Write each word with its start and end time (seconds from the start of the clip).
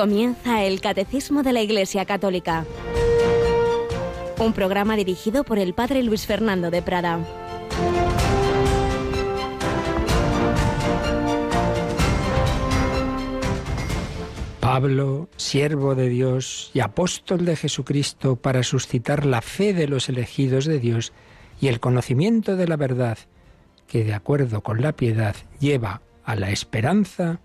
Comienza 0.00 0.64
el 0.64 0.80
Catecismo 0.80 1.42
de 1.42 1.52
la 1.52 1.60
Iglesia 1.60 2.06
Católica. 2.06 2.64
Un 4.38 4.54
programa 4.54 4.96
dirigido 4.96 5.44
por 5.44 5.58
el 5.58 5.74
Padre 5.74 6.02
Luis 6.02 6.24
Fernando 6.24 6.70
de 6.70 6.80
Prada. 6.80 7.18
Pablo, 14.60 15.28
siervo 15.36 15.94
de 15.94 16.08
Dios 16.08 16.70
y 16.72 16.80
apóstol 16.80 17.44
de 17.44 17.56
Jesucristo 17.56 18.36
para 18.36 18.62
suscitar 18.62 19.26
la 19.26 19.42
fe 19.42 19.74
de 19.74 19.86
los 19.86 20.08
elegidos 20.08 20.64
de 20.64 20.78
Dios 20.78 21.12
y 21.60 21.68
el 21.68 21.78
conocimiento 21.78 22.56
de 22.56 22.66
la 22.66 22.78
verdad, 22.78 23.18
que 23.86 24.04
de 24.04 24.14
acuerdo 24.14 24.62
con 24.62 24.80
la 24.80 24.92
piedad 24.92 25.36
lleva 25.58 26.00
a 26.24 26.36
la 26.36 26.50
esperanza 26.52 27.40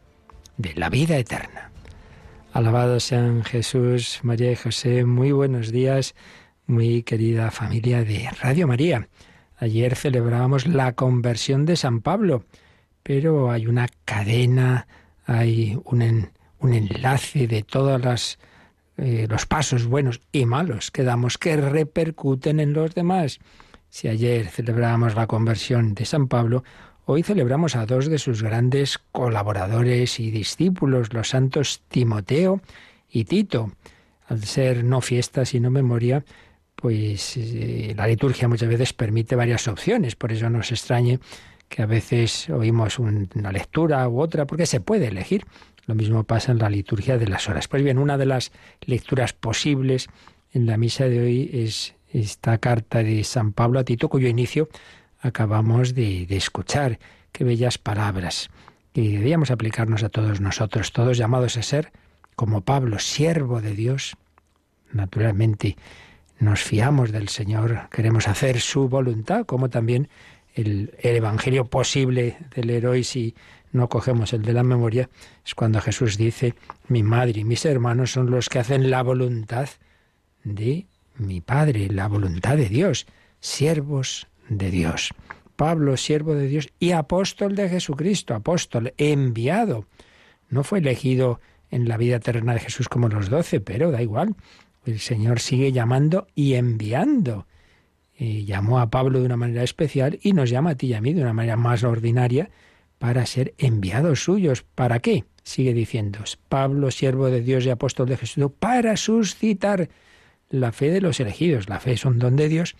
de 0.55 0.73
la 0.75 0.89
vida 0.89 1.17
eterna. 1.17 1.73
Alabado 2.55 3.01
sean 3.01 3.43
Jesús, 3.43 4.21
María 4.23 4.49
y 4.49 4.55
José, 4.55 5.03
muy 5.03 5.33
buenos 5.33 5.73
días, 5.73 6.15
muy 6.67 7.03
querida 7.03 7.51
familia 7.51 8.05
de 8.05 8.29
Radio 8.39 8.65
María. 8.65 9.09
Ayer 9.57 9.93
celebrábamos 9.97 10.65
la 10.65 10.93
conversión 10.93 11.65
de 11.65 11.75
San 11.75 11.99
Pablo, 11.99 12.45
pero 13.03 13.51
hay 13.51 13.67
una 13.67 13.89
cadena, 14.05 14.87
hay 15.25 15.77
un, 15.83 16.29
un 16.59 16.73
enlace 16.73 17.45
de 17.47 17.61
todos 17.61 18.39
eh, 18.95 19.27
los 19.29 19.45
pasos 19.45 19.85
buenos 19.85 20.21
y 20.31 20.45
malos 20.45 20.91
que 20.91 21.03
damos 21.03 21.37
que 21.37 21.57
repercuten 21.57 22.61
en 22.61 22.71
los 22.71 22.95
demás. 22.95 23.39
Si 23.89 24.07
ayer 24.07 24.47
celebrábamos 24.47 25.15
la 25.15 25.27
conversión 25.27 25.93
de 25.93 26.05
San 26.05 26.29
Pablo, 26.29 26.63
Hoy 27.07 27.21
celebramos 27.21 27.75
a 27.75 27.85
dos 27.85 28.09
de 28.09 28.17
sus 28.17 28.41
grandes 28.41 28.97
colaboradores 29.11 30.19
y 30.19 30.31
discípulos, 30.31 31.13
los 31.13 31.29
santos 31.29 31.83
Timoteo 31.87 32.61
y 33.11 33.25
Tito. 33.25 33.71
Al 34.27 34.43
ser 34.43 34.83
no 34.83 35.01
fiesta, 35.01 35.45
sino 35.45 35.69
memoria, 35.69 36.25
pues 36.75 37.37
eh, 37.37 37.93
la 37.95 38.07
liturgia 38.07 38.47
muchas 38.47 38.69
veces 38.69 38.93
permite 38.93 39.35
varias 39.35 39.67
opciones, 39.67 40.15
por 40.15 40.31
eso 40.31 40.49
no 40.49 40.61
extrañe 40.61 41.19
que 41.69 41.83
a 41.83 41.85
veces 41.85 42.49
oímos 42.49 42.97
una 42.97 43.51
lectura 43.51 44.09
u 44.09 44.19
otra, 44.19 44.47
porque 44.47 44.65
se 44.65 44.79
puede 44.79 45.07
elegir. 45.07 45.45
Lo 45.85 45.93
mismo 45.93 46.23
pasa 46.23 46.53
en 46.53 46.57
la 46.57 46.71
liturgia 46.71 47.19
de 47.19 47.27
las 47.27 47.47
horas. 47.47 47.67
Pues 47.67 47.83
bien, 47.83 47.99
una 47.99 48.17
de 48.17 48.25
las 48.25 48.51
lecturas 48.81 49.33
posibles 49.33 50.07
en 50.53 50.65
la 50.65 50.77
misa 50.77 51.05
de 51.05 51.21
hoy 51.21 51.51
es 51.53 51.93
esta 52.11 52.57
carta 52.57 53.03
de 53.03 53.23
San 53.23 53.53
Pablo 53.53 53.79
a 53.79 53.83
Tito, 53.83 54.09
cuyo 54.09 54.27
inicio 54.27 54.69
acabamos 55.25 55.95
de, 55.95 56.27
escuchar. 56.29 56.99
Qué 57.31 57.43
bellas 57.43 57.77
palabras. 57.77 58.49
Y 58.93 59.17
debíamos 59.17 59.51
aplicarnos 59.51 60.03
a 60.03 60.09
todos 60.09 60.39
nosotros, 60.39 60.93
todos 60.93 61.17
llamados 61.17 61.57
a 61.57 61.63
ser 61.63 61.91
como 62.35 62.61
Pablo, 62.61 62.99
siervo 62.99 63.61
de 63.61 63.73
Dios. 63.73 64.15
Naturalmente, 64.91 65.75
nos 66.39 66.61
fiamos 66.61 67.11
del 67.11 67.29
Señor, 67.29 67.89
queremos 67.91 68.27
hacer 68.27 68.61
su 68.61 68.87
voluntad, 68.87 69.45
como 69.45 69.69
también 69.69 70.09
el, 70.53 70.93
el, 70.99 71.15
Evangelio 71.15 71.65
posible 71.65 72.37
del 72.55 72.69
héroe, 72.69 73.03
si 73.03 73.35
no 73.71 73.89
cogemos 73.89 74.31
el 74.31 74.43
de 74.43 74.53
la 74.53 74.63
memoria, 74.63 75.09
es 75.45 75.55
cuando 75.55 75.81
Jesús 75.81 76.17
dice, 76.17 76.55
mi 76.87 77.03
madre 77.03 77.41
y 77.41 77.43
mis 77.43 77.65
hermanos 77.65 78.11
son 78.11 78.31
los 78.31 78.47
que 78.47 78.59
hacen 78.59 78.89
la 78.89 79.01
voluntad 79.01 79.67
de 80.43 80.87
mi 81.17 81.41
Padre, 81.41 81.89
la 81.89 82.07
voluntad 82.07 82.55
de 82.55 82.69
Dios, 82.69 83.05
siervos 83.39 84.27
de 84.49 84.71
Dios. 84.71 85.13
Pablo, 85.55 85.97
siervo 85.97 86.35
de 86.35 86.47
Dios 86.47 86.69
y 86.79 86.91
apóstol 86.91 87.55
de 87.55 87.69
Jesucristo, 87.69 88.33
apóstol, 88.33 88.93
enviado. 88.97 89.85
No 90.49 90.63
fue 90.63 90.79
elegido 90.79 91.39
en 91.71 91.87
la 91.87 91.97
vida 91.97 92.17
eterna 92.17 92.53
de 92.53 92.59
Jesús 92.59 92.89
como 92.89 93.07
los 93.09 93.29
doce, 93.29 93.59
pero 93.59 93.91
da 93.91 94.01
igual. 94.01 94.35
El 94.85 94.99
Señor 94.99 95.39
sigue 95.39 95.71
llamando 95.71 96.27
y 96.35 96.53
enviando. 96.53 97.47
Y 98.17 98.45
llamó 98.45 98.79
a 98.79 98.89
Pablo 98.89 99.19
de 99.19 99.25
una 99.25 99.37
manera 99.37 99.63
especial 99.63 100.19
y 100.21 100.33
nos 100.33 100.49
llama 100.49 100.71
a 100.71 100.75
ti 100.75 100.87
y 100.87 100.93
a 100.93 101.01
mí 101.01 101.13
de 101.13 101.21
una 101.21 101.33
manera 101.33 101.57
más 101.57 101.83
ordinaria 101.83 102.49
para 102.97 103.25
ser 103.25 103.53
enviados 103.57 104.23
suyos. 104.23 104.63
¿Para 104.75 104.99
qué? 104.99 105.25
Sigue 105.43 105.73
diciendo, 105.73 106.19
Pablo, 106.49 106.91
siervo 106.91 107.27
de 107.27 107.41
Dios 107.41 107.65
y 107.65 107.69
apóstol 107.69 108.07
de 108.07 108.17
Jesús, 108.17 108.51
para 108.59 108.97
suscitar 108.97 109.89
la 110.49 110.71
fe 110.71 110.91
de 110.91 111.01
los 111.01 111.19
elegidos. 111.19 111.67
La 111.67 111.79
fe 111.79 111.93
es 111.93 112.05
un 112.05 112.19
don 112.19 112.35
de 112.35 112.47
Dios 112.47 112.75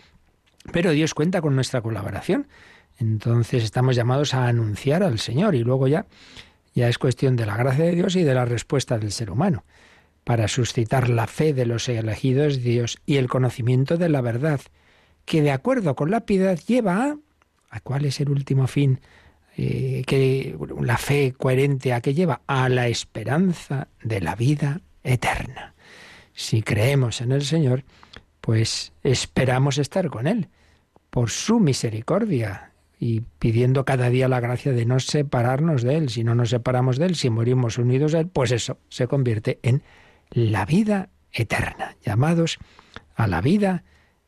pero 0.72 0.92
Dios 0.92 1.14
cuenta 1.14 1.42
con 1.42 1.56
nuestra 1.56 1.81
colaboración. 1.81 2.48
Entonces 2.98 3.64
estamos 3.64 3.96
llamados 3.96 4.34
a 4.34 4.48
anunciar 4.48 5.03
al 5.03 5.20
Señor 5.20 5.56
y 5.56 5.64
luego 5.64 5.88
ya, 5.88 6.06
ya 6.74 6.88
es 6.88 6.98
cuestión 6.98 7.36
de 7.36 7.46
la 7.46 7.58
gracia 7.58 7.86
de 7.86 7.92
Dios 7.92 8.16
y 8.16 8.24
de 8.24 8.34
la 8.34 8.46
respuesta 8.46 8.98
del 8.98 9.12
ser 9.12 9.31
humano 9.31 9.64
para 10.25 10.48
suscitar 10.48 11.08
la 11.08 11.28
fe 11.28 11.54
de 11.54 11.66
los 11.66 11.88
elegidos 11.88 12.62
Dios 12.62 12.98
y 13.06 13.18
el 13.18 13.30
conocimiento 13.30 13.98
de 13.98 14.09
la 14.09 14.22
verdad, 14.22 14.59
que 15.24 15.42
de 15.42 15.52
acuerdo 15.52 15.96
con 15.96 16.12
la 16.12 16.22
piedad 16.22 16.59
lleva 16.68 17.06
a... 17.06 17.18
¿A 17.70 17.80
cuál 17.81 18.06
es 18.06 18.20
el 18.22 18.30
último 18.30 18.68
fin? 18.68 19.02
Eh, 19.58 20.04
que 20.08 20.58
la 20.81 20.98
fe 20.98 21.34
coherente 21.38 21.94
a 21.94 22.02
que 22.02 22.14
lleva 22.14 22.42
a 22.48 22.70
la 22.70 22.88
esperanza 22.88 23.88
de 24.02 24.22
la 24.22 24.36
vida 24.36 24.81
eterna. 25.04 25.75
Si 26.34 26.62
creemos 26.62 27.22
en 27.22 27.31
el 27.31 27.44
Señor, 27.44 27.84
pues 28.45 28.94
esperamos 29.01 29.79
estar 29.79 30.11
con 30.11 30.28
Él 30.28 30.50
por 31.09 31.31
su 31.31 31.59
misericordia 31.59 32.73
y 33.00 33.22
pidiendo 33.39 33.85
cada 33.85 34.11
día 34.11 34.28
la 34.28 34.39
gracia 34.39 34.72
de 34.72 34.85
no 34.85 35.00
separarnos 35.00 35.81
de 35.81 35.97
Él. 35.97 36.09
Si 36.09 36.23
no 36.23 36.35
nos 36.35 36.51
separamos 36.51 37.00
de 37.00 37.07
Él, 37.07 37.16
si 37.16 37.31
morimos 37.31 37.79
unidos 37.79 38.13
a 38.13 38.19
Él, 38.19 38.28
pues 38.28 38.51
eso 38.51 38.78
se 38.88 39.07
convierte 39.07 39.57
en 39.63 39.81
la 40.29 40.63
vida 40.67 41.09
eterna, 41.31 41.97
llamados 42.06 42.59
a 43.16 43.25
la 43.25 43.41
vida 43.41 43.83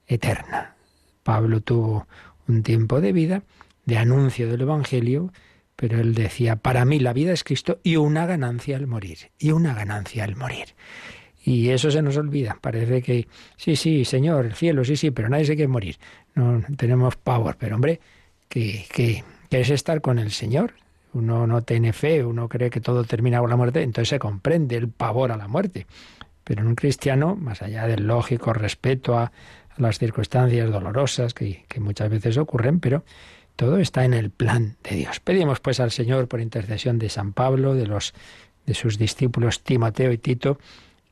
eterna. 0.08 0.78
Pablo 1.22 1.62
tuvo 1.62 2.08
un 2.48 2.64
tiempo 2.64 3.02
de 3.02 3.12
vida, 3.14 3.44
de 3.86 4.00
anuncio 4.00 4.50
del 4.50 4.62
Evangelio, 4.62 5.32
pero 5.76 6.00
él 6.00 6.16
decía, 6.16 6.56
para 6.56 6.86
mí 6.86 6.98
la 6.98 7.14
vida 7.14 7.34
es 7.34 7.44
Cristo 7.44 7.80
y 7.84 7.98
una 7.98 8.26
ganancia 8.26 8.78
al 8.78 8.88
morir, 8.88 9.30
y 9.38 9.52
una 9.52 9.76
ganancia 9.76 10.24
al 10.24 10.36
morir. 10.36 10.70
Y 11.48 11.70
eso 11.70 11.90
se 11.90 12.02
nos 12.02 12.18
olvida. 12.18 12.58
Parece 12.60 13.02
que, 13.02 13.26
sí, 13.56 13.78
sí, 13.78 14.04
Señor, 14.04 14.48
el 14.48 14.54
cielo, 14.54 14.84
sí, 14.84 14.98
sí, 14.98 15.12
pero 15.12 15.30
nadie 15.30 15.46
se 15.46 15.56
quiere 15.56 15.70
morir. 15.70 15.96
No 16.36 16.62
tenemos 16.76 17.16
pavor. 17.16 17.56
Pero 17.58 17.76
hombre, 17.76 18.02
que, 18.50 18.86
que, 18.94 19.24
es 19.50 19.70
estar 19.70 20.02
con 20.02 20.20
el 20.20 20.32
Señor. 20.32 20.74
Uno 21.14 21.48
no 21.48 21.62
tiene 21.62 21.94
fe, 21.94 22.26
uno 22.26 22.50
cree 22.50 22.70
que 22.70 22.82
todo 22.82 23.06
termina 23.06 23.40
con 23.40 23.50
la 23.50 23.56
muerte, 23.56 23.82
entonces 23.82 24.10
se 24.10 24.20
comprende 24.20 24.76
el 24.76 24.90
pavor 24.90 25.32
a 25.32 25.38
la 25.38 25.48
muerte. 25.48 25.88
Pero 26.44 26.64
en 26.64 26.68
un 26.68 26.76
cristiano, 26.76 27.38
más 27.38 27.62
allá 27.62 27.88
del 27.88 28.06
lógico 28.06 28.52
respeto 28.52 29.18
a, 29.18 29.32
las 29.78 30.00
circunstancias 30.00 30.70
dolorosas 30.70 31.34
que, 31.34 31.64
que 31.70 31.80
muchas 31.80 32.10
veces 32.10 32.36
ocurren, 32.38 32.82
pero 32.82 33.06
todo 33.56 33.78
está 33.78 34.04
en 34.04 34.14
el 34.14 34.32
plan 34.32 34.76
de 34.84 34.98
Dios. 34.98 35.22
Pedimos 35.22 35.62
pues 35.62 35.80
al 35.80 35.92
Señor 35.92 36.28
por 36.28 36.42
intercesión 36.42 37.00
de 37.00 37.08
San 37.08 37.32
Pablo, 37.32 37.74
de 37.74 37.88
los 37.88 38.14
de 38.66 38.74
sus 38.74 38.98
discípulos 38.98 39.64
Timoteo 39.64 40.12
y 40.12 40.18
Tito, 40.18 40.58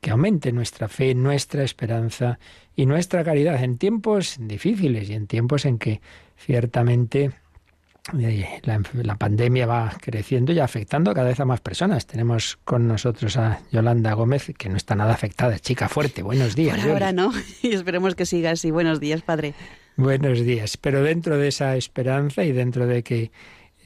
que 0.06 0.12
aumente 0.12 0.52
nuestra 0.52 0.88
fe, 0.88 1.16
nuestra 1.16 1.64
esperanza 1.64 2.38
y 2.76 2.86
nuestra 2.86 3.24
caridad 3.24 3.64
en 3.64 3.80
tiempos 3.80 4.36
difíciles 4.40 5.10
y 5.10 5.14
en 5.14 5.26
tiempos 5.26 5.66
en 5.66 5.80
que 5.80 6.00
ciertamente 6.38 7.32
eh, 8.20 8.62
la, 8.62 9.16
pandemia 9.16 9.66
va 9.66 9.92
creciendo 10.00 10.54
y 10.54 10.60
afectando 10.60 11.12
cada 11.12 11.30
vez 11.30 11.40
a 11.40 11.46
más 11.46 11.60
personas. 11.60 12.06
Tenemos 12.06 12.60
con 12.66 12.88
nosotros 12.88 13.36
a 13.38 13.62
Yolanda 13.72 14.14
Gómez, 14.14 14.54
que 14.56 14.70
no 14.70 14.78
está 14.78 14.94
nada 14.94 15.12
afectada, 15.12 15.58
chica 15.58 15.90
fuerte. 15.90 16.22
Buenos 16.22 16.56
días. 16.56 16.80
Por 16.80 16.92
ahora 16.92 17.12
no, 17.12 17.32
y 17.64 17.74
esperemos 17.74 18.14
que 18.14 18.28
siga 18.28 18.52
así. 18.52 18.70
Buenos 18.70 19.00
días, 19.00 19.24
padre. 19.24 19.56
Buenos 19.96 20.40
días. 20.42 20.78
Pero 20.78 21.02
dentro 21.02 21.40
de 21.40 21.48
esa 21.48 21.76
esperanza 21.78 22.44
y 22.44 22.52
dentro 22.52 22.86
de 22.86 23.02
que 23.02 23.32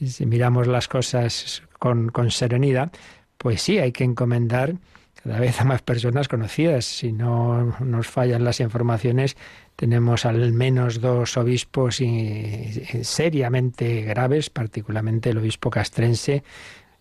si 0.04 0.26
miramos 0.26 0.66
las 0.66 0.86
cosas 0.86 1.62
con, 1.78 2.10
con 2.10 2.30
serenidad, 2.30 2.92
pues 3.38 3.62
sí, 3.62 3.78
hay 3.78 3.92
que 3.92 4.04
encomendar 4.04 4.74
cada 5.24 5.40
vez 5.40 5.60
a 5.60 5.64
más 5.64 5.82
personas 5.82 6.28
conocidas. 6.28 6.84
Si 6.84 7.12
no 7.12 7.76
nos 7.80 8.08
fallan 8.08 8.44
las 8.44 8.60
informaciones, 8.60 9.36
tenemos 9.76 10.26
al 10.26 10.52
menos 10.52 11.00
dos 11.00 11.36
obispos 11.36 12.02
seriamente 13.02 14.02
graves, 14.02 14.50
particularmente 14.50 15.30
el 15.30 15.38
obispo 15.38 15.70
castrense. 15.70 16.42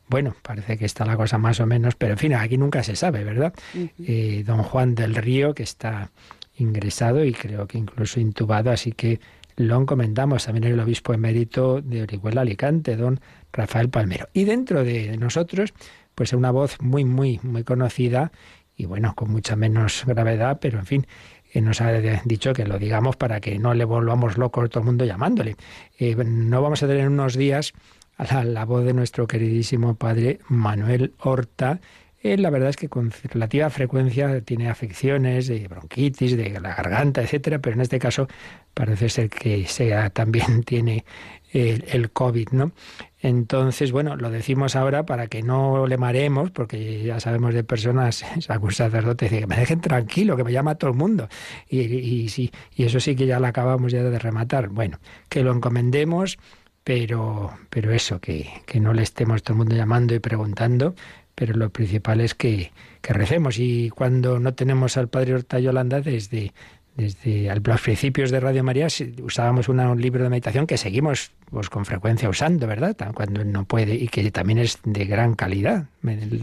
Bueno, 0.07 0.35
parece 0.41 0.77
que 0.77 0.85
está 0.85 1.05
la 1.05 1.15
cosa 1.15 1.37
más 1.37 1.59
o 1.59 1.65
menos, 1.65 1.95
pero 1.95 2.13
en 2.13 2.17
fin, 2.17 2.33
aquí 2.33 2.57
nunca 2.57 2.83
se 2.83 2.95
sabe, 2.95 3.23
¿verdad? 3.23 3.53
Eh, 3.99 4.43
don 4.45 4.63
Juan 4.63 4.95
del 4.95 5.15
Río, 5.15 5.53
que 5.53 5.63
está 5.63 6.09
ingresado 6.57 7.23
y 7.23 7.31
creo 7.31 7.67
que 7.67 7.77
incluso 7.77 8.19
intubado, 8.19 8.71
así 8.71 8.91
que 8.91 9.19
lo 9.55 9.77
encomendamos 9.77 10.45
también 10.45 10.63
el 10.73 10.79
obispo 10.79 11.13
emérito 11.13 11.81
de 11.81 12.03
Orihuela 12.03 12.41
Alicante, 12.41 12.95
don 12.95 13.19
Rafael 13.51 13.89
Palmero. 13.89 14.29
Y 14.33 14.45
dentro 14.45 14.83
de 14.83 15.17
nosotros, 15.17 15.73
pues 16.19 16.33
una 16.33 16.51
voz 16.51 16.81
muy, 16.81 17.05
muy, 17.05 17.39
muy 17.43 17.63
conocida 17.63 18.33
y 18.75 18.85
bueno, 18.85 19.15
con 19.15 19.31
mucha 19.31 19.55
menos 19.55 20.03
gravedad, 20.05 20.59
pero 20.59 20.77
en 20.77 20.85
fin, 20.85 21.07
que 21.49 21.61
nos 21.61 21.79
ha 21.79 21.93
dicho 21.93 22.51
que 22.51 22.65
lo 22.65 22.77
digamos 22.77 23.15
para 23.15 23.39
que 23.39 23.57
no 23.57 23.73
le 23.73 23.85
volvamos 23.85 24.37
locos 24.37 24.69
todo 24.69 24.81
el 24.81 24.87
mundo 24.87 25.05
llamándole. 25.05 25.55
Eh, 25.97 26.17
no 26.25 26.61
vamos 26.61 26.83
a 26.83 26.87
tener 26.87 27.07
unos 27.07 27.37
días 27.37 27.71
a 28.17 28.43
la, 28.43 28.65
voz 28.65 28.83
de 28.83 28.93
nuestro 28.93 29.27
queridísimo 29.27 29.95
padre 29.95 30.39
Manuel 30.49 31.13
Horta 31.19 31.79
Él 32.19 32.41
la 32.41 32.49
verdad 32.49 32.71
es 32.71 32.75
que 32.75 32.89
con 32.89 33.13
relativa 33.23 33.69
frecuencia 33.69 34.41
tiene 34.41 34.69
afecciones 34.69 35.47
de 35.47 35.69
bronquitis, 35.69 36.35
de 36.35 36.49
la 36.59 36.75
garganta, 36.75 37.21
etcétera, 37.21 37.59
pero 37.59 37.75
en 37.75 37.81
este 37.83 37.97
caso 37.97 38.27
parece 38.73 39.07
ser 39.07 39.29
que 39.29 39.65
sea 39.67 40.09
también 40.09 40.63
tiene 40.65 41.05
el, 41.53 42.11
COVID, 42.11 42.49
¿no? 42.51 42.73
Entonces, 43.21 43.91
bueno, 43.91 44.15
lo 44.15 44.29
decimos 44.29 44.75
ahora 44.75 45.05
para 45.05 45.27
que 45.27 45.43
no 45.43 45.87
le 45.87 45.97
maremos, 45.97 46.51
porque 46.51 47.03
ya 47.03 47.19
sabemos 47.19 47.53
de 47.53 47.63
personas, 47.63 48.23
algún 48.49 48.71
sacerdote 48.71 49.25
dice 49.25 49.41
que 49.41 49.47
me 49.47 49.57
dejen 49.57 49.81
tranquilo, 49.81 50.37
que 50.37 50.43
me 50.43 50.53
llama 50.53 50.75
todo 50.75 50.91
el 50.91 50.95
mundo. 50.95 51.27
Y, 51.67 51.81
y, 51.81 52.29
sí, 52.29 52.51
y 52.75 52.83
eso 52.83 52.99
sí 52.99 53.15
que 53.15 53.25
ya 53.25 53.39
lo 53.39 53.47
acabamos 53.47 53.91
ya 53.91 54.03
de 54.03 54.19
rematar. 54.19 54.69
Bueno, 54.69 54.99
que 55.27 55.43
lo 55.43 55.51
encomendemos, 55.51 56.39
pero, 56.83 57.51
pero 57.69 57.93
eso, 57.93 58.19
que, 58.19 58.49
que 58.65 58.79
no 58.79 58.93
le 58.93 59.03
estemos 59.03 59.43
todo 59.43 59.53
el 59.53 59.57
mundo 59.59 59.75
llamando 59.75 60.15
y 60.15 60.19
preguntando, 60.19 60.95
pero 61.35 61.55
lo 61.55 61.69
principal 61.71 62.21
es 62.21 62.35
que, 62.35 62.71
que 63.01 63.13
recemos. 63.13 63.59
Y 63.59 63.89
cuando 63.89 64.39
no 64.39 64.53
tenemos 64.53 64.97
al 64.97 65.09
Padre 65.09 65.35
Horta 65.35 65.59
Yolanda, 65.59 66.01
desde 66.01 66.53
desde 66.99 67.55
los 67.63 67.81
principios 67.81 68.29
de 68.29 68.39
Radio 68.39 68.63
María 68.63 68.87
usábamos 69.23 69.69
un 69.69 70.01
libro 70.01 70.23
de 70.23 70.29
meditación 70.29 70.67
que 70.67 70.77
seguimos 70.77 71.31
pues, 71.49 71.69
con 71.69 71.85
frecuencia 71.85 72.29
usando, 72.29 72.67
¿verdad? 72.67 72.95
Cuando 73.13 73.43
no 73.45 73.65
puede 73.65 73.95
y 73.95 74.07
que 74.09 74.29
también 74.31 74.59
es 74.59 74.79
de 74.83 75.05
gran 75.05 75.35
calidad, 75.35 75.85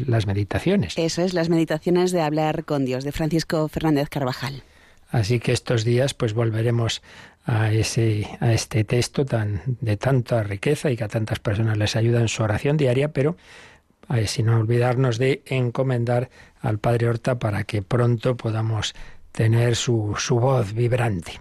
las 0.07 0.27
meditaciones. 0.27 0.95
Eso 0.97 1.23
es, 1.23 1.35
las 1.35 1.49
meditaciones 1.49 2.11
de 2.11 2.23
hablar 2.23 2.65
con 2.65 2.85
Dios, 2.85 3.05
de 3.05 3.13
Francisco 3.13 3.69
Fernández 3.69 4.09
Carvajal. 4.09 4.63
Así 5.11 5.39
que 5.39 5.53
estos 5.53 5.85
días 5.85 6.15
pues 6.15 6.35
volveremos 6.35 7.03
a 7.45 7.71
ese 7.73 8.27
a 8.41 8.53
este 8.53 8.83
texto 8.83 9.25
tan 9.25 9.63
de 9.81 9.97
tanta 9.97 10.43
riqueza 10.43 10.91
y 10.91 10.97
que 10.97 11.05
a 11.05 11.09
tantas 11.09 11.39
personas 11.39 11.77
les 11.79 11.95
ayuda 11.95 12.21
en 12.21 12.29
su 12.29 12.43
oración 12.43 12.77
diaria, 12.77 13.13
pero 13.13 13.37
sin 14.27 14.49
olvidarnos 14.49 15.19
de 15.19 15.43
encomendar 15.47 16.31
al 16.61 16.79
Padre 16.79 17.09
Horta 17.09 17.39
para 17.39 17.65
que 17.65 17.83
pronto 17.83 18.37
podamos 18.37 18.95
tener 19.37 19.77
su, 19.77 20.15
su 20.17 20.41
voz 20.41 20.73
vibrante. 20.73 21.33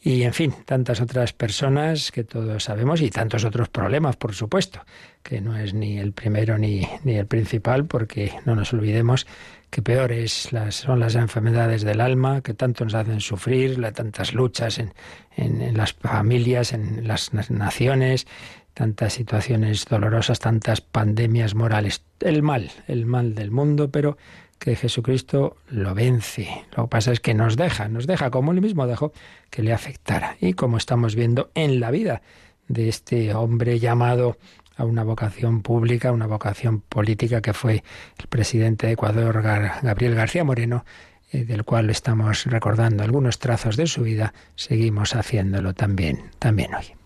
Y 0.00 0.22
en 0.24 0.32
fin, 0.32 0.52
tantas 0.64 1.00
otras 1.00 1.32
personas 1.32 2.10
que 2.10 2.24
todos 2.24 2.64
sabemos 2.64 3.00
y 3.00 3.10
tantos 3.10 3.44
otros 3.44 3.68
problemas, 3.68 4.16
por 4.16 4.34
supuesto, 4.34 4.84
que 5.22 5.40
no 5.40 5.56
es 5.56 5.72
ni 5.72 5.98
el 5.98 6.12
primero 6.12 6.58
ni, 6.58 6.88
ni 7.04 7.14
el 7.14 7.26
principal, 7.26 7.86
porque 7.86 8.32
no 8.44 8.56
nos 8.56 8.72
olvidemos 8.72 9.26
que 9.70 9.82
peores 9.82 10.52
las, 10.52 10.74
son 10.74 10.98
las 10.98 11.14
enfermedades 11.14 11.82
del 11.82 12.00
alma, 12.00 12.40
que 12.40 12.54
tanto 12.54 12.84
nos 12.84 12.94
hacen 12.94 13.20
sufrir, 13.20 13.78
la, 13.78 13.92
tantas 13.92 14.34
luchas 14.34 14.80
en, 14.80 14.92
en, 15.36 15.62
en 15.62 15.76
las 15.76 15.92
familias, 15.92 16.72
en 16.72 17.06
las 17.06 17.32
naciones, 17.32 18.26
tantas 18.74 19.12
situaciones 19.12 19.84
dolorosas, 19.84 20.40
tantas 20.40 20.80
pandemias 20.80 21.54
morales. 21.54 22.02
El 22.18 22.42
mal, 22.42 22.72
el 22.88 23.06
mal 23.06 23.36
del 23.36 23.52
mundo, 23.52 23.90
pero 23.92 24.16
que 24.58 24.76
Jesucristo 24.76 25.56
lo 25.68 25.94
vence. 25.94 26.48
Lo 26.76 26.84
que 26.84 26.88
pasa 26.88 27.12
es 27.12 27.20
que 27.20 27.34
nos 27.34 27.56
deja, 27.56 27.88
nos 27.88 28.06
deja 28.06 28.30
como 28.30 28.52
él 28.52 28.60
mismo 28.60 28.86
dejó 28.86 29.12
que 29.50 29.62
le 29.62 29.72
afectara. 29.72 30.36
Y 30.40 30.54
como 30.54 30.76
estamos 30.76 31.14
viendo 31.14 31.50
en 31.54 31.80
la 31.80 31.90
vida 31.90 32.22
de 32.68 32.88
este 32.88 33.34
hombre 33.34 33.78
llamado 33.78 34.36
a 34.76 34.84
una 34.84 35.02
vocación 35.02 35.62
pública, 35.62 36.12
una 36.12 36.26
vocación 36.26 36.80
política 36.80 37.40
que 37.40 37.52
fue 37.52 37.82
el 38.18 38.26
presidente 38.28 38.86
de 38.86 38.92
Ecuador, 38.92 39.42
Gabriel 39.42 40.14
García 40.14 40.44
Moreno, 40.44 40.84
eh, 41.32 41.44
del 41.44 41.64
cual 41.64 41.90
estamos 41.90 42.44
recordando 42.44 43.02
algunos 43.02 43.38
trazos 43.38 43.76
de 43.76 43.86
su 43.86 44.02
vida, 44.02 44.32
seguimos 44.54 45.14
haciéndolo 45.14 45.74
también, 45.74 46.30
también 46.38 46.74
hoy. 46.74 46.97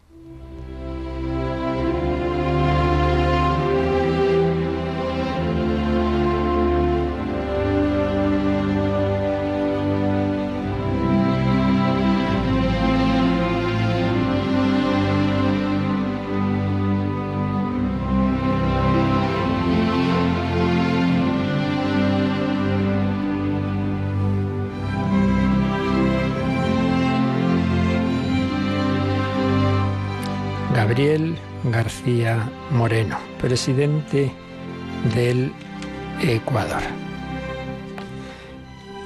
Gabriel 30.92 31.38
García 31.64 32.52
Moreno, 32.70 33.18
presidente 33.40 34.30
del 35.14 35.50
Ecuador. 36.20 36.82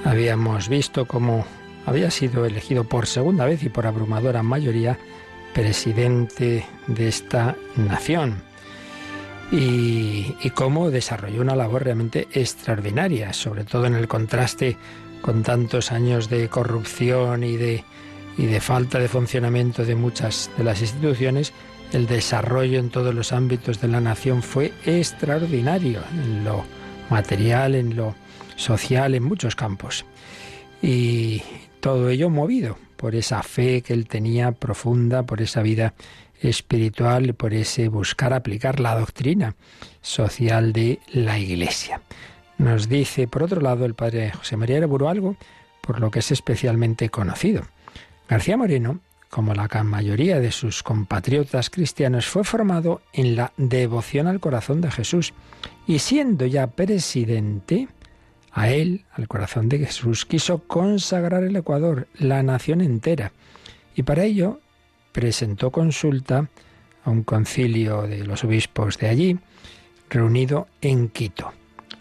Habíamos 0.04 0.68
visto 0.68 1.06
cómo 1.06 1.46
había 1.86 2.10
sido 2.10 2.44
elegido 2.44 2.82
por 2.82 3.06
segunda 3.06 3.44
vez 3.44 3.62
y 3.62 3.68
por 3.68 3.86
abrumadora 3.86 4.42
mayoría 4.42 4.98
presidente 5.54 6.66
de 6.88 7.06
esta 7.06 7.54
nación 7.76 8.42
y, 9.52 10.34
cómo 10.56 10.90
desarrolló 10.90 11.40
una 11.40 11.54
labor 11.54 11.84
realmente 11.84 12.26
extraordinaria, 12.32 13.32
sobre 13.32 13.62
todo 13.62 13.86
en 13.86 13.94
el 13.94 14.08
contraste 14.08 14.76
con 15.22 15.44
tantos 15.44 15.92
años 15.92 16.28
de 16.30 16.48
corrupción 16.48 17.44
y 17.44 17.56
de 17.56 18.60
falta 18.60 18.98
de 18.98 19.06
funcionamiento 19.06 19.84
de 19.84 19.94
muchas 19.94 20.50
de 20.58 20.64
las 20.64 20.80
instituciones, 20.80 21.52
el 21.92 22.06
desarrollo 22.06 22.78
en 22.78 22.90
todos 22.90 23.14
los 23.14 23.32
ámbitos 23.32 23.80
de 23.80 23.88
la 23.88 24.00
nación 24.00 24.42
fue 24.42 24.72
extraordinario, 24.84 26.00
en 26.12 26.44
lo 26.44 26.64
material, 27.10 27.74
en 27.74 27.96
lo 27.96 28.14
social, 28.56 29.14
en 29.14 29.22
muchos 29.22 29.54
campos. 29.54 30.04
Y 30.82 31.42
todo 31.80 32.10
ello 32.10 32.30
movido 32.30 32.76
por 32.96 33.14
esa 33.14 33.42
fe 33.42 33.82
que 33.82 33.92
él 33.92 34.08
tenía 34.08 34.52
profunda, 34.52 35.24
por 35.24 35.40
esa 35.42 35.62
vida 35.62 35.94
espiritual, 36.40 37.34
por 37.34 37.54
ese 37.54 37.88
buscar 37.88 38.32
aplicar 38.32 38.80
la 38.80 38.98
doctrina 38.98 39.54
social 40.00 40.72
de 40.72 41.00
la 41.12 41.38
Iglesia. 41.38 42.02
Nos 42.58 42.88
dice, 42.88 43.28
por 43.28 43.42
otro 43.42 43.60
lado, 43.60 43.84
el 43.84 43.94
padre 43.94 44.32
José 44.32 44.56
María 44.56 44.78
Ereburo 44.78 45.08
algo 45.08 45.36
por 45.80 46.00
lo 46.00 46.10
que 46.10 46.18
es 46.18 46.32
especialmente 46.32 47.08
conocido. 47.10 47.62
García 48.28 48.56
Moreno 48.56 49.00
como 49.30 49.54
la 49.54 49.68
mayoría 49.84 50.40
de 50.40 50.52
sus 50.52 50.82
compatriotas 50.82 51.70
cristianos, 51.70 52.26
fue 52.26 52.44
formado 52.44 53.02
en 53.12 53.36
la 53.36 53.52
devoción 53.56 54.26
al 54.26 54.40
corazón 54.40 54.80
de 54.80 54.90
Jesús 54.90 55.34
y 55.86 55.98
siendo 55.98 56.46
ya 56.46 56.68
presidente, 56.68 57.88
a 58.52 58.70
él, 58.70 59.04
al 59.12 59.28
corazón 59.28 59.68
de 59.68 59.78
Jesús, 59.78 60.24
quiso 60.24 60.60
consagrar 60.60 61.44
el 61.44 61.54
Ecuador, 61.54 62.08
la 62.14 62.42
nación 62.42 62.80
entera, 62.80 63.32
y 63.94 64.02
para 64.02 64.24
ello 64.24 64.60
presentó 65.12 65.70
consulta 65.70 66.48
a 67.04 67.10
un 67.10 67.22
concilio 67.22 68.02
de 68.02 68.24
los 68.24 68.44
obispos 68.44 68.96
de 68.96 69.08
allí, 69.08 69.38
reunido 70.08 70.68
en 70.80 71.08
Quito. 71.10 71.52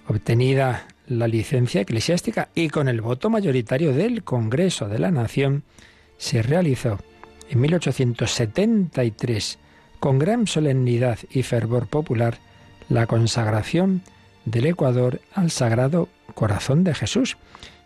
Obtenida 0.08 0.88
la 1.08 1.28
licencia 1.28 1.82
eclesiástica 1.82 2.50
y 2.56 2.70
con 2.70 2.88
el 2.88 3.02
voto 3.02 3.30
mayoritario 3.30 3.92
del 3.92 4.24
Congreso 4.24 4.88
de 4.88 5.00
la 5.00 5.12
Nación, 5.12 5.64
se 6.18 6.42
realizó 6.42 7.00
en 7.50 7.62
1873, 7.62 9.60
con 10.00 10.20
gran 10.20 10.48
solemnidad 10.48 11.20
y 11.30 11.44
fervor 11.44 11.88
popular, 11.88 12.38
la 12.90 13.08
consagración 13.08 14.02
del 14.46 14.68
Ecuador 14.68 15.22
al 15.34 15.52
Sagrado 15.52 16.10
Corazón 16.34 16.84
de 16.84 16.94
Jesús. 16.94 17.38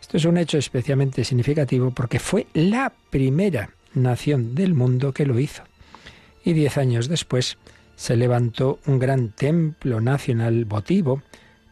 Esto 0.01 0.17
es 0.17 0.25
un 0.25 0.37
hecho 0.37 0.57
especialmente 0.57 1.23
significativo 1.23 1.91
porque 1.91 2.19
fue 2.19 2.47
la 2.53 2.91
primera 3.09 3.69
nación 3.93 4.55
del 4.55 4.73
mundo 4.73 5.13
que 5.13 5.25
lo 5.25 5.39
hizo. 5.39 5.63
Y 6.43 6.53
diez 6.53 6.77
años 6.77 7.07
después 7.07 7.57
se 7.95 8.15
levantó 8.15 8.79
un 8.85 8.99
gran 8.99 9.29
templo 9.29 10.01
nacional 10.01 10.65
votivo 10.65 11.21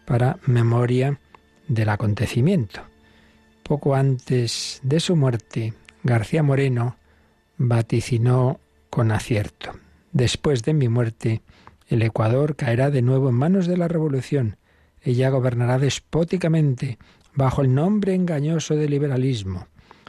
para 0.06 0.38
memoria 0.46 1.20
del 1.67 1.89
acontecimiento. 1.89 2.82
Poco 3.63 3.96
antes 3.96 4.79
de 4.84 5.00
su 5.00 5.15
muerte, 5.15 5.74
García 6.03 6.44
Moreno 6.44 6.96
vaticinó 7.58 8.60
con 8.90 9.12
acierto. 9.12 9.74
Después 10.12 10.64
de 10.64 10.74
mi 10.74 10.88
muerte, 10.90 11.42
el 11.88 12.02
Ecuador 12.02 12.56
caerá 12.56 12.90
de 12.92 13.02
nuevo 13.02 13.30
en 13.30 13.36
manos 13.36 13.68
de 13.68 13.78
la 13.78 13.88
revolución. 13.88 14.58
Ella 15.02 15.30
gobernará 15.30 15.80
despóticamente 15.80 16.98
bajo 17.34 17.62
el 17.62 17.74
nombre 17.74 18.14
engañoso 18.14 18.76
de 18.76 18.90
liberalismo. 18.90 19.68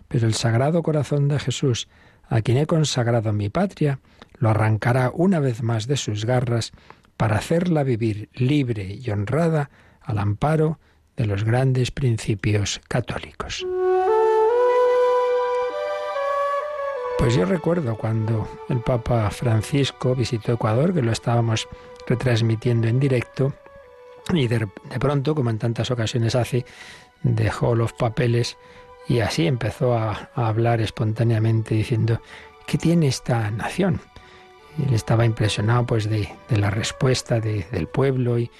Pero 0.08 0.26
el 0.26 0.34
Sagrado 0.34 0.82
Corazón 0.82 1.28
de 1.28 1.38
Jesús, 1.38 1.88
a 2.28 2.40
quien 2.40 2.56
he 2.56 2.66
consagrado 2.66 3.32
mi 3.32 3.50
patria, 3.50 4.00
lo 4.38 4.50
arrancará 4.50 5.10
una 5.12 5.38
vez 5.40 5.62
más 5.62 5.86
de 5.86 5.96
sus 5.96 6.24
garras 6.24 6.72
para 7.16 7.36
hacerla 7.36 7.82
vivir 7.82 8.30
libre 8.32 8.98
y 9.00 9.10
honrada 9.10 9.70
al 10.00 10.18
amparo 10.18 10.78
de 11.16 11.26
los 11.26 11.44
grandes 11.44 11.90
principios 11.90 12.80
católicos. 12.88 13.66
Pues 17.18 17.34
yo 17.34 17.44
recuerdo 17.44 17.96
cuando 17.96 18.48
el 18.68 18.80
Papa 18.80 19.28
Francisco 19.30 20.14
visitó 20.14 20.52
Ecuador, 20.52 20.94
que 20.94 21.02
lo 21.02 21.10
estábamos 21.10 21.68
retransmitiendo 22.06 22.86
en 22.86 23.00
directo, 23.00 23.52
Y 24.32 24.46
de, 24.46 24.68
pronto, 25.00 25.34
como 25.34 25.50
en 25.50 25.58
tantas 25.58 25.90
ocasiones 25.90 26.34
hace, 26.34 26.64
dejó 27.22 27.74
los 27.74 27.92
papeles 27.92 28.56
y 29.08 29.20
así 29.20 29.46
empezó 29.46 29.94
a, 29.94 30.30
hablar 30.34 30.80
espontáneamente 30.80 31.74
diciendo, 31.74 32.20
¿qué 32.66 32.78
tiene 32.78 33.08
esta 33.08 33.50
nación? 33.50 34.00
él 34.78 34.94
estaba 34.94 35.24
impresionado 35.24 35.86
pues 35.86 36.08
de, 36.08 36.28
la 36.50 36.70
respuesta 36.70 37.40
del 37.40 37.88
pueblo 37.88 38.38
y 38.38 38.50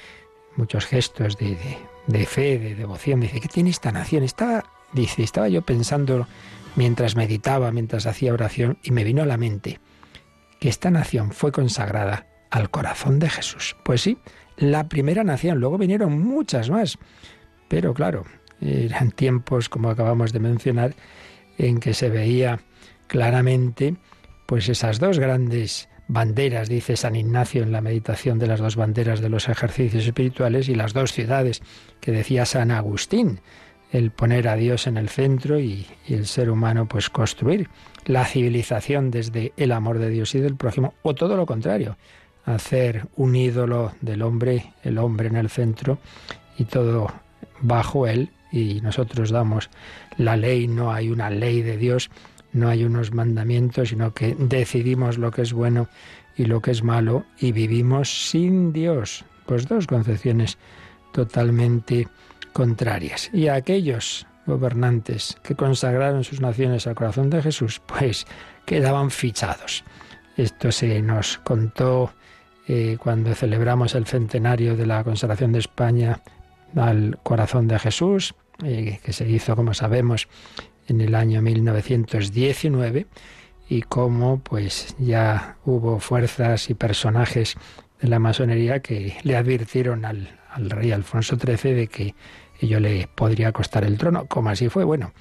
muchos 0.57 0.87
gestos 0.87 1.39
de, 1.39 1.57
de, 2.07 2.27
fe, 2.27 2.59
de 2.59 2.75
devoción. 2.75 3.21
Dice, 3.21 3.41
¿qué 3.41 3.49
tiene 3.49 3.71
esta 3.71 3.93
nación? 3.93 4.25
Estaba, 4.25 4.65
dice, 4.93 5.23
estaba 5.23 5.49
yo 5.49 5.63
pensando 5.63 6.27
mientras 6.79 7.17
meditaba, 7.17 7.73
mientras 7.73 8.07
hacía 8.07 8.33
oración, 8.33 8.79
y 8.85 8.93
me 8.93 9.03
vino 9.03 9.23
a 9.23 9.27
la 9.27 9.37
mente 9.37 9.81
que 10.61 10.69
esta 10.69 10.93
nación 10.93 11.33
fue 11.33 11.51
consagrada 11.51 12.29
al 12.51 12.71
corazón 12.71 13.19
de 13.19 13.29
Jesús. 13.29 13.77
Pues 13.85 14.01
sí, 14.01 14.17
la 14.57 14.89
primera 14.89 15.25
nación, 15.25 15.59
luego 15.59 15.77
vinieron 15.77 16.21
muchas 16.21 16.71
más, 16.71 16.97
pero 17.67 17.95
claro, 17.95 18.25
eran 18.61 19.11
tiempos, 19.11 19.69
como 19.69 19.91
acabamos 19.91 20.33
de 20.33 20.39
mencionar, 20.39 20.95
en 21.59 21.81
que 21.81 21.95
se 21.95 22.11
veía 22.11 22.61
claramente 23.09 23.97
pues 24.47 24.69
esas 24.69 25.01
dos 25.01 25.19
grandes 25.19 25.89
banderas, 26.07 26.69
dice 26.69 26.97
San 26.97 27.17
Ignacio 27.17 27.65
en 27.65 27.73
la 27.73 27.81
meditación 27.81 28.39
de 28.39 28.47
las 28.47 28.61
dos 28.61 28.77
banderas 28.77 29.21
de 29.21 29.31
los 29.31 29.49
ejercicios 29.49 30.07
espirituales 30.07 30.69
y 30.69 30.77
las 30.77 30.93
dos 30.93 31.13
ciudades 31.13 31.61
que 32.01 32.13
decía 32.13 32.47
San 32.47 32.71
Agustín, 32.71 33.41
el 33.91 34.11
poner 34.11 34.49
a 34.49 34.57
Dios 34.57 34.87
en 34.87 34.97
el 34.97 35.09
centro 35.09 35.59
y, 35.59 35.87
el 36.07 36.27
ser 36.27 36.51
humano 36.51 36.87
pues 36.87 37.11
construir 37.11 37.69
la 38.05 38.25
civilización 38.25 39.11
desde 39.11 39.53
el 39.57 39.73
amor 39.73 39.99
de 39.99 40.11
Dios 40.11 40.35
y 40.35 40.41
del 40.41 40.57
prójimo 40.57 40.95
o 41.03 41.15
todo 41.15 41.37
lo 41.37 41.47
contrario, 41.47 41.97
hacer 42.45 43.07
un 43.17 43.37
ídolo 43.37 43.93
del 44.01 44.23
hombre, 44.23 44.73
el 44.83 44.99
hombre 44.99 45.29
en 45.29 45.37
el 45.37 45.51
centro 45.51 45.99
y 46.57 46.65
todo 46.65 47.13
bajo 47.61 48.07
él 48.07 48.31
y 48.51 48.81
nosotros 48.81 49.31
damos 49.31 49.69
la 50.17 50.37
ley, 50.37 50.69
no 50.69 50.93
hay 50.93 51.11
una 51.11 51.31
ley 51.31 51.63
de 51.63 51.77
Dios, 51.77 52.11
no 52.53 52.69
hay 52.69 52.85
unos 52.85 53.13
mandamientos, 53.13 53.91
sino 53.91 54.15
que 54.15 54.35
decidimos 54.39 55.19
lo 55.19 55.31
que 55.31 55.43
es 55.43 55.53
bueno 55.53 55.89
y 56.37 56.47
lo 56.47 56.63
que 56.63 56.71
es 56.71 56.83
malo 56.83 57.25
y 57.39 57.53
vivimos 57.53 58.31
sin 58.31 58.73
Dios. 58.73 59.25
Pues 59.47 59.67
dos 59.67 59.87
concepciones 59.87 60.57
totalmente 61.13 62.09
contrarias. 62.53 63.31
Y 63.33 63.49
aquellos 63.49 64.27
gobernantes 64.47 65.37
que 65.43 65.55
consagraron 65.55 66.25
sus 66.25 66.41
naciones 66.41 66.87
al 66.87 66.95
corazón 66.95 67.31
de 67.31 67.43
Jesús, 67.43 67.81
pues 67.87 68.27
quedaban 68.65 69.11
fichados. 69.11 69.85
Esto 70.37 70.73
se 70.73 71.03
nos 71.03 71.39
contó 71.39 72.13
eh, 72.67 72.97
cuando 73.01 73.35
celebramos 73.35 73.95
el 73.95 74.07
centenario 74.07 74.77
de 74.77 74.87
la 74.87 75.05
consagración 75.05 75.53
de 75.53 75.61
España 75.61 76.21
al 76.77 77.19
corazón 77.23 77.69
de 77.69 77.79
Jesús, 77.79 78.35
eh, 78.65 79.01
que 79.03 79.13
se 79.13 79.29
hizo, 79.29 79.57
como 79.57 79.75
sabemos, 79.75 80.29
en 80.87 81.01
el 81.01 81.15
año 81.15 81.43
1919 81.43 83.07
y 83.69 83.83
cómo 83.83 84.41
pues 84.41 84.97
ya 84.99 85.59
hubo 85.65 86.01
fuerzas 86.01 86.71
y 86.71 86.75
personajes 86.75 87.57
de 88.01 88.09
la 88.09 88.19
masonería 88.19 88.81
que 88.81 89.17
le 89.23 89.37
advirtieron 89.37 90.05
al, 90.05 90.38
rey 90.57 90.93
Alfonso 90.93 91.37
XIII 91.37 91.75
de 91.75 91.87
que 91.89 92.15
ello 92.61 92.81
le 92.81 93.09
podría 93.15 93.53
costar 93.53 93.85
el 93.85 93.99
trono, 93.99 94.27
como 94.27 94.51
así 94.51 94.69
fue. 94.69 94.85
Bueno, 94.85 95.13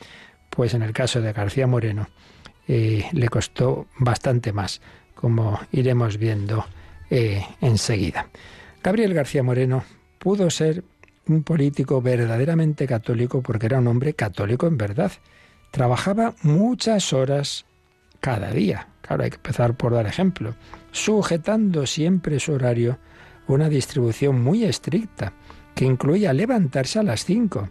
pues 0.49 0.73
en 0.73 0.81
el 0.81 0.93
caso 0.93 1.21
de 1.21 1.33
García 1.33 1.67
Moreno 1.67 2.07
eh, 2.67 3.05
le 3.11 3.29
costó 3.29 3.87
bastante 3.99 4.51
más, 4.51 4.81
como 5.13 5.59
iremos 5.71 6.17
viendo 6.17 6.65
eh, 7.09 7.45
enseguida. 7.61 8.27
Gabriel 8.83 9.13
García 9.13 9.43
Moreno 9.43 9.83
pudo 10.19 10.49
ser 10.49 10.83
un 11.27 11.43
político 11.43 12.01
verdaderamente 12.01 12.87
católico 12.87 13.41
porque 13.41 13.67
era 13.67 13.79
un 13.79 13.87
hombre 13.87 14.13
católico 14.13 14.67
en 14.67 14.77
verdad. 14.77 15.11
Trabajaba 15.71 16.33
muchas 16.41 17.13
horas 17.13 17.65
cada 18.19 18.51
día. 18.51 18.87
Claro, 19.01 19.23
hay 19.23 19.29
que 19.29 19.35
empezar 19.37 19.75
por 19.75 19.93
dar 19.93 20.07
ejemplo. 20.07 20.55
Sujetando 20.91 21.85
siempre 21.85 22.39
su 22.39 22.53
horario 22.53 22.97
una 23.47 23.69
distribución 23.69 24.41
muy 24.41 24.63
estricta, 24.63 25.33
que 25.75 25.85
incluía 25.85 26.33
levantarse 26.33 26.99
a 26.99 27.03
las 27.03 27.23
5 27.25 27.69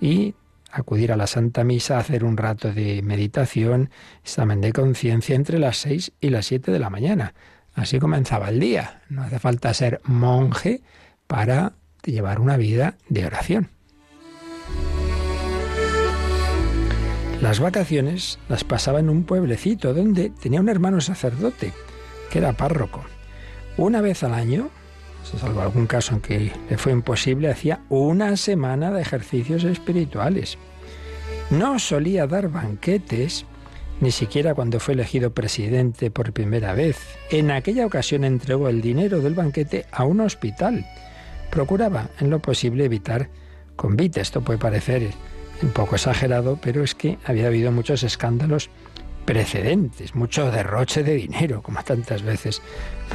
y 0.00 0.34
acudir 0.70 1.12
a 1.12 1.16
la 1.16 1.26
Santa 1.26 1.64
Misa, 1.64 1.98
hacer 1.98 2.24
un 2.24 2.36
rato 2.36 2.72
de 2.72 3.02
meditación, 3.02 3.90
examen 4.24 4.60
de 4.60 4.72
conciencia 4.72 5.36
entre 5.36 5.58
las 5.58 5.76
6 5.78 6.12
y 6.20 6.30
las 6.30 6.46
7 6.46 6.72
de 6.72 6.78
la 6.78 6.90
mañana. 6.90 7.34
Así 7.74 7.98
comenzaba 7.98 8.48
el 8.48 8.58
día. 8.58 9.02
No 9.08 9.22
hace 9.22 9.38
falta 9.38 9.72
ser 9.74 10.00
monje 10.04 10.82
para 11.26 11.74
llevar 12.04 12.40
una 12.40 12.56
vida 12.56 12.96
de 13.08 13.26
oración. 13.26 13.68
Las 17.42 17.58
vacaciones 17.58 18.38
las 18.48 18.62
pasaba 18.64 19.00
en 19.00 19.10
un 19.10 19.24
pueblecito 19.24 19.94
donde 19.94 20.30
tenía 20.30 20.60
un 20.60 20.68
hermano 20.68 21.00
sacerdote, 21.00 21.72
que 22.30 22.38
era 22.38 22.52
párroco. 22.52 23.04
Una 23.76 24.00
vez 24.00 24.22
al 24.22 24.34
año, 24.34 24.70
salvo 25.22 25.60
algún 25.60 25.86
caso 25.86 26.14
en 26.14 26.20
que 26.20 26.52
le 26.68 26.78
fue 26.78 26.92
imposible, 26.92 27.50
hacía 27.50 27.80
una 27.88 28.36
semana 28.36 28.90
de 28.90 29.02
ejercicios 29.02 29.64
espirituales. 29.64 30.58
No 31.50 31.78
solía 31.78 32.26
dar 32.26 32.48
banquetes, 32.48 33.44
ni 34.00 34.10
siquiera 34.10 34.54
cuando 34.54 34.80
fue 34.80 34.94
elegido 34.94 35.32
presidente 35.32 36.10
por 36.10 36.32
primera 36.32 36.74
vez. 36.74 36.98
En 37.30 37.50
aquella 37.50 37.86
ocasión 37.86 38.24
entregó 38.24 38.68
el 38.68 38.80
dinero 38.80 39.20
del 39.20 39.34
banquete 39.34 39.86
a 39.92 40.04
un 40.04 40.20
hospital. 40.20 40.86
Procuraba, 41.50 42.08
en 42.18 42.30
lo 42.30 42.40
posible, 42.40 42.84
evitar 42.84 43.28
convites. 43.76 44.22
Esto 44.22 44.40
puede 44.40 44.58
parecer 44.58 45.10
un 45.62 45.70
poco 45.70 45.94
exagerado, 45.94 46.58
pero 46.60 46.82
es 46.82 46.94
que 46.94 47.18
había 47.24 47.46
habido 47.46 47.70
muchos 47.70 48.02
escándalos 48.02 48.70
precedentes, 49.24 50.14
mucho 50.14 50.50
derroche 50.50 51.02
de 51.02 51.14
dinero, 51.14 51.62
como 51.62 51.82
tantas 51.82 52.22
veces 52.22 52.62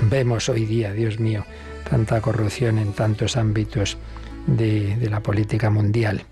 vemos 0.10 0.50
hoy 0.50 0.66
día, 0.66 0.94
Dios 0.94 1.20
mío, 1.20 1.46
tanta 1.90 2.22
corrupción 2.22 2.78
en 2.80 2.94
tantos 2.94 3.38
ámbitos 3.38 3.98
de, 4.46 4.96
de 4.96 5.10
la 5.10 5.22
política 5.22 5.70
mundial. 5.70 6.24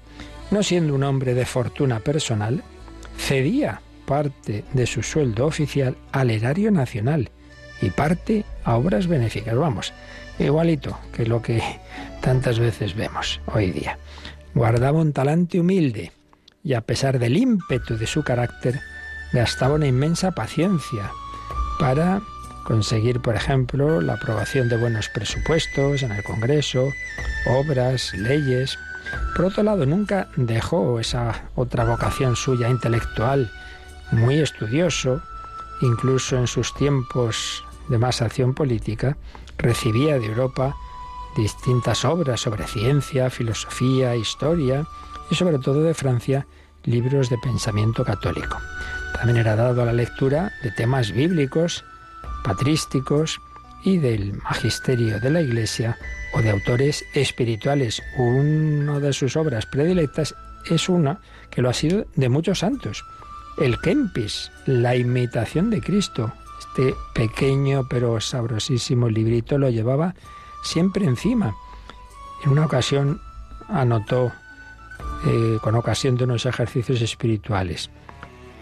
No 0.52 0.64
siendo 0.64 0.96
un 0.96 1.04
hombre 1.04 1.34
de 1.34 1.46
fortuna 1.46 2.00
personal, 2.00 2.64
cedía 3.18 3.82
parte 4.06 4.64
de 4.74 4.86
su 4.86 5.04
sueldo 5.04 5.46
oficial 5.46 5.98
al 6.12 6.30
erario 6.30 6.72
nacional 6.72 7.32
y 7.82 7.90
parte 7.90 8.46
a 8.64 8.78
obras 8.78 9.08
benéficas. 9.08 9.56
Vamos, 9.56 9.94
igualito 10.40 10.98
que 11.14 11.26
lo 11.26 11.42
que 11.42 11.62
tantas 12.22 12.60
veces 12.60 12.96
vemos 12.96 13.42
hoy 13.48 13.72
día. 13.72 13.98
Guardaba 14.54 15.00
un 15.00 15.12
talante 15.12 15.60
humilde 15.60 16.12
y 16.64 16.74
a 16.74 16.82
pesar 16.82 17.20
del 17.20 17.38
ímpetu 17.38 17.98
de 17.98 18.08
su 18.08 18.24
carácter, 18.24 18.80
gastaba 19.36 19.76
una 19.76 19.88
inmensa 19.88 20.32
paciencia 20.32 21.12
para 21.78 22.22
conseguir, 22.64 23.22
por 23.22 23.36
ejemplo, 23.36 24.00
la 24.00 24.14
aprobación 24.14 24.70
de 24.70 24.78
buenos 24.78 25.10
presupuestos 25.10 26.04
en 26.04 26.14
el 26.14 26.24
Congreso, 26.24 26.90
obras, 27.46 28.14
leyes. 28.14 28.80
Por 29.36 29.46
otro 29.46 29.62
lado, 29.64 29.86
nunca 29.86 30.30
dejó 30.38 31.00
esa 31.02 31.44
otra 31.56 31.84
vocación 31.84 32.38
suya 32.38 32.70
intelectual, 32.70 33.52
muy 34.12 34.40
estudioso, 34.40 35.22
incluso 35.82 36.38
en 36.38 36.48
sus 36.48 36.74
tiempos 36.74 37.64
de 37.90 37.98
más 37.98 38.22
acción 38.22 38.54
política, 38.54 39.18
recibía 39.58 40.18
de 40.18 40.28
Europa 40.28 40.76
distintas 41.36 42.06
obras 42.06 42.40
sobre 42.40 42.66
ciencia, 42.68 43.30
filosofía, 43.30 44.16
historia 44.16 44.88
y 45.30 45.36
sobre 45.36 45.60
todo 45.60 45.84
de 45.84 45.94
Francia 45.94 46.48
libros 46.86 47.30
de 47.30 47.38
pensamiento 47.38 48.06
católico. 48.06 48.58
También 49.16 49.38
era 49.38 49.56
dado 49.56 49.82
a 49.82 49.86
la 49.86 49.94
lectura 49.94 50.52
de 50.62 50.72
temas 50.72 51.12
bíblicos, 51.12 51.84
patrísticos 52.44 53.40
y 53.84 53.98
del 53.98 54.34
magisterio 54.34 55.20
de 55.20 55.30
la 55.30 55.42
Iglesia 55.42 55.98
o 56.34 56.42
de 56.42 56.50
autores 56.50 57.06
espirituales. 57.14 58.04
Una 58.18 59.00
de 59.00 59.14
sus 59.14 59.38
obras 59.38 59.66
predilectas 59.66 60.36
es 60.70 60.90
una 60.90 61.22
que 61.50 61.62
lo 61.62 61.70
ha 61.70 61.74
sido 61.74 62.06
de 62.16 62.30
muchos 62.30 62.60
santos. 62.60 63.06
El 63.58 63.80
Kempis, 63.80 64.52
la 64.66 64.96
imitación 64.96 65.70
de 65.70 65.82
Cristo. 65.82 66.34
Este 66.60 66.94
pequeño 67.14 67.88
pero 67.90 68.20
sabrosísimo 68.20 69.08
librito 69.08 69.58
lo 69.58 69.70
llevaba 69.70 70.14
siempre 70.62 71.06
encima. 71.06 71.56
En 72.44 72.52
una 72.52 72.66
ocasión 72.66 73.22
anotó, 73.70 74.34
eh, 75.26 75.58
con 75.62 75.76
ocasión 75.76 76.18
de 76.18 76.26
unos 76.26 76.46
ejercicios 76.46 77.02
espirituales, 77.02 77.90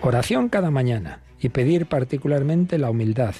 oración 0.04 0.50
cada 0.50 0.70
mañana 0.70 1.22
y 1.40 1.50
pedir 1.50 1.86
particularmente 1.86 2.78
la 2.78 2.90
humildad. 2.90 3.36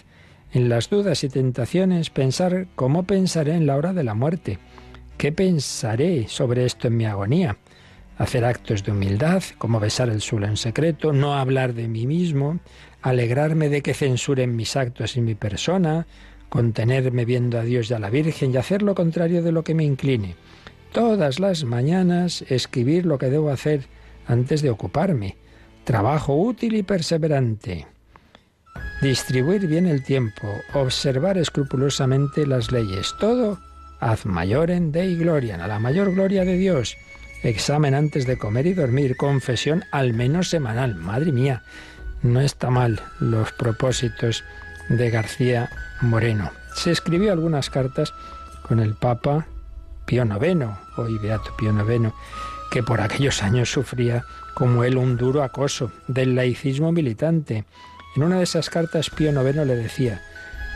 En 0.54 0.70
las 0.70 0.90
dudas 0.90 1.24
y 1.24 1.30
tentaciones 1.30 2.10
pensar 2.10 2.68
cómo 2.76 3.04
pensaré 3.04 3.54
en 3.56 3.68
la 3.68 3.76
hora 3.76 3.92
de 3.92 4.04
la 4.04 4.14
muerte. 4.14 4.60
¿Qué 5.18 5.34
pensaré 5.34 6.28
sobre 6.30 6.66
esto 6.66 6.88
en 6.88 6.98
mi 6.98 7.06
agonía? 7.06 7.58
Hacer 8.18 8.46
actos 8.46 8.84
de 8.84 8.92
humildad, 8.92 9.44
como 9.58 9.80
besar 9.80 10.10
el 10.10 10.22
suelo 10.22 10.48
en 10.48 10.56
secreto, 10.56 11.12
no 11.12 11.34
hablar 11.34 11.74
de 11.74 11.88
mí 11.90 12.08
mismo, 12.08 12.60
alegrarme 13.02 13.68
de 13.68 13.82
que 13.82 13.94
censuren 13.94 14.56
mis 14.56 14.78
actos 14.78 15.18
y 15.18 15.22
mi 15.22 15.36
persona, 15.36 16.08
contenerme 16.48 17.26
viendo 17.26 17.60
a 17.60 17.64
Dios 17.64 17.90
y 17.90 17.94
a 17.96 18.00
la 18.00 18.10
Virgen 18.10 18.54
y 18.54 18.58
hacer 18.58 18.84
lo 18.84 18.96
contrario 18.96 19.44
de 19.44 19.52
lo 19.52 19.64
que 19.64 19.74
me 19.74 19.84
incline, 19.84 20.36
todas 20.94 21.40
las 21.40 21.66
mañanas 21.66 22.46
escribir 22.48 23.06
lo 23.06 23.18
que 23.18 23.30
debo 23.30 23.50
hacer 23.50 23.88
antes 24.28 24.62
de 24.62 24.70
ocuparme. 24.70 25.43
Trabajo 25.84 26.36
útil 26.36 26.76
y 26.76 26.84
perseverante. 26.84 27.88
Distribuir 29.02 29.68
bien 29.68 29.86
el 29.86 30.04
tiempo, 30.04 30.48
observar 30.74 31.38
escrupulosamente 31.38 32.48
las 32.48 32.72
leyes, 32.72 33.14
todo 33.20 33.60
ad 34.00 34.20
en 34.70 34.92
Dei 34.92 35.16
gloria, 35.16 35.64
a 35.64 35.68
la 35.68 35.80
mayor 35.80 36.14
gloria 36.14 36.46
de 36.46 36.58
Dios. 36.58 36.96
Examen 37.44 37.94
antes 37.96 38.26
de 38.26 38.38
comer 38.38 38.66
y 38.68 38.74
dormir, 38.74 39.18
confesión 39.18 39.84
al 39.92 40.14
menos 40.14 40.50
semanal. 40.50 40.96
Madre 40.96 41.34
mía, 41.34 41.64
no 42.22 42.40
está 42.40 42.70
mal 42.70 43.02
los 43.20 43.52
propósitos 43.52 44.44
de 44.88 45.10
García 45.10 45.70
Moreno. 46.02 46.52
Se 46.76 46.92
escribió 46.92 47.34
algunas 47.34 47.70
cartas 47.70 48.14
con 48.68 48.80
el 48.80 48.96
Papa 48.96 49.48
Pío 50.06 50.24
IX, 50.24 50.66
hoy 50.98 51.18
Beato 51.18 51.56
Pío 51.58 51.72
IX, 51.72 52.14
que 52.74 52.82
por 52.82 53.02
aquellos 53.02 53.44
años 53.44 53.72
sufría 53.72 54.26
como 54.56 54.84
él 54.84 54.98
un 54.98 55.16
duro 55.16 55.44
acoso 55.44 55.92
del 56.08 56.34
laicismo 56.34 56.92
militante. 56.92 57.66
En 58.16 58.24
una 58.24 58.38
de 58.38 58.46
esas 58.46 58.72
cartas 58.72 59.12
Pío 59.12 59.30
IX 59.30 59.58
le 59.68 59.76
decía, 59.76 60.24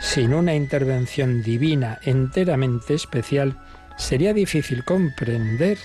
sin 0.00 0.32
una 0.32 0.54
intervención 0.54 1.42
divina 1.42 1.98
enteramente 2.04 2.94
especial, 2.94 3.58
sería 3.96 4.32
difícil 4.32 4.84
comprender 4.84 5.76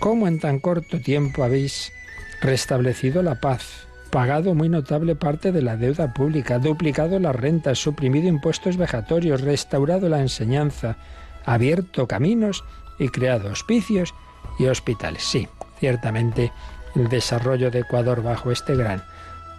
cómo 0.00 0.28
en 0.28 0.38
tan 0.38 0.60
corto 0.60 1.00
tiempo 1.00 1.42
habéis 1.42 1.94
restablecido 2.42 3.22
la 3.22 3.40
paz, 3.40 3.86
pagado 4.10 4.54
muy 4.54 4.68
notable 4.68 5.16
parte 5.16 5.50
de 5.50 5.62
la 5.62 5.78
deuda 5.78 6.12
pública, 6.12 6.58
duplicado 6.58 7.18
las 7.18 7.34
rentas, 7.34 7.78
suprimido 7.78 8.28
impuestos 8.28 8.76
vejatorios, 8.76 9.40
restaurado 9.40 10.10
la 10.10 10.20
enseñanza, 10.20 10.98
abierto 11.46 12.06
caminos 12.06 12.64
y 12.98 13.08
creado 13.08 13.50
hospicios 13.50 14.12
y 14.58 14.66
hospitales. 14.66 15.22
Sí, 15.22 15.48
ciertamente 15.78 16.52
el 16.94 17.08
desarrollo 17.08 17.70
de 17.70 17.80
Ecuador 17.80 18.22
bajo 18.22 18.50
este 18.50 18.74
gran 18.74 19.02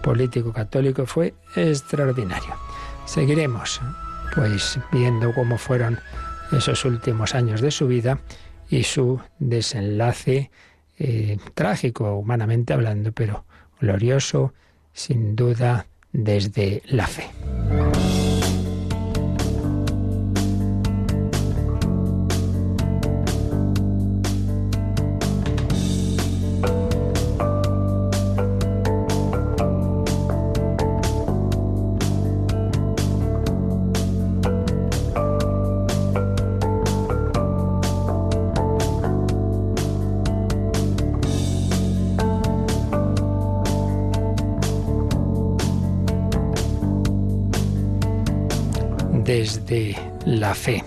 político 0.02 0.54
católico 0.54 1.06
fue 1.06 1.34
extraordinario. 1.56 2.56
Seguiremos 3.06 3.82
pues 4.36 4.80
viendo 4.92 5.34
cómo 5.34 5.58
fueron 5.58 6.00
esos 6.52 6.86
últimos 6.86 7.36
años 7.36 7.62
de 7.62 7.72
su 7.72 7.88
vida 7.88 8.20
y 8.70 8.84
su 8.84 9.20
desenlace 9.40 10.52
eh, 10.98 11.38
trágico, 11.54 12.16
humanamente 12.16 12.74
hablando, 12.74 13.12
pero 13.12 13.46
glorioso, 13.80 14.54
sin 14.94 15.36
duda, 15.36 15.88
desde 16.12 16.82
la 16.88 17.08
fe. 17.08 17.30
La 50.50 50.56
fe. 50.56 50.84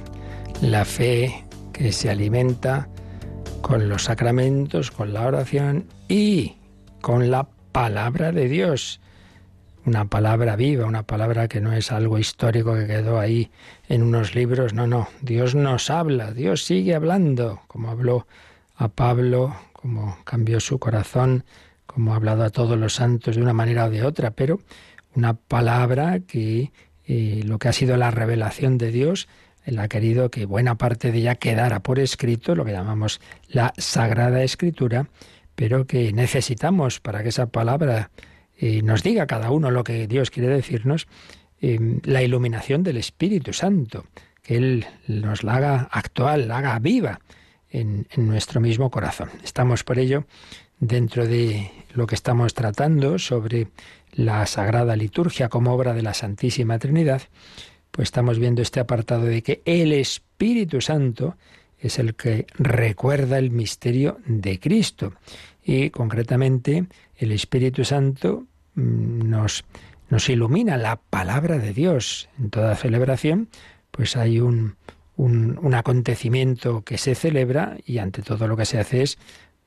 La 0.61 0.85
fe 0.85 1.44
que 1.72 1.92
se 1.92 2.11
alimenta 2.11 2.88
con 3.61 3.88
los 3.88 4.03
sacramentos, 4.03 4.90
con 4.90 5.12
la 5.12 5.25
oración 5.25 5.87
y 6.09 6.57
con 7.01 7.31
la 7.31 7.46
palabra 7.70 8.33
de 8.33 8.48
Dios. 8.48 9.01
Una 9.85 10.07
palabra 10.07 10.57
viva, 10.57 10.85
una 10.85 11.05
palabra 11.05 11.46
que 11.46 11.61
no 11.61 11.72
es 11.72 11.92
algo 11.92 12.18
histórico 12.18 12.75
que 12.75 12.88
quedó 12.88 13.20
ahí 13.20 13.53
en 13.88 14.03
unos 14.03 14.35
libros. 14.35 14.75
No, 14.75 14.88
no. 14.88 15.07
Dios 15.20 15.55
nos 15.55 15.90
habla, 15.90 16.33
Dios 16.33 16.64
sigue 16.64 16.96
hablando, 16.96 17.61
como 17.68 17.88
habló 17.88 18.27
a 18.75 18.88
Pablo, 18.88 19.55
como 19.72 20.18
cambió 20.25 20.59
su 20.59 20.81
corazón, 20.81 21.44
como 21.87 22.14
ha 22.14 22.16
hablado 22.16 22.42
a 22.42 22.51
todos 22.51 22.77
los 22.77 22.94
santos 22.94 23.37
de 23.37 23.42
una 23.42 23.53
manera 23.53 23.85
o 23.85 23.90
de 23.90 24.03
otra, 24.03 24.33
pero 24.33 24.59
una 25.14 25.35
palabra 25.35 26.18
que 26.18 26.72
lo 27.07 27.61
que 27.61 27.68
ha 27.68 27.72
sido 27.72 27.96
la 27.96 28.11
revelación 28.11 28.77
de 28.77 28.90
Dios, 28.90 29.29
Él 29.64 29.79
ha 29.79 29.88
querido 29.88 30.31
que 30.31 30.46
buena 30.46 30.77
parte 30.77 31.12
de 31.12 31.18
ella 31.18 31.37
quedara 31.37 31.81
por 31.81 31.98
escrito, 31.98 32.55
lo 32.55 32.64
que 32.64 32.72
llamamos 32.72 33.20
la 33.48 33.72
Sagrada 33.77 34.42
Escritura, 34.42 35.09
pero 35.55 35.87
que 35.87 36.12
necesitamos 36.12 37.01
para 37.01 37.22
que 37.22 37.29
esa 37.29 37.46
palabra 37.46 38.11
eh, 38.59 38.83
nos 38.83 39.03
diga 39.03 39.27
cada 39.27 39.51
uno 39.51 39.70
lo 39.70 39.85
que 39.85 40.07
Dios 40.07 40.31
quiere 40.31 40.48
decirnos, 40.48 41.07
eh, 41.61 41.79
la 42.05 42.22
iluminación 42.22 42.83
del 42.83 42.96
Espíritu 42.96 43.53
Santo, 43.53 44.07
que 44.42 44.57
Él 44.57 44.87
nos 45.07 45.44
la 45.44 45.55
haga 45.55 45.88
actual, 45.92 46.48
la 46.48 46.59
haga 46.59 46.79
viva 46.79 47.20
en 47.70 48.07
nuestro 48.16 48.61
mismo 48.61 48.90
corazón. 48.90 49.31
Estamos 49.42 49.83
por 49.83 49.98
ello 49.98 50.27
dentro 50.83 51.27
de 51.27 51.70
lo 51.94 52.07
que 52.07 52.16
estamos 52.16 52.55
tratando 52.55 53.18
sobre 53.18 53.68
la 54.12 54.44
Sagrada 54.46 54.96
Liturgia 54.96 55.48
como 55.48 55.72
obra 55.72 55.94
de 55.94 56.03
la 56.03 56.12
Santísima 56.12 56.79
Trinidad, 56.81 57.22
pues 57.93 58.07
estamos 58.07 58.39
viendo 58.39 58.63
este 58.63 58.81
apartado 58.81 59.25
de 59.25 59.43
que 59.43 59.63
el 59.65 59.93
Espíritu 59.93 60.81
Santo 60.81 61.37
es 61.79 61.99
el 61.99 62.15
que 62.15 62.47
recuerda 62.55 63.39
el 63.39 63.51
misterio 63.51 64.19
de 64.27 64.59
Cristo. 64.59 65.13
Y 65.63 65.91
concretamente 65.91 66.87
el 67.17 67.33
Espíritu 67.33 67.85
Santo 67.85 68.47
mm, 68.75 69.29
nos, 69.29 69.65
nos 70.09 70.29
ilumina 70.29 70.77
la 70.79 70.97
palabra 70.97 71.59
de 71.59 71.73
Dios. 71.73 72.29
En 72.41 72.51
toda 72.51 72.75
celebración, 72.77 73.49
pues 73.91 74.17
hay 74.17 74.41
un, 74.41 74.77
un, 75.17 75.75
acontecimiento 75.75 76.83
que 76.83 76.97
se 76.99 77.15
celebra 77.15 77.77
y 77.85 77.99
ante 77.99 78.23
todo 78.23 78.49
lo 78.49 78.57
que 78.57 78.65
se 78.65 78.79
hace 78.79 79.03
es 79.03 79.19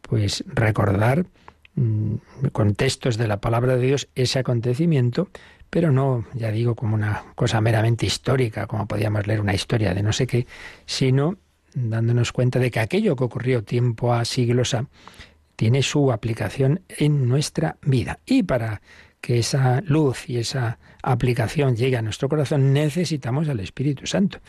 pues 0.01 0.43
recordar 0.47 1.25
Mm, 1.77 2.15
contextos 2.53 3.17
de 3.17 3.27
la 3.27 3.41
palabra 3.41 3.75
de 3.75 3.85
Dios 3.85 4.07
ese 4.15 4.39
acontecimiento, 4.39 5.27
pero 5.69 5.91
no, 5.91 6.25
ya 6.33 6.51
digo, 6.51 6.75
como 6.75 6.95
una 6.95 7.23
cosa 7.35 7.61
meramente 7.61 8.05
histórica, 8.05 8.67
como 8.67 8.87
podíamos 8.87 9.27
leer 9.27 9.41
una 9.41 9.53
historia 9.53 9.93
de 9.93 10.03
no 10.03 10.13
sé 10.13 10.27
qué, 10.27 10.47
sino 10.85 11.37
dándonos 11.73 12.31
cuenta 12.31 12.59
de 12.59 12.71
que 12.71 12.79
aquello 12.79 13.15
que 13.15 13.23
ocurrió 13.25 13.63
tiempo 13.63 14.13
a 14.13 14.25
siglos 14.25 14.73
a 14.73 14.85
tiene 15.55 15.83
su 15.83 16.11
aplicación 16.11 16.81
en 16.89 17.27
nuestra 17.27 17.77
vida. 17.81 18.19
Y 18.25 18.43
para 18.43 18.81
que 19.21 19.39
esa 19.39 19.81
luz 19.81 20.29
y 20.29 20.37
esa 20.37 20.77
aplicación 21.01 21.75
llegue 21.75 21.97
a 21.97 22.01
nuestro 22.01 22.29
corazón, 22.29 22.73
necesitamos 22.73 23.49
al 23.49 23.59
Espíritu 23.59 24.05
Santo. 24.05 24.39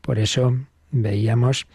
Por 0.00 0.18
eso 0.18 0.56
veíamos 0.90 1.66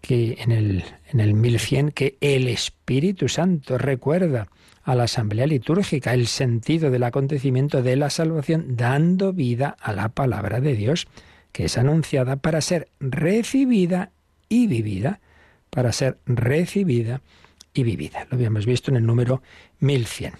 que 0.00 0.36
en 0.38 0.52
el, 0.52 0.84
en 1.08 1.20
el 1.20 1.34
1100 1.34 1.90
que 1.90 2.16
el 2.20 2.48
Espíritu 2.48 3.28
Santo 3.28 3.78
recuerda 3.78 4.48
a 4.86 4.94
la 4.94 5.04
asamblea 5.04 5.48
litúrgica 5.48 6.14
el 6.14 6.28
sentido 6.28 6.92
del 6.92 7.02
acontecimiento 7.02 7.82
de 7.82 7.96
la 7.96 8.08
salvación, 8.08 8.76
dando 8.76 9.32
vida 9.32 9.76
a 9.80 9.92
la 9.92 10.10
palabra 10.10 10.60
de 10.60 10.74
Dios, 10.74 11.08
que 11.50 11.64
es 11.64 11.76
anunciada 11.76 12.36
para 12.36 12.60
ser 12.60 12.88
recibida 13.00 14.12
y 14.48 14.68
vivida, 14.68 15.18
para 15.70 15.90
ser 15.90 16.18
recibida 16.24 17.20
y 17.74 17.82
vivida. 17.82 18.28
Lo 18.30 18.36
habíamos 18.36 18.64
visto 18.64 18.92
en 18.92 18.96
el 18.96 19.04
número 19.04 19.42
1100. 19.80 20.34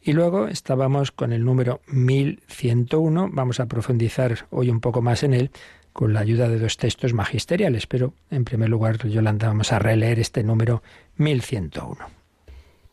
Y 0.00 0.14
luego 0.14 0.48
estábamos 0.48 1.12
con 1.12 1.34
el 1.34 1.44
número 1.44 1.82
1101, 1.88 3.28
vamos 3.30 3.60
a 3.60 3.66
profundizar 3.66 4.46
hoy 4.48 4.70
un 4.70 4.80
poco 4.80 5.02
más 5.02 5.24
en 5.24 5.34
él, 5.34 5.50
con 5.92 6.14
la 6.14 6.20
ayuda 6.20 6.48
de 6.48 6.58
dos 6.58 6.78
textos 6.78 7.12
magisteriales, 7.12 7.86
pero 7.86 8.14
en 8.30 8.46
primer 8.46 8.70
lugar, 8.70 9.06
Yolanda, 9.06 9.48
vamos 9.48 9.72
a 9.72 9.78
releer 9.78 10.20
este 10.20 10.42
número 10.42 10.82
1101. 11.16 12.19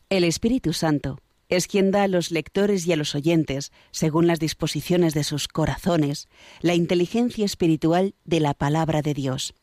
El 0.10 0.24
Espíritu 0.24 0.72
Santo 0.72 1.20
es 1.50 1.68
quien 1.68 1.92
da 1.92 2.04
a 2.04 2.08
los 2.08 2.32
lectores 2.32 2.88
y 2.88 2.94
a 2.94 2.96
los 2.96 3.14
oyentes, 3.14 3.74
según 3.92 4.26
las 4.26 4.40
disposiciones 4.40 5.14
de 5.14 5.26
sus 5.26 5.50
corazones, 5.50 6.30
la 6.62 6.76
inteligencia 6.76 7.44
espiritual 7.44 8.16
de 8.24 8.40
la 8.40 8.54
palabra 8.54 9.02
de 9.02 9.14
Dios. 9.14 9.54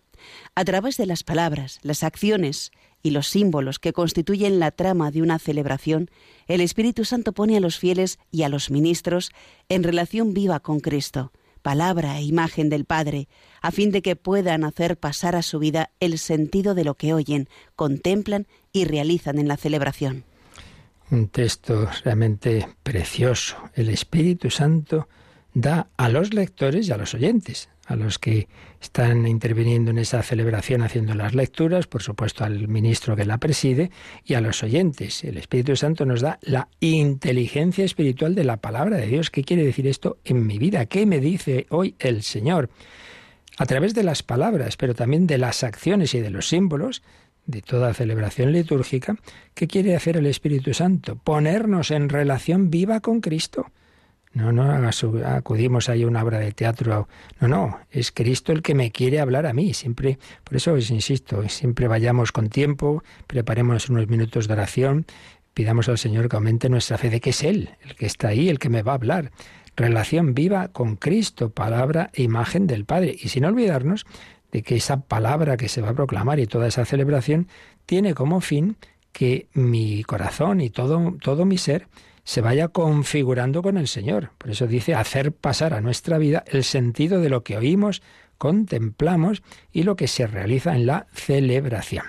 A 0.55 0.63
través 0.67 0.99
de 0.99 1.07
las 1.07 1.23
palabras, 1.23 1.79
las 1.81 2.03
acciones 2.03 2.73
y 3.03 3.13
los 3.13 3.27
símbolos 3.27 3.79
que 3.79 3.95
constituyen 3.95 4.59
la 4.59 4.71
trama 4.71 5.11
de 5.11 5.23
una 5.23 5.39
celebración, 5.39 6.11
el 6.47 6.61
Espíritu 6.61 7.07
Santo 7.07 7.33
pone 7.33 7.57
a 7.57 7.61
los 7.61 7.79
fieles 7.79 8.19
y 8.31 8.43
a 8.43 8.51
los 8.51 8.71
ministros 8.71 9.31
en 9.71 9.83
relación 9.83 10.35
viva 10.35 10.61
con 10.61 10.81
Cristo, 10.81 11.33
palabra 11.63 12.19
e 12.19 12.23
imagen 12.23 12.69
del 12.69 12.85
Padre, 12.85 13.29
a 13.63 13.71
fin 13.71 13.91
de 13.93 14.03
que 14.03 14.15
puedan 14.15 14.65
hacer 14.65 14.99
pasar 14.99 15.37
a 15.37 15.43
su 15.43 15.59
vida 15.59 15.91
el 16.01 16.19
sentido 16.19 16.75
de 16.75 16.85
lo 16.85 16.97
que 16.97 17.15
oyen, 17.15 17.49
contemplan 17.77 18.47
y 18.75 18.85
realizan 18.85 19.39
en 19.39 19.49
la 19.49 19.57
celebración. 19.57 20.27
Un 21.11 21.29
texto 21.29 21.89
realmente 22.05 22.67
precioso. 22.83 23.57
El 23.75 23.91
Espíritu 23.91 24.51
Santo 24.51 25.09
da 25.53 25.89
a 25.97 26.09
los 26.09 26.35
lectores 26.35 26.89
y 26.89 26.93
a 26.93 26.97
los 26.97 27.15
oyentes, 27.15 27.69
a 27.87 27.95
los 27.95 28.19
que 28.19 28.49
están 28.81 29.27
interviniendo 29.27 29.91
en 29.91 29.99
esa 29.99 30.23
celebración 30.23 30.83
haciendo 30.83 31.15
las 31.15 31.35
lecturas, 31.35 31.87
por 31.87 32.03
supuesto 32.03 32.45
al 32.45 32.69
ministro 32.69 33.17
que 33.17 33.25
la 33.25 33.39
preside 33.39 33.91
y 34.25 34.35
a 34.35 34.41
los 34.41 34.63
oyentes. 34.63 35.23
El 35.25 35.37
Espíritu 35.37 35.77
Santo 35.77 36.07
nos 36.07 36.21
da 36.21 36.39
la 36.43 36.69
inteligencia 36.81 37.85
espiritual 37.85 38.35
de 38.35 38.45
la 38.45 38.57
palabra 38.57 38.97
de 38.97 39.07
Dios. 39.07 39.31
¿Qué 39.31 39.45
quiere 39.45 39.65
decir 39.65 39.87
esto 39.87 40.19
en 40.25 40.47
mi 40.47 40.59
vida? 40.59 40.87
¿Qué 40.87 41.07
me 41.07 41.21
dice 41.21 41.67
hoy 41.71 41.95
el 41.99 42.23
Señor? 42.23 42.71
A 43.57 43.67
través 43.67 43.95
de 43.95 44.03
las 44.03 44.23
palabras, 44.23 44.77
pero 44.77 44.95
también 44.95 45.27
de 45.29 45.39
las 45.39 45.63
acciones 45.63 46.15
y 46.15 46.21
de 46.21 46.31
los 46.31 46.49
símbolos, 46.49 47.03
de 47.47 47.63
toda 47.63 47.95
celebración 47.95 48.53
litúrgica, 48.53 49.17
¿qué 49.55 49.67
quiere 49.67 49.97
hacer 49.97 50.17
el 50.17 50.27
Espíritu 50.27 50.75
Santo? 50.75 51.17
Ponernos 51.17 51.91
en 51.91 52.09
relación 52.09 52.71
viva 52.71 53.01
con 53.01 53.21
Cristo. 53.21 53.67
No, 54.35 54.51
no 54.51 54.91
acudimos 55.27 55.89
a 55.89 55.93
una 55.93 56.25
obra 56.25 56.41
de 56.41 56.51
teatro. 56.51 57.09
No, 57.41 57.47
no, 57.47 57.79
es 57.93 58.11
Cristo 58.11 58.51
el 58.51 58.63
que 58.63 58.75
me 58.75 58.91
quiere 58.91 59.21
hablar 59.21 59.47
a 59.47 59.53
mí. 59.53 59.75
Siempre, 59.75 60.19
por 60.43 60.57
eso 60.57 60.73
os 60.73 60.91
insisto, 60.91 61.49
siempre 61.49 61.87
vayamos 61.87 62.33
con 62.33 62.49
tiempo, 62.49 63.05
preparemos 63.29 63.89
unos 63.89 64.09
minutos 64.09 64.49
de 64.49 64.55
oración, 64.55 65.07
pidamos 65.55 65.89
al 65.89 65.99
Señor 65.99 66.29
que 66.29 66.35
aumente 66.35 66.69
nuestra 66.69 66.99
fe 66.99 67.11
de 67.11 67.21
que 67.21 67.31
es 67.31 67.45
Él, 67.45 67.71
el 67.85 67.95
que 67.95 68.07
está 68.07 68.29
ahí, 68.29 68.49
el 68.49 68.59
que 68.59 68.71
me 68.71 68.83
va 68.83 68.93
a 68.93 68.97
hablar. 68.97 69.31
Relación 69.77 70.35
viva 70.35 70.69
con 70.69 70.97
Cristo, 70.97 71.51
palabra 71.51 72.11
e 72.13 72.23
imagen 72.23 72.67
del 72.67 72.85
Padre. 72.85 73.17
Y 73.21 73.29
sin 73.29 73.45
olvidarnos 73.45 74.05
de 74.55 74.63
que 74.63 74.77
esa 74.77 75.01
palabra 75.01 75.57
que 75.57 75.69
se 75.69 75.81
va 75.81 75.91
a 75.91 75.95
proclamar 75.95 76.39
y 76.39 76.47
toda 76.47 76.69
esa 76.69 76.85
celebración 76.85 77.49
tiene 77.87 78.15
como 78.15 78.41
fin 78.41 78.77
que 79.11 79.49
mi 79.53 80.05
corazón 80.05 80.61
y 80.61 80.71
todo, 80.71 81.17
todo 81.21 81.45
mi 81.45 81.59
ser 81.59 81.89
se 82.23 82.41
vaya 82.41 82.69
configurando 82.69 83.63
con 83.63 83.77
el 83.77 83.89
Señor. 83.89 84.31
Por 84.39 84.53
eso 84.53 84.69
dice 84.69 84.95
hacer 84.95 85.33
pasar 85.33 85.75
a 85.75 85.81
nuestra 85.81 86.19
vida 86.19 86.45
el 86.47 86.63
sentido 86.63 87.21
de 87.21 87.31
lo 87.31 87.43
que 87.43 87.57
oímos, 87.57 88.01
contemplamos 88.39 89.43
y 89.73 89.83
lo 89.83 89.97
que 89.97 90.07
se 90.07 90.29
realiza 90.29 90.77
en 90.77 90.87
la 90.87 91.09
celebración. 91.13 92.05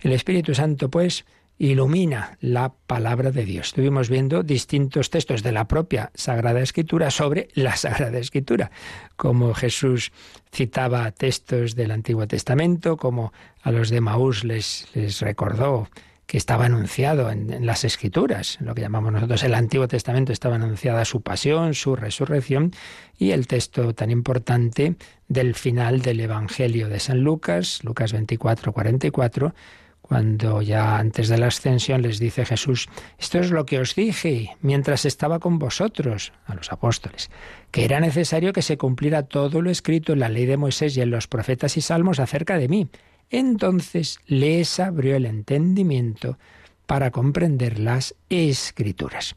El 0.00 0.12
Espíritu 0.12 0.54
Santo, 0.54 0.90
pues, 0.90 1.24
ilumina 1.58 2.38
la 2.40 2.72
palabra 2.86 3.32
de 3.32 3.44
Dios. 3.44 3.68
Estuvimos 3.68 4.08
viendo 4.08 4.42
distintos 4.42 5.10
textos 5.10 5.42
de 5.42 5.52
la 5.52 5.66
propia 5.66 6.10
Sagrada 6.14 6.60
Escritura 6.60 7.10
sobre 7.10 7.48
la 7.54 7.76
Sagrada 7.76 8.18
Escritura, 8.18 8.70
como 9.16 9.54
Jesús 9.54 10.12
citaba 10.54 11.10
textos 11.10 11.74
del 11.74 11.90
Antiguo 11.90 12.26
Testamento, 12.28 12.96
como 12.96 13.32
a 13.62 13.72
los 13.72 13.90
de 13.90 14.00
Maús 14.00 14.44
les, 14.44 14.86
recordó 15.20 15.88
que 16.26 16.36
estaba 16.36 16.66
anunciado 16.66 17.30
en, 17.30 17.64
las 17.66 17.84
Escrituras, 17.84 18.58
lo 18.60 18.74
que 18.74 18.82
llamamos 18.82 19.12
nosotros 19.12 19.42
el 19.42 19.54
Antiguo 19.54 19.88
Testamento, 19.88 20.32
estaba 20.32 20.56
anunciada 20.56 21.04
su 21.06 21.22
pasión, 21.22 21.74
su 21.74 21.96
resurrección 21.96 22.72
y 23.18 23.32
el 23.32 23.46
texto 23.46 23.94
tan 23.94 24.10
importante 24.10 24.94
del 25.26 25.54
final 25.54 26.02
del 26.02 26.20
Evangelio 26.20 26.88
de 26.88 27.00
San 27.00 27.20
Lucas, 27.20 27.80
Lucas 27.82 28.12
24, 28.12 28.72
44, 28.72 29.54
cuando 30.08 30.62
ya 30.62 30.98
antes 30.98 31.28
de 31.28 31.36
la 31.36 31.48
ascensión 31.48 32.00
les 32.00 32.18
dice 32.18 32.46
Jesús, 32.46 32.88
esto 33.18 33.38
es 33.40 33.50
lo 33.50 33.66
que 33.66 33.78
os 33.78 33.94
dije 33.94 34.56
mientras 34.62 35.04
estaba 35.04 35.38
con 35.38 35.58
vosotros, 35.58 36.32
a 36.46 36.54
los 36.54 36.72
apóstoles, 36.72 37.30
que 37.70 37.84
era 37.84 38.00
necesario 38.00 38.54
que 38.54 38.62
se 38.62 38.78
cumpliera 38.78 39.24
todo 39.24 39.60
lo 39.60 39.70
escrito 39.70 40.14
en 40.14 40.20
la 40.20 40.30
ley 40.30 40.46
de 40.46 40.56
Moisés 40.56 40.96
y 40.96 41.02
en 41.02 41.10
los 41.10 41.28
profetas 41.28 41.76
y 41.76 41.82
salmos 41.82 42.20
acerca 42.20 42.56
de 42.56 42.68
mí. 42.68 42.88
Entonces 43.28 44.18
les 44.26 44.80
abrió 44.80 45.14
el 45.14 45.26
entendimiento 45.26 46.38
para 46.86 47.10
comprender 47.10 47.78
las 47.78 48.14
escrituras. 48.30 49.36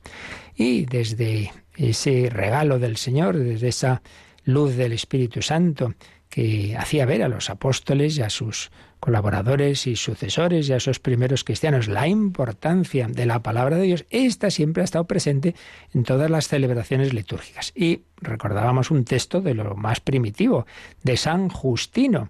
Y 0.56 0.86
desde 0.86 1.52
ese 1.76 2.30
regalo 2.30 2.80
del 2.80 2.96
Señor, 2.96 3.38
desde 3.38 3.68
esa 3.68 4.02
luz 4.46 4.78
del 4.78 4.94
Espíritu 4.94 5.42
Santo 5.42 5.94
que 6.32 6.78
hacía 6.78 7.06
ver 7.06 7.22
a 7.22 7.28
los 7.28 7.50
apóstoles 7.50 8.18
y 8.18 8.22
a 8.22 8.30
sus 8.30 8.72
colaboradores 9.02 9.86
y 9.86 9.98
sucesores 9.98 10.70
y 10.70 10.74
a 10.74 10.78
esos 10.78 11.00
primeros 11.00 11.44
cristianos 11.44 11.88
la 11.88 12.08
importancia 12.08 13.08
de 13.08 13.26
la 13.26 13.44
palabra 13.44 13.76
de 13.76 13.84
Dios, 13.84 14.06
esta 14.10 14.50
siempre 14.50 14.82
ha 14.82 14.86
estado 14.86 15.06
presente 15.06 15.56
en 15.94 16.04
todas 16.04 16.32
las 16.32 16.48
celebraciones 16.48 17.14
litúrgicas. 17.14 17.74
Y 17.76 18.04
recordábamos 18.22 18.92
un 18.92 19.04
texto 19.04 19.42
de 19.42 19.56
lo 19.56 19.76
más 19.76 20.00
primitivo, 20.00 20.66
de 21.04 21.18
San 21.18 21.50
Justino, 21.50 22.30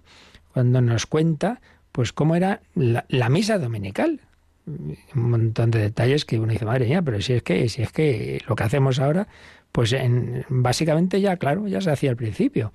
cuando 0.52 0.80
nos 0.80 1.06
cuenta 1.06 1.60
pues 1.92 2.12
cómo 2.12 2.34
era 2.34 2.60
la, 2.74 3.28
misa 3.28 3.58
dominical. 3.58 4.20
Un 4.66 4.96
montón 5.30 5.70
de 5.70 5.78
detalles 5.78 6.24
que 6.24 6.40
uno 6.40 6.52
dice, 6.52 6.64
madre 6.64 6.86
mía, 6.86 7.02
pero 7.02 7.20
si 7.20 7.34
es 7.34 7.42
que, 7.42 7.68
si 7.68 7.82
es 7.82 7.92
que 7.92 8.42
lo 8.48 8.56
que 8.56 8.64
hacemos 8.64 8.98
ahora, 8.98 9.28
pues 9.70 9.92
en, 9.92 10.44
básicamente 10.48 11.20
ya, 11.20 11.36
claro, 11.36 11.68
ya 11.68 11.80
se 11.80 11.90
hacía 11.90 12.10
al 12.10 12.16
principio. 12.16 12.72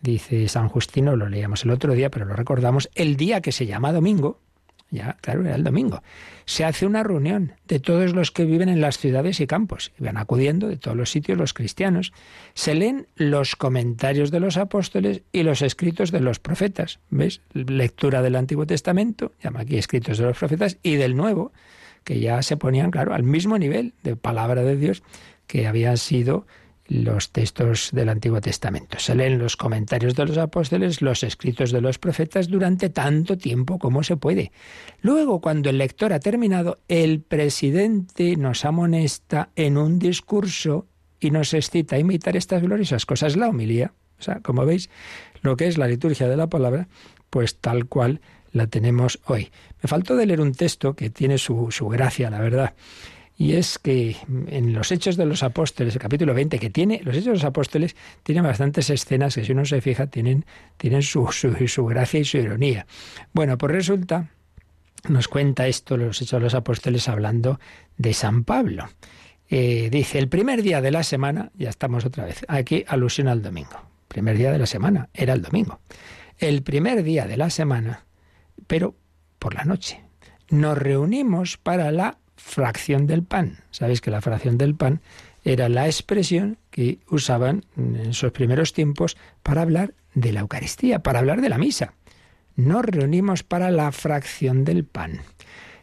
Dice 0.00 0.48
San 0.48 0.68
Justino, 0.68 1.16
lo 1.16 1.28
leíamos 1.28 1.64
el 1.64 1.70
otro 1.70 1.92
día, 1.92 2.10
pero 2.10 2.24
lo 2.24 2.34
recordamos, 2.34 2.88
el 2.94 3.16
día 3.16 3.40
que 3.40 3.52
se 3.52 3.66
llama 3.66 3.92
domingo, 3.92 4.38
ya, 4.90 5.16
claro, 5.20 5.44
era 5.44 5.54
el 5.54 5.62
domingo. 5.62 6.02
Se 6.46 6.64
hace 6.64 6.84
una 6.84 7.04
reunión 7.04 7.52
de 7.68 7.78
todos 7.78 8.12
los 8.12 8.32
que 8.32 8.44
viven 8.44 8.68
en 8.68 8.80
las 8.80 8.98
ciudades 8.98 9.38
y 9.40 9.46
campos. 9.46 9.92
Y 9.98 10.02
van 10.02 10.16
acudiendo 10.16 10.66
de 10.66 10.76
todos 10.76 10.96
los 10.96 11.10
sitios 11.10 11.38
los 11.38 11.54
cristianos. 11.54 12.12
Se 12.54 12.74
leen 12.74 13.06
los 13.14 13.54
comentarios 13.54 14.32
de 14.32 14.40
los 14.40 14.56
apóstoles 14.56 15.22
y 15.30 15.44
los 15.44 15.62
escritos 15.62 16.10
de 16.10 16.20
los 16.20 16.40
profetas. 16.40 16.98
¿Ves? 17.10 17.40
Lectura 17.52 18.20
del 18.20 18.34
Antiguo 18.34 18.66
Testamento, 18.66 19.32
llama 19.42 19.60
aquí 19.60 19.78
escritos 19.78 20.18
de 20.18 20.24
los 20.24 20.36
profetas, 20.36 20.76
y 20.82 20.96
del 20.96 21.16
Nuevo, 21.16 21.52
que 22.02 22.18
ya 22.18 22.42
se 22.42 22.56
ponían, 22.56 22.90
claro, 22.90 23.14
al 23.14 23.22
mismo 23.22 23.58
nivel 23.58 23.94
de 24.02 24.16
palabra 24.16 24.62
de 24.62 24.76
Dios 24.76 25.04
que 25.46 25.66
había 25.66 25.96
sido 25.96 26.46
los 26.90 27.30
textos 27.30 27.90
del 27.92 28.08
Antiguo 28.08 28.40
Testamento. 28.40 28.98
Se 28.98 29.14
leen 29.14 29.38
los 29.38 29.56
comentarios 29.56 30.16
de 30.16 30.26
los 30.26 30.36
apóstoles, 30.38 31.00
los 31.00 31.22
escritos 31.22 31.70
de 31.70 31.80
los 31.80 31.98
profetas 31.98 32.48
durante 32.48 32.90
tanto 32.90 33.38
tiempo 33.38 33.78
como 33.78 34.02
se 34.02 34.16
puede. 34.16 34.50
Luego, 35.00 35.40
cuando 35.40 35.70
el 35.70 35.78
lector 35.78 36.12
ha 36.12 36.18
terminado, 36.18 36.78
el 36.88 37.20
presidente 37.20 38.36
nos 38.36 38.64
amonesta 38.64 39.50
en 39.54 39.78
un 39.78 40.00
discurso 40.00 40.88
y 41.20 41.30
nos 41.30 41.54
excita 41.54 41.94
a 41.94 42.00
imitar 42.00 42.36
estas 42.36 42.60
gloriosas 42.60 43.06
cosas, 43.06 43.36
la 43.36 43.48
homilía. 43.48 43.92
O 44.18 44.22
sea, 44.22 44.40
como 44.40 44.66
veis, 44.66 44.90
lo 45.42 45.56
que 45.56 45.68
es 45.68 45.78
la 45.78 45.86
liturgia 45.86 46.28
de 46.28 46.36
la 46.36 46.48
palabra, 46.48 46.88
pues 47.30 47.56
tal 47.56 47.86
cual 47.86 48.20
la 48.50 48.66
tenemos 48.66 49.20
hoy. 49.26 49.52
Me 49.80 49.86
faltó 49.86 50.16
de 50.16 50.26
leer 50.26 50.40
un 50.40 50.54
texto 50.54 50.94
que 50.94 51.08
tiene 51.08 51.38
su, 51.38 51.70
su 51.70 51.86
gracia, 51.86 52.30
la 52.30 52.40
verdad 52.40 52.74
y 53.40 53.54
es 53.54 53.78
que 53.78 54.18
en 54.48 54.74
los 54.74 54.92
Hechos 54.92 55.16
de 55.16 55.24
los 55.24 55.42
Apóstoles, 55.42 55.94
el 55.94 56.00
capítulo 56.02 56.34
20, 56.34 56.58
que 56.58 56.68
tiene, 56.68 57.00
los 57.02 57.14
Hechos 57.14 57.24
de 57.24 57.32
los 57.32 57.44
Apóstoles 57.44 57.96
tienen 58.22 58.44
bastantes 58.44 58.90
escenas 58.90 59.34
que 59.34 59.46
si 59.46 59.52
uno 59.52 59.64
se 59.64 59.80
fija 59.80 60.08
tienen, 60.08 60.44
tienen 60.76 61.00
su, 61.00 61.26
su, 61.32 61.86
gracia 61.86 62.20
y 62.20 62.26
su 62.26 62.36
ironía. 62.36 62.86
Bueno, 63.32 63.56
pues 63.56 63.72
resulta, 63.72 64.28
nos 65.08 65.26
cuenta 65.26 65.66
esto 65.66 65.96
los 65.96 66.20
Hechos 66.20 66.38
de 66.38 66.44
los 66.44 66.54
Apóstoles 66.54 67.08
hablando 67.08 67.58
de 67.96 68.12
San 68.12 68.44
Pablo. 68.44 68.90
Eh, 69.48 69.88
dice, 69.90 70.18
el 70.18 70.28
primer 70.28 70.60
día 70.60 70.82
de 70.82 70.90
la 70.90 71.02
semana, 71.02 71.50
ya 71.56 71.70
estamos 71.70 72.04
otra 72.04 72.26
vez, 72.26 72.44
aquí 72.46 72.84
alusión 72.88 73.26
al 73.26 73.40
domingo. 73.40 73.80
Primer 74.08 74.36
día 74.36 74.52
de 74.52 74.58
la 74.58 74.66
semana, 74.66 75.08
era 75.14 75.32
el 75.32 75.40
domingo. 75.40 75.80
El 76.36 76.62
primer 76.62 77.02
día 77.02 77.26
de 77.26 77.38
la 77.38 77.48
semana, 77.48 78.04
pero 78.66 78.96
por 79.38 79.54
la 79.54 79.64
noche, 79.64 80.02
nos 80.50 80.76
reunimos 80.76 81.56
para 81.56 81.90
la 81.90 82.18
fracción 82.42 83.06
del 83.06 83.22
pan. 83.22 83.58
Sabéis 83.70 84.00
que 84.00 84.10
la 84.10 84.20
fracción 84.20 84.58
del 84.58 84.74
pan 84.74 85.00
era 85.44 85.68
la 85.68 85.86
expresión 85.86 86.58
que 86.70 86.98
usaban 87.08 87.64
en 87.76 88.12
sus 88.12 88.32
primeros 88.32 88.72
tiempos 88.72 89.16
para 89.42 89.62
hablar 89.62 89.94
de 90.14 90.32
la 90.32 90.40
Eucaristía, 90.40 91.00
para 91.00 91.20
hablar 91.20 91.40
de 91.40 91.48
la 91.48 91.58
misa. 91.58 91.94
Nos 92.56 92.84
reunimos 92.84 93.42
para 93.42 93.70
la 93.70 93.92
fracción 93.92 94.64
del 94.64 94.84
pan. 94.84 95.20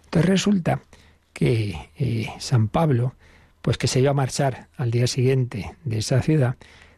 Entonces 0.06 0.30
resulta 0.30 0.82
que 1.34 1.90
eh, 1.98 2.30
San 2.40 2.68
Pablo, 2.68 3.16
pues 3.62 3.78
que 3.78 3.88
se 3.88 4.00
iba 4.00 4.12
a 4.12 4.16
marchar 4.16 4.68
al 4.78 4.92
día 4.92 5.08
siguiente 5.08 5.76
de 5.84 6.00
esa 6.00 6.22
ciudad, 6.22 6.56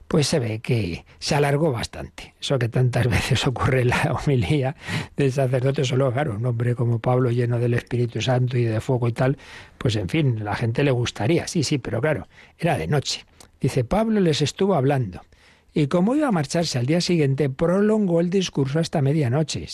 pues 0.09 0.25
se 0.25 0.39
ve 0.39 0.59
que 0.59 1.05
se 1.19 1.35
alargó 1.35 1.71
bastante. 1.71 2.33
Eso 2.41 2.57
que 2.57 2.67
tantas 2.67 3.07
veces 3.09 3.45
ocurre 3.45 3.85
la 3.85 4.11
homilía 4.11 4.75
del 5.15 5.31
sacerdote, 5.31 5.85
solo, 5.85 6.11
claro, 6.11 6.35
un 6.35 6.45
hombre 6.47 6.73
como 6.73 6.97
Pablo 6.97 7.29
lleno 7.29 7.59
del 7.59 7.75
Espíritu 7.75 8.19
Santo 8.19 8.57
y 8.57 8.63
de 8.63 8.81
fuego 8.81 9.07
y 9.07 9.13
tal, 9.13 9.37
pues 9.77 9.95
en 9.95 10.09
fin, 10.09 10.43
la 10.43 10.55
gente 10.55 10.83
le 10.83 10.89
gustaría, 10.89 11.47
sí, 11.47 11.63
sí, 11.63 11.77
pero 11.77 12.01
claro, 12.01 12.27
era 12.57 12.75
de 12.75 12.87
noche. 12.87 13.23
Dice, 13.61 13.83
Pablo 13.83 14.19
les 14.19 14.41
estuvo 14.41 14.73
hablando. 14.73 15.21
Y 15.75 15.85
como 15.85 16.15
iba 16.15 16.27
a 16.27 16.31
marcharse 16.31 16.79
al 16.79 16.87
día 16.87 17.01
siguiente, 17.01 17.47
prolongó 17.51 18.19
el 18.19 18.31
discurso 18.31 18.79
hasta 18.79 19.03
medianoche. 19.03 19.67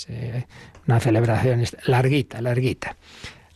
Una 0.86 1.00
celebración 1.00 1.64
larguita, 1.86 2.42
larguita. 2.42 2.98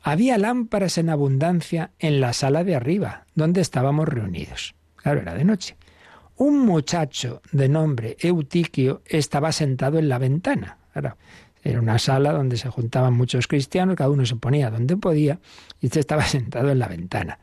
Había 0.01 0.37
lámparas 0.37 0.97
en 0.97 1.09
abundancia 1.09 1.91
en 1.99 2.21
la 2.21 2.31
sala 2.31 2.63
de 2.63 2.75
arriba, 2.75 3.25
donde 3.35 3.59
estábamos 3.59 4.07
reunidos. 4.07 4.75
Claro, 4.95 5.21
era 5.21 5.33
de 5.33 5.43
noche. 5.43 5.75
Un 6.39 6.65
muchacho 6.65 7.41
de 7.51 7.67
nombre 7.67 8.15
Eutiquio 8.17 9.01
estaba 9.05 9.51
sentado 9.51 9.99
en 9.99 10.07
la 10.07 10.17
ventana. 10.17 10.77
era 10.95 11.81
una 11.81 11.99
sala 11.99 12.31
donde 12.31 12.55
se 12.55 12.69
juntaban 12.69 13.13
muchos 13.13 13.45
cristianos, 13.45 13.97
cada 13.97 14.09
uno 14.09 14.25
se 14.25 14.37
ponía 14.37 14.71
donde 14.71 14.95
podía, 14.95 15.39
y 15.81 15.87
este 15.87 15.99
estaba 15.99 16.23
sentado 16.37 16.71
en 16.71 16.79
la 16.79 16.87
ventana. 16.87 17.39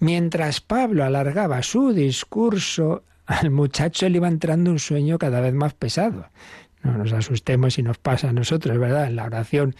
Mientras 0.00 0.62
Pablo 0.62 1.04
alargaba 1.04 1.62
su 1.62 1.92
discurso, 1.92 3.02
al 3.26 3.50
muchacho 3.50 4.08
le 4.08 4.16
iba 4.16 4.28
entrando 4.28 4.70
un 4.70 4.78
sueño 4.78 5.18
cada 5.18 5.42
vez 5.42 5.52
más 5.52 5.74
pesado. 5.74 6.30
No 6.82 6.96
nos 6.96 7.12
asustemos 7.12 7.74
si 7.74 7.82
nos 7.82 7.98
pasa 7.98 8.30
a 8.30 8.32
nosotros, 8.32 8.78
¿verdad? 8.78 9.08
En 9.08 9.16
la 9.16 9.26
oración 9.26 9.76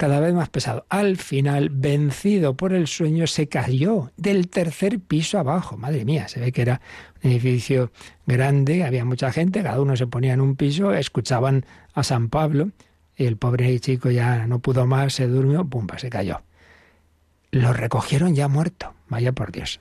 cada 0.00 0.18
vez 0.18 0.32
más 0.32 0.48
pesado. 0.48 0.86
Al 0.88 1.18
final, 1.18 1.68
vencido 1.68 2.56
por 2.56 2.72
el 2.72 2.86
sueño, 2.86 3.26
se 3.26 3.48
cayó 3.48 4.12
del 4.16 4.48
tercer 4.48 4.98
piso 4.98 5.38
abajo. 5.38 5.76
Madre 5.76 6.06
mía, 6.06 6.26
se 6.26 6.40
ve 6.40 6.52
que 6.52 6.62
era 6.62 6.80
un 7.22 7.30
edificio 7.30 7.92
grande, 8.24 8.82
había 8.84 9.04
mucha 9.04 9.30
gente, 9.30 9.62
cada 9.62 9.78
uno 9.78 9.96
se 9.96 10.06
ponía 10.06 10.32
en 10.32 10.40
un 10.40 10.56
piso, 10.56 10.94
escuchaban 10.94 11.66
a 11.92 12.02
San 12.02 12.30
Pablo 12.30 12.70
y 13.14 13.26
el 13.26 13.36
pobre 13.36 13.78
chico 13.78 14.10
ya 14.10 14.46
no 14.46 14.60
pudo 14.60 14.86
más, 14.86 15.12
se 15.12 15.26
durmió, 15.26 15.66
pumba, 15.66 15.98
se 15.98 16.08
cayó. 16.08 16.40
Lo 17.50 17.74
recogieron 17.74 18.34
ya 18.34 18.48
muerto, 18.48 18.94
vaya 19.10 19.32
por 19.32 19.52
Dios. 19.52 19.80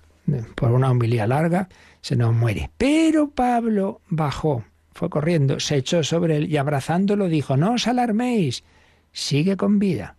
Por 0.56 0.74
una 0.74 0.92
humilía 0.92 1.28
larga 1.28 1.70
se 2.02 2.18
nos 2.18 2.36
muere. 2.36 2.72
Pero 2.78 3.30
Pablo 3.30 4.02
bajó, 4.10 4.66
fue 4.94 5.10
corriendo, 5.10 5.62
se 5.62 5.78
echó 5.78 6.04
sobre 6.04 6.36
él 6.36 6.52
y 6.52 6.58
abrazándolo 6.58 7.30
dijo, 7.30 7.56
no 7.56 7.76
os 7.76 7.88
alarméis 7.88 8.66
sigue 9.12 9.58
con 9.58 9.80
vida. 9.80 10.16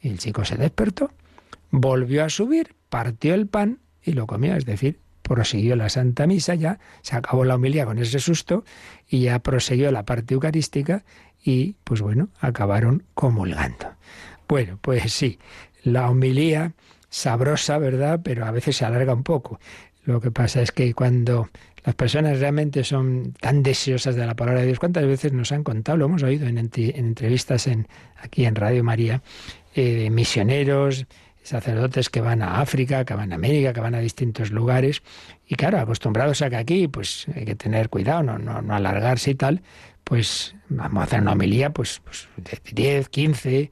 Y 0.00 0.08
el 0.08 0.18
chico 0.18 0.44
se 0.44 0.56
despertó, 0.56 1.12
volvió 1.70 2.24
a 2.24 2.28
subir, 2.28 2.74
partió 2.88 3.34
el 3.34 3.46
pan 3.46 3.78
y 4.02 4.12
lo 4.12 4.26
comió, 4.26 4.56
es 4.56 4.66
decir, 4.66 4.98
prosiguió 5.22 5.76
la 5.76 5.88
Santa 5.88 6.26
Misa 6.26 6.54
ya, 6.54 6.78
se 7.02 7.16
acabó 7.16 7.44
la 7.44 7.54
homilía 7.54 7.86
con 7.86 7.98
ese 7.98 8.18
susto 8.18 8.64
y 9.08 9.20
ya 9.20 9.38
prosiguió 9.38 9.90
la 9.92 10.04
parte 10.04 10.34
eucarística 10.34 11.04
y, 11.42 11.76
pues 11.84 12.00
bueno, 12.00 12.28
acabaron 12.40 13.04
comulgando. 13.14 13.94
Bueno, 14.48 14.78
pues 14.80 15.12
sí, 15.12 15.38
la 15.82 16.10
homilía 16.10 16.72
sabrosa, 17.08 17.78
¿verdad? 17.78 18.20
Pero 18.22 18.44
a 18.44 18.50
veces 18.50 18.76
se 18.76 18.84
alarga 18.84 19.14
un 19.14 19.22
poco. 19.22 19.60
Lo 20.04 20.20
que 20.20 20.30
pasa 20.30 20.60
es 20.62 20.72
que 20.72 20.94
cuando 20.94 21.48
las 21.84 21.94
personas 21.94 22.38
realmente 22.38 22.84
son 22.84 23.34
tan 23.40 23.62
deseosas 23.62 24.14
de 24.14 24.24
la 24.24 24.34
palabra 24.34 24.60
de 24.60 24.66
Dios. 24.68 24.78
¿Cuántas 24.78 25.04
veces 25.06 25.32
nos 25.32 25.50
han 25.50 25.64
contado? 25.64 25.98
Lo 25.98 26.04
hemos 26.06 26.22
oído 26.22 26.46
en, 26.46 26.58
entrevistas 26.58 27.66
en, 27.66 27.88
aquí 28.20 28.44
en 28.44 28.54
Radio 28.54 28.84
María, 28.84 29.22
eh, 29.74 30.08
misioneros, 30.10 31.06
sacerdotes 31.42 32.08
que 32.08 32.20
van 32.20 32.40
a 32.42 32.60
África, 32.60 33.04
que 33.04 33.14
van 33.14 33.32
a 33.32 33.34
América, 33.34 33.72
que 33.72 33.80
van 33.80 33.96
a 33.96 33.98
distintos 33.98 34.52
lugares. 34.52 35.02
Y 35.48 35.56
claro, 35.56 35.80
acostumbrados 35.80 36.40
a 36.42 36.50
que 36.50 36.56
aquí 36.56 36.88
pues 36.88 37.26
hay 37.34 37.44
que 37.44 37.56
tener 37.56 37.88
cuidado, 37.88 38.22
no, 38.22 38.38
no, 38.38 38.62
no 38.62 38.74
alargarse 38.74 39.32
y 39.32 39.34
tal, 39.34 39.62
pues 40.04 40.54
vamos 40.68 41.00
a 41.00 41.04
hacer 41.04 41.20
una 41.20 41.32
homilía 41.32 41.70
pues, 41.70 42.00
pues 42.04 42.28
de 42.36 42.60
10, 42.72 43.08
15, 43.08 43.70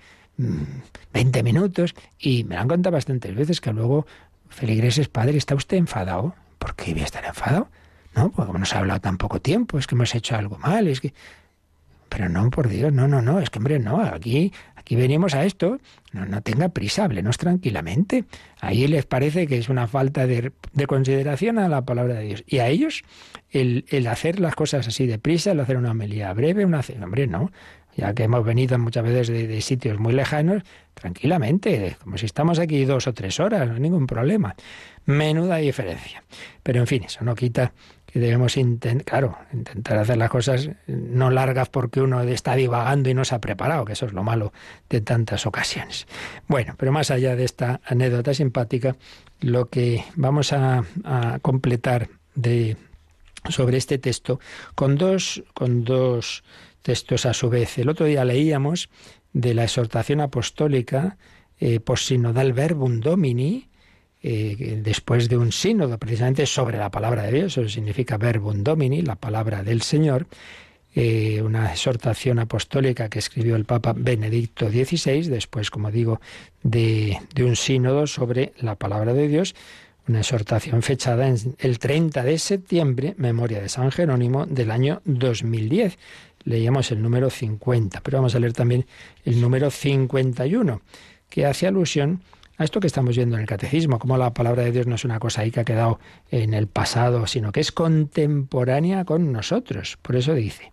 20 1.13 1.43
minutos. 1.45 1.95
Y 2.19 2.43
me 2.43 2.57
han 2.57 2.67
contado 2.67 2.95
bastantes 2.95 3.35
veces 3.37 3.61
que 3.61 3.73
luego, 3.73 4.05
feligreses, 4.49 5.09
padre, 5.09 5.39
¿está 5.39 5.55
usted 5.55 5.77
enfadado? 5.77 6.35
¿Por 6.59 6.75
qué 6.75 6.93
voy 6.93 7.03
a 7.03 7.05
estar 7.05 7.25
enfadado? 7.25 7.69
No, 8.15 8.31
porque 8.31 8.61
ha 8.75 8.79
hablado 8.79 9.01
tan 9.01 9.17
poco 9.19 9.41
tiempo, 9.41 9.79
es 9.79 9.87
que 9.87 9.95
hemos 9.95 10.15
hecho 10.15 10.37
algo 10.37 10.59
mal, 10.59 10.89
es 10.89 11.01
que... 11.01 11.13
Pero 12.09 12.29
no, 12.29 12.51
por 12.51 12.69
Dios, 12.69 12.93
no, 12.93 13.07
no, 13.07 13.23
no, 13.23 13.39
es 13.39 13.51
que 13.51 13.61
hombre, 13.61 13.79
no, 13.79 14.01
aquí, 14.01 14.53
aquí 14.75 14.97
venimos 14.97 15.33
a 15.35 15.45
esto, 15.45 15.79
no, 16.11 16.27
no 16.27 16.43
tenga 16.43 16.69
prisa, 16.71 17.05
háblenos 17.05 17.39
tranquilamente. 17.39 18.25
Ahí 18.61 18.89
les 18.89 19.07
parece 19.07 19.47
que 19.47 19.59
es 19.59 19.69
una 19.69 19.87
falta 19.87 20.27
de, 20.27 20.53
consideración 20.89 21.61
a 21.61 21.69
la 21.69 21.83
palabra 21.83 22.15
de 22.15 22.25
Dios. 22.25 22.45
Y 22.49 22.59
a 22.59 22.67
ellos, 22.67 23.05
el, 23.51 23.85
el 23.91 24.09
hacer 24.09 24.41
las 24.41 24.57
cosas 24.57 24.89
así 24.89 25.07
de 25.07 25.21
prisa, 25.21 25.53
el 25.53 25.61
hacer 25.61 25.77
una 25.77 25.93
homelía 25.93 26.33
breve, 26.33 26.65
una 26.65 26.81
hombre, 27.01 27.29
no, 27.29 27.53
ya 27.97 28.15
que 28.15 28.25
hemos 28.25 28.45
venido 28.45 28.79
muchas 28.79 29.05
veces 29.05 29.29
de, 29.29 29.47
de, 29.47 29.61
sitios 29.61 29.99
muy 29.99 30.13
lejanos, 30.13 30.63
tranquilamente, 30.95 31.97
como 32.03 32.19
si 32.19 32.27
estamos 32.27 32.59
aquí 32.59 32.85
dos 32.85 33.07
o 33.07 33.15
tres 33.15 33.39
horas, 33.41 33.69
no 33.69 33.75
hay 33.75 33.81
ningún 33.81 34.07
problema. 34.07 34.55
Menuda 35.05 35.57
diferencia. 35.57 36.23
Pero 36.63 36.81
en 36.81 36.87
fin, 36.87 37.05
eso 37.05 37.25
no 37.25 37.35
quita 37.35 37.73
que 38.13 38.21
debemos 38.21 38.57
intentar, 38.57 39.05
claro, 39.05 39.39
intentar 39.53 39.99
hacer 39.99 40.17
las 40.17 40.31
cosas 40.31 40.71
no 40.87 41.31
largas 41.31 41.69
porque 41.69 42.01
uno 42.01 42.23
está 42.23 42.55
divagando 42.57 43.09
y 43.09 43.15
no 43.15 43.25
se 43.25 43.35
ha 43.35 43.41
preparado, 43.41 43.85
que 43.85 43.93
eso 43.93 44.07
es 44.07 44.13
lo 44.13 44.23
malo 44.23 44.53
de 44.89 45.01
tantas 45.01 45.47
ocasiones. 45.47 46.07
Bueno, 46.49 46.75
pero 46.77 46.93
más 46.93 47.11
allá 47.11 47.37
de 47.37 47.45
esta 47.45 47.81
anécdota 47.85 48.35
simpática, 48.35 48.97
lo 49.41 49.69
que 49.69 50.05
vamos 50.17 50.53
a, 50.53 50.85
completar 51.43 52.09
de 52.35 52.77
sobre 53.49 53.79
este 53.79 53.99
texto 53.99 54.39
con 54.75 54.97
dos, 54.97 55.43
con 55.55 55.85
dos 55.85 56.45
textos 56.83 57.27
a 57.27 57.33
su 57.33 57.49
vez. 57.49 57.79
El 57.79 57.89
otro 57.89 58.07
día 58.07 58.25
leíamos 58.25 58.91
de 59.33 59.55
la 59.55 59.65
exhortación 59.65 60.21
apostólica 60.21 61.17
eh, 61.59 61.81
por 61.81 61.99
sinodal 61.99 62.53
verbum 62.53 63.01
domini, 63.01 63.70
eh, 64.23 64.81
después 64.83 65.29
de 65.29 65.37
un 65.39 65.51
sínodo 65.51 65.97
precisamente 65.99 66.45
sobre 66.45 66.77
la 66.77 66.91
palabra 66.91 67.23
de 67.23 67.33
Dios, 67.33 67.57
eso 67.57 67.69
significa 67.69 68.19
verbum 68.19 68.63
domini, 68.63 69.03
la 69.03 69.17
palabra 69.17 69.63
del 69.63 69.81
Señor, 69.81 70.27
eh, 70.93 71.41
una 71.41 71.71
exhortación 71.71 72.41
apostólica 72.41 73.09
que 73.09 73.21
escribió 73.21 73.55
el 73.55 73.65
Papa 73.65 73.95
Benedicto 73.97 74.69
XVI, 74.69 75.29
después, 75.29 75.71
como 75.71 75.91
digo, 75.91 76.21
de, 76.63 77.17
un 77.39 77.55
sínodo 77.55 78.07
sobre 78.07 78.53
la 78.59 78.75
palabra 78.75 79.15
de 79.15 79.29
Dios, 79.29 79.55
una 80.09 80.21
exhortación 80.21 80.83
fechada 80.83 81.29
en 81.29 81.37
el 81.59 81.79
30 81.79 82.25
de 82.25 82.39
septiembre, 82.39 83.15
memoria 83.19 83.63
de 83.63 83.69
San 83.69 83.93
Jerónimo, 83.93 84.47
del 84.47 84.73
año 84.73 85.01
2010. 85.05 85.97
Leíamos 86.45 86.91
el 86.91 87.01
número 87.01 87.31
50, 87.31 88.01
pero 88.01 88.19
vamos 88.19 88.35
a 88.35 88.41
leer 88.41 88.53
también 88.53 88.85
el 89.25 89.41
número 89.41 89.71
51, 89.71 90.83
que 91.29 91.47
hace 91.47 91.69
alusión 91.69 92.21
esto 92.65 92.81
que 92.81 92.87
estamos 92.87 93.17
viendo 93.17 93.37
en 93.37 93.43
el 93.43 93.49
catecismo, 93.49 93.99
como 93.99 94.19
la 94.19 94.35
palabra 94.35 94.63
de 94.63 94.73
Dios 94.73 94.87
no 94.87 94.95
es 94.95 95.05
una 95.05 95.19
cosa 95.19 95.43
ahí 95.43 95.51
que 95.51 95.61
ha 95.61 95.65
quedado 95.65 95.99
en 96.31 96.55
el 96.55 96.67
pasado, 96.67 97.27
sino 97.27 97.53
que 97.53 97.61
es 97.61 97.73
contemporánea 97.73 99.05
con 99.05 99.33
nosotros. 99.33 99.99
Por 100.03 100.17
eso 100.17 100.35
dice, 100.35 100.73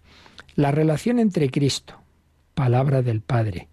la 0.56 0.72
relación 0.72 1.20
entre 1.20 1.50
Cristo, 1.50 1.96
palabra 2.54 3.02
del 3.02 3.22
Padre, 3.22 3.70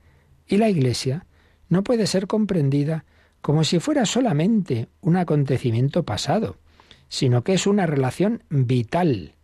y 0.46 0.58
la 0.58 0.68
Iglesia 0.68 1.26
no 1.68 1.82
puede 1.82 2.06
ser 2.06 2.26
comprendida 2.26 3.04
como 3.40 3.64
si 3.64 3.78
fuera 3.80 4.06
solamente 4.06 4.88
un 5.00 5.16
acontecimiento 5.16 6.04
pasado, 6.04 6.56
sino 7.08 7.42
que 7.44 7.54
es 7.54 7.66
una 7.66 7.86
relación 7.86 8.42
vital 8.48 9.34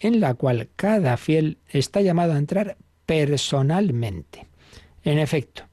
en 0.00 0.20
la 0.20 0.34
cual 0.34 0.68
cada 0.76 1.16
fiel 1.16 1.58
está 1.68 2.00
llamado 2.00 2.34
a 2.34 2.38
entrar 2.38 2.76
personalmente. 3.06 4.46
En 5.02 5.18
efecto, 5.18 5.67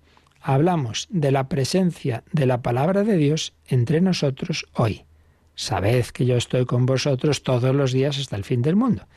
hablamos 0.45 1.07
de 1.09 1.31
la 1.31 1.49
presencia 1.49 2.23
de 2.31 2.45
la 2.45 2.61
palabra 2.61 3.03
de 3.03 3.17
Dios 3.17 3.53
entre 3.67 3.99
nosotros 3.99 4.67
hoy. 4.73 5.03
Sabed 5.55 6.05
que 6.07 6.27
yo 6.27 6.37
estoy 6.37 6.65
con 6.65 6.85
vosotros 6.85 7.41
todos 7.41 7.73
los 7.73 7.91
días 7.91 8.19
hasta 8.19 8.35
el 8.35 8.43
fin 8.43 8.61
del 8.61 8.75
mundo. 8.75 9.07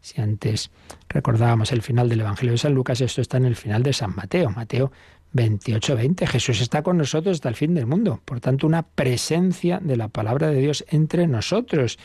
Si 0.00 0.18
antes 0.18 0.70
recordábamos 1.10 1.72
el 1.72 1.82
final 1.82 2.08
del 2.08 2.20
Evangelio 2.20 2.52
de 2.52 2.58
San 2.58 2.72
Lucas, 2.72 3.02
esto 3.02 3.20
está 3.20 3.36
en 3.36 3.44
el 3.44 3.54
final 3.54 3.82
de 3.82 3.92
San 3.92 4.16
Mateo, 4.16 4.48
Mateo 4.48 4.90
28, 5.32 5.94
20. 5.94 6.26
Jesús 6.26 6.62
está 6.62 6.82
con 6.82 6.96
nosotros 6.96 7.34
hasta 7.34 7.50
el 7.50 7.54
fin 7.54 7.74
del 7.74 7.84
mundo. 7.84 8.22
Por 8.24 8.40
tanto, 8.40 8.66
una 8.66 8.82
presencia 8.82 9.80
de 9.82 9.96
la 9.98 10.08
palabra 10.08 10.48
de 10.48 10.58
Dios 10.58 10.86
entre 10.88 11.26
nosotros 11.26 11.98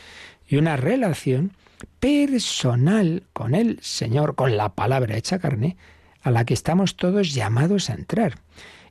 y 0.46 0.56
una 0.56 0.76
relación 0.76 1.52
personal 2.00 3.22
con 3.32 3.54
el 3.54 3.78
Señor, 3.80 4.34
con 4.34 4.58
la 4.58 4.74
palabra 4.74 5.16
hecha 5.16 5.38
carne, 5.38 5.78
a 6.20 6.30
la 6.30 6.44
que 6.44 6.54
estamos 6.54 6.96
todos 6.96 7.32
llamados 7.32 7.88
a 7.88 7.94
entrar. 7.94 8.34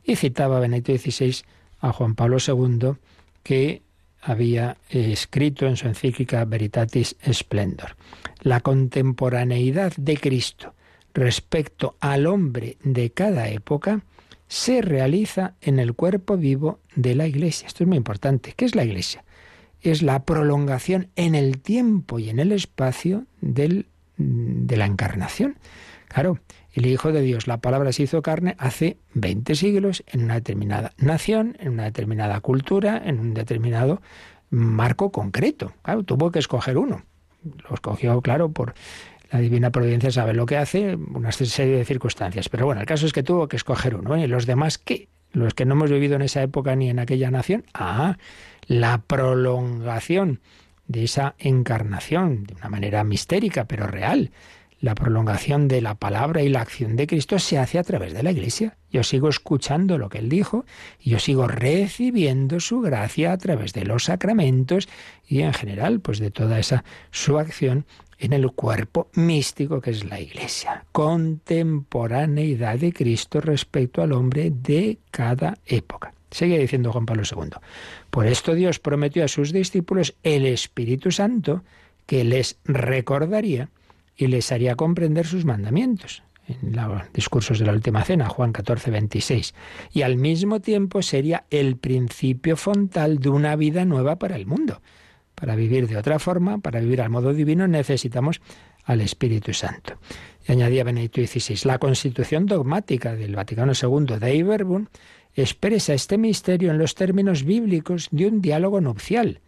Y 0.04 0.16
citaba 0.16 0.60
Benedicto 0.60 0.94
XVI 0.98 1.44
a 1.80 1.92
Juan 1.92 2.16
Pablo 2.16 2.38
II 2.46 2.94
que 3.44 3.82
había 4.22 4.78
escrito 4.90 5.68
en 5.68 5.76
su 5.76 5.88
encíclica 5.88 6.46
Veritatis 6.46 7.16
Splendor. 7.32 7.96
La 8.42 8.62
contemporaneidad 8.62 9.94
de 9.98 10.18
Cristo 10.18 10.74
respecto 11.14 11.96
al 12.00 12.26
hombre 12.26 12.78
de 12.84 13.12
cada 13.12 13.50
época 13.50 14.02
se 14.48 14.82
realiza 14.82 15.56
en 15.62 15.80
el 15.80 15.94
cuerpo 15.94 16.38
vivo 16.38 16.80
de 16.96 17.16
la 17.16 17.28
Iglesia. 17.28 17.68
Esto 17.68 17.84
es 17.84 17.88
muy 17.88 17.98
importante. 17.98 18.54
¿Qué 18.56 18.66
es 18.66 18.76
la 18.76 18.84
Iglesia? 18.84 19.24
Es 19.82 20.02
la 20.02 20.24
prolongación 20.24 21.10
en 21.16 21.36
el 21.36 21.60
tiempo 21.60 22.20
y 22.20 22.30
en 22.30 22.40
el 22.40 22.52
espacio 22.52 23.26
del, 23.42 23.88
de 24.18 24.78
la 24.78 24.86
encarnación. 24.86 25.58
Claro, 26.14 26.38
el 26.74 26.86
Hijo 26.86 27.12
de 27.12 27.22
Dios, 27.22 27.48
la 27.48 27.58
palabra 27.58 27.92
se 27.92 28.04
hizo 28.04 28.22
carne 28.22 28.56
hace 28.60 28.98
20 29.16 29.56
siglos 29.56 30.04
en 30.06 30.26
una 30.26 30.36
determinada 30.36 30.92
nación, 30.98 31.58
en 31.60 31.72
una 31.72 31.86
determinada 31.86 32.40
cultura, 32.40 33.02
en 33.04 33.20
un 33.20 33.34
determinado 33.34 34.00
marco 34.52 35.12
concreto. 35.12 35.74
Claro, 35.82 36.04
tuvo 36.04 36.32
que 36.32 36.38
escoger 36.38 36.78
uno. 36.78 37.04
Lo 37.44 37.74
escogió, 37.74 38.22
claro, 38.22 38.52
por 38.52 38.76
la 39.32 39.40
divina 39.40 39.72
providencia 39.72 40.12
sabe 40.12 40.36
lo 40.36 40.46
que 40.46 40.58
hace, 40.58 40.96
una 40.96 41.32
serie 41.32 41.78
de 41.78 41.86
circunstancias. 41.86 42.48
Pero 42.48 42.68
bueno, 42.68 42.82
el 42.82 42.88
caso 42.88 43.08
es 43.08 43.12
que 43.12 43.24
tuvo 43.24 43.48
que 43.48 43.56
escoger 43.56 43.96
uno. 43.96 44.16
¿Y 44.16 44.28
los 44.28 44.46
demás 44.46 44.78
qué? 44.78 45.08
Los 45.32 45.56
que 45.56 45.66
no 45.66 45.74
hemos 45.74 45.90
vivido 45.90 46.16
en 46.16 46.22
esa 46.22 46.44
época 46.44 46.76
ni 46.76 46.92
en 46.92 47.00
aquella 47.00 47.32
nación. 47.32 47.66
Ah, 47.74 48.18
la 48.68 49.00
prolongación 49.00 50.42
de 50.86 51.06
esa 51.06 51.34
encarnación, 51.40 52.44
de 52.44 52.54
una 52.54 52.70
manera 52.70 53.04
mistérica, 53.04 53.66
pero 53.66 53.88
real 53.88 54.30
la 54.84 54.96
prolongación 54.96 55.70
de 55.70 55.82
la 55.82 55.96
palabra 55.96 56.42
y 56.42 56.50
la 56.50 56.60
acción 56.60 56.98
de 56.98 57.08
Cristo 57.08 57.40
se 57.40 57.58
hace 57.58 57.80
a 57.80 57.84
través 57.84 58.14
de 58.14 58.22
la 58.22 58.32
Iglesia. 58.32 58.76
Yo 58.92 59.02
sigo 59.04 59.30
escuchando 59.30 59.98
lo 59.98 60.10
que 60.10 60.18
Él 60.18 60.28
dijo 60.28 60.66
y 61.00 61.12
yo 61.12 61.20
sigo 61.20 61.48
recibiendo 61.48 62.60
su 62.60 62.82
gracia 62.82 63.32
a 63.32 63.38
través 63.38 63.72
de 63.72 63.86
los 63.86 64.04
sacramentos 64.04 64.90
y 65.26 65.40
en 65.40 65.54
general, 65.54 66.02
pues 66.02 66.20
de 66.20 66.32
toda 66.32 66.60
esa 66.60 66.84
su 67.12 67.40
acción 67.40 67.86
en 68.20 68.34
el 68.34 68.52
cuerpo 68.52 69.08
místico 69.14 69.80
que 69.80 69.92
es 69.92 70.04
la 70.04 70.20
Iglesia. 70.20 70.84
Contemporaneidad 70.92 72.78
de 72.78 72.92
Cristo 72.92 73.40
respecto 73.40 74.02
al 74.02 74.12
hombre 74.12 74.52
de 74.52 74.98
cada 75.12 75.58
época. 75.66 76.14
Sigue 76.30 76.60
diciendo 76.60 76.92
Juan 76.92 77.06
Pablo 77.06 77.24
II. 77.24 77.52
Por 78.10 78.28
esto 78.28 78.54
Dios 78.54 78.80
prometió 78.80 79.24
a 79.24 79.30
sus 79.30 79.54
discípulos 79.54 80.14
el 80.24 80.46
Espíritu 80.46 81.10
Santo 81.10 81.64
que 82.06 82.26
les 82.26 82.58
recordaría 82.66 83.70
y 84.16 84.28
les 84.28 84.52
haría 84.52 84.76
comprender 84.76 85.26
sus 85.26 85.46
mandamientos. 85.46 86.24
En 86.48 86.76
los 86.76 87.02
discursos 87.14 87.60
de 87.60 87.66
la 87.66 87.72
última 87.72 88.04
cena, 88.04 88.28
Juan 88.28 88.52
14, 88.52 88.92
26. 88.92 89.54
Y 89.94 90.02
al 90.02 90.18
mismo 90.18 90.60
tiempo 90.60 91.02
sería 91.02 91.46
el 91.50 91.78
principio 91.78 92.58
fontal 92.58 93.20
de 93.20 93.30
una 93.30 93.56
vida 93.56 93.86
nueva 93.86 94.18
para 94.18 94.36
el 94.36 94.46
mundo. 94.46 94.82
Para 95.36 95.56
vivir 95.56 95.88
de 95.88 95.98
otra 95.98 96.20
forma, 96.20 96.58
para 96.58 96.82
vivir 96.82 97.02
al 97.02 97.10
modo 97.10 97.34
divino, 97.34 97.68
necesitamos 97.68 98.42
al 98.84 99.02
Espíritu 99.02 99.54
Santo. 99.54 99.98
Y 100.48 100.52
añadía 100.52 100.84
Benedicto 100.84 101.22
XVI, 101.26 101.66
la 101.66 101.80
constitución 101.80 102.46
dogmática 102.46 103.16
del 103.16 103.36
Vaticano 103.36 103.72
II 103.82 104.18
de 104.20 104.36
Iberbun 104.36 104.90
expresa 105.36 105.94
este 105.94 106.18
misterio 106.18 106.72
en 106.72 106.78
los 106.78 106.96
términos 106.96 107.44
bíblicos 107.44 108.10
de 108.12 108.28
un 108.28 108.42
diálogo 108.42 108.82
nupcial. 108.82 109.40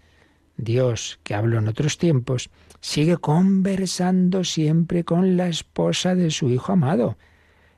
Dios, 0.58 1.20
que 1.24 1.36
habló 1.36 1.60
en 1.60 1.68
otros 1.68 1.98
tiempos, 1.98 2.50
sigue 2.86 3.18
conversando 3.18 4.44
siempre 4.44 5.04
con 5.04 5.38
la 5.38 5.48
esposa 5.48 6.14
de 6.14 6.30
su 6.30 6.52
Hijo 6.52 6.72
amado. 6.72 7.18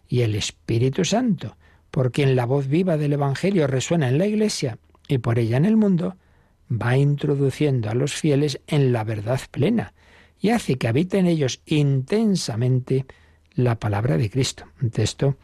Y 0.10 0.22
el 0.22 0.36
Espíritu 0.36 1.06
Santo, 1.06 1.56
por 1.92 2.12
quien 2.12 2.36
la 2.36 2.46
voz 2.46 2.68
viva 2.68 2.98
del 2.98 3.14
Evangelio 3.14 3.68
resuena 3.68 4.10
en 4.10 4.18
la 4.18 4.26
Iglesia 4.26 4.80
y 5.08 5.20
por 5.20 5.40
ella 5.40 5.56
en 5.56 5.64
el 5.64 5.78
mundo, 5.78 6.18
va 6.70 6.98
introduciendo 6.98 7.90
a 7.90 7.94
los 7.94 8.16
fieles 8.16 8.60
en 8.68 8.92
la 8.92 9.06
verdad 9.06 9.40
plena 9.50 9.94
y 10.42 10.50
hace 10.50 10.76
que 10.76 10.90
habite 10.90 11.20
en 11.20 11.28
ellos 11.28 11.62
intensamente 11.66 13.06
la 13.56 13.80
palabra 13.80 14.18
de 14.18 14.30
Cristo. 14.30 14.66
Un 14.82 14.90
texto 14.90 15.38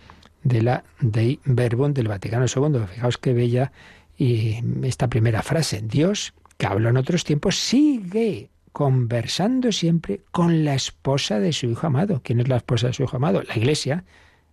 de 0.43 0.61
la 0.61 0.83
Dei 0.99 1.39
Verbum 1.45 1.93
del 1.93 2.09
Vaticano 2.09 2.47
II. 2.53 2.81
Fijaos 2.93 3.17
qué 3.17 3.31
bella 3.31 3.71
y 4.17 4.57
esta 4.83 5.07
primera 5.07 5.41
frase. 5.41 5.81
Dios, 5.81 6.33
que 6.57 6.65
habló 6.65 6.89
en 6.89 6.97
otros 6.97 7.23
tiempos, 7.23 7.55
sigue 7.55 8.49
conversando 8.73 9.71
siempre 9.71 10.21
con 10.31 10.65
la 10.65 10.73
esposa 10.73 11.39
de 11.39 11.53
su 11.53 11.67
Hijo 11.67 11.87
amado. 11.87 12.21
¿Quién 12.23 12.41
es 12.41 12.47
la 12.49 12.57
esposa 12.57 12.87
de 12.87 12.93
su 12.93 13.03
Hijo 13.03 13.17
amado? 13.17 13.43
La 13.43 13.55
Iglesia, 13.55 14.03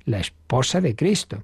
la 0.05 0.21
esposa 0.21 0.81
de 0.81 0.95
Cristo, 0.95 1.43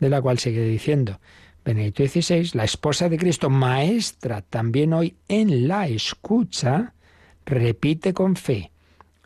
de 0.00 0.10
la 0.10 0.20
cual 0.20 0.38
sigue 0.38 0.62
diciendo 0.64 1.20
Benedicto 1.64 2.06
XVI, 2.06 2.50
la 2.54 2.64
esposa 2.64 3.08
de 3.08 3.18
Cristo, 3.18 3.50
maestra 3.50 4.42
también 4.42 4.92
hoy 4.92 5.16
en 5.28 5.68
la 5.68 5.86
escucha, 5.86 6.94
repite 7.46 8.12
con 8.12 8.36
fe, 8.36 8.70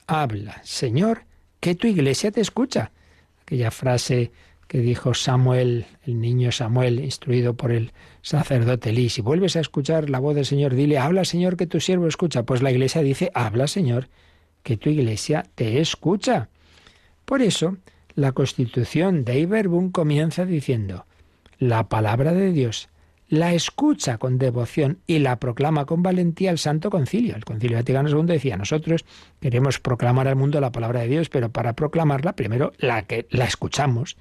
habla, 0.06 0.60
Señor, 0.64 1.24
que 1.60 1.74
tu 1.74 1.86
Iglesia 1.86 2.30
te 2.30 2.40
escucha. 2.40 2.90
Aquella 3.42 3.70
frase 3.70 4.32
que 4.72 4.78
dijo 4.78 5.12
Samuel, 5.12 5.84
el 6.06 6.18
niño 6.18 6.50
Samuel, 6.50 7.00
instruido 7.00 7.52
por 7.52 7.72
el 7.72 7.92
sacerdote 8.22 8.88
Elí. 8.88 9.10
Si 9.10 9.20
vuelves 9.20 9.54
a 9.54 9.60
escuchar 9.60 10.08
la 10.08 10.18
voz 10.18 10.34
del 10.34 10.46
Señor, 10.46 10.74
dile, 10.74 10.96
habla 10.96 11.26
Señor, 11.26 11.58
que 11.58 11.66
tu 11.66 11.78
siervo 11.78 12.06
escucha. 12.06 12.44
Pues 12.44 12.62
la 12.62 12.70
iglesia 12.70 13.02
dice, 13.02 13.30
habla 13.34 13.66
Señor, 13.66 14.08
que 14.62 14.78
tu 14.78 14.88
iglesia 14.88 15.44
te 15.56 15.78
escucha. 15.82 16.48
Por 17.26 17.42
eso, 17.42 17.76
la 18.14 18.32
constitución 18.32 19.26
de 19.26 19.40
Iberbun 19.40 19.90
comienza 19.90 20.46
diciendo, 20.46 21.04
la 21.58 21.90
palabra 21.90 22.32
de 22.32 22.50
Dios 22.50 22.88
la 23.28 23.52
escucha 23.52 24.16
con 24.16 24.38
devoción 24.38 25.00
y 25.06 25.18
la 25.18 25.36
proclama 25.36 25.84
con 25.84 26.02
valentía 26.02 26.50
el 26.50 26.56
Santo 26.56 26.88
Concilio. 26.88 27.36
El 27.36 27.44
Concilio 27.44 27.76
Vaticano 27.76 28.08
II 28.08 28.24
decía, 28.24 28.56
nosotros 28.56 29.04
queremos 29.38 29.80
proclamar 29.80 30.28
al 30.28 30.36
mundo 30.36 30.62
la 30.62 30.72
palabra 30.72 31.00
de 31.00 31.08
Dios, 31.08 31.28
pero 31.28 31.50
para 31.50 31.74
proclamarla 31.74 32.32
primero 32.32 32.72
la 32.78 33.02
que 33.02 33.26
la 33.28 33.44
escuchamos. 33.44 34.16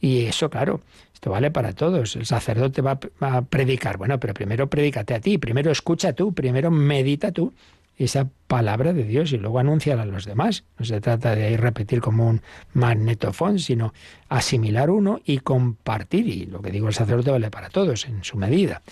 Y 0.00 0.26
eso, 0.26 0.48
claro, 0.50 0.80
esto 1.12 1.30
vale 1.30 1.50
para 1.50 1.72
todos. 1.72 2.16
El 2.16 2.26
sacerdote 2.26 2.82
va 2.82 2.98
a 3.20 3.42
predicar. 3.42 3.96
Bueno, 3.96 4.20
pero 4.20 4.34
primero 4.34 4.68
predícate 4.68 5.14
a 5.14 5.20
ti, 5.20 5.38
primero 5.38 5.70
escucha 5.70 6.12
tú, 6.12 6.32
primero 6.32 6.70
medita 6.70 7.32
tú 7.32 7.52
esa 7.98 8.28
palabra 8.46 8.92
de 8.92 9.04
Dios 9.04 9.32
y 9.32 9.38
luego 9.38 9.58
anunciar 9.58 9.98
a 9.98 10.04
los 10.04 10.24
demás. 10.24 10.64
No 10.78 10.84
se 10.84 11.00
trata 11.00 11.34
de 11.34 11.56
repetir 11.56 12.00
como 12.00 12.28
un 12.28 12.42
magnetofón, 12.72 13.58
sino 13.58 13.92
asimilar 14.28 14.90
uno 14.90 15.20
y 15.24 15.38
compartir. 15.38 16.28
Y 16.28 16.46
lo 16.46 16.62
que 16.62 16.70
digo 16.70 16.88
el 16.88 16.94
sacerdote 16.94 17.32
vale 17.32 17.50
para 17.50 17.70
todos, 17.70 18.06
en 18.06 18.22
su 18.22 18.38
medida. 18.38 18.82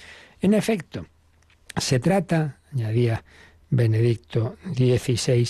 En 0.41 0.55
efecto, 0.55 1.07
se 1.77 2.01
trata, 2.01 2.59
añadía 2.73 3.25
Benedicto 3.71 4.57
XVI, 4.75 5.49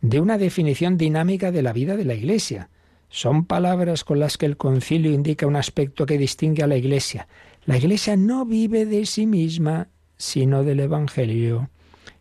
de 0.00 0.20
una 0.20 0.36
definición 0.36 0.98
dinámica 0.98 1.52
de 1.52 1.62
la 1.62 1.72
vida 1.72 1.96
de 1.96 2.04
la 2.04 2.14
Iglesia 2.14 2.68
son 3.08 3.44
palabras 3.44 4.04
con 4.04 4.18
las 4.18 4.36
que 4.36 4.46
el 4.46 4.56
concilio 4.56 5.12
indica 5.12 5.46
un 5.46 5.56
aspecto 5.56 6.06
que 6.06 6.18
distingue 6.18 6.62
a 6.62 6.66
la 6.66 6.76
Iglesia. 6.76 7.28
La 7.64 7.76
Iglesia 7.76 8.16
no 8.16 8.44
vive 8.44 8.86
de 8.86 9.06
sí 9.06 9.26
misma, 9.26 9.88
sino 10.16 10.64
del 10.64 10.80
Evangelio. 10.80 11.70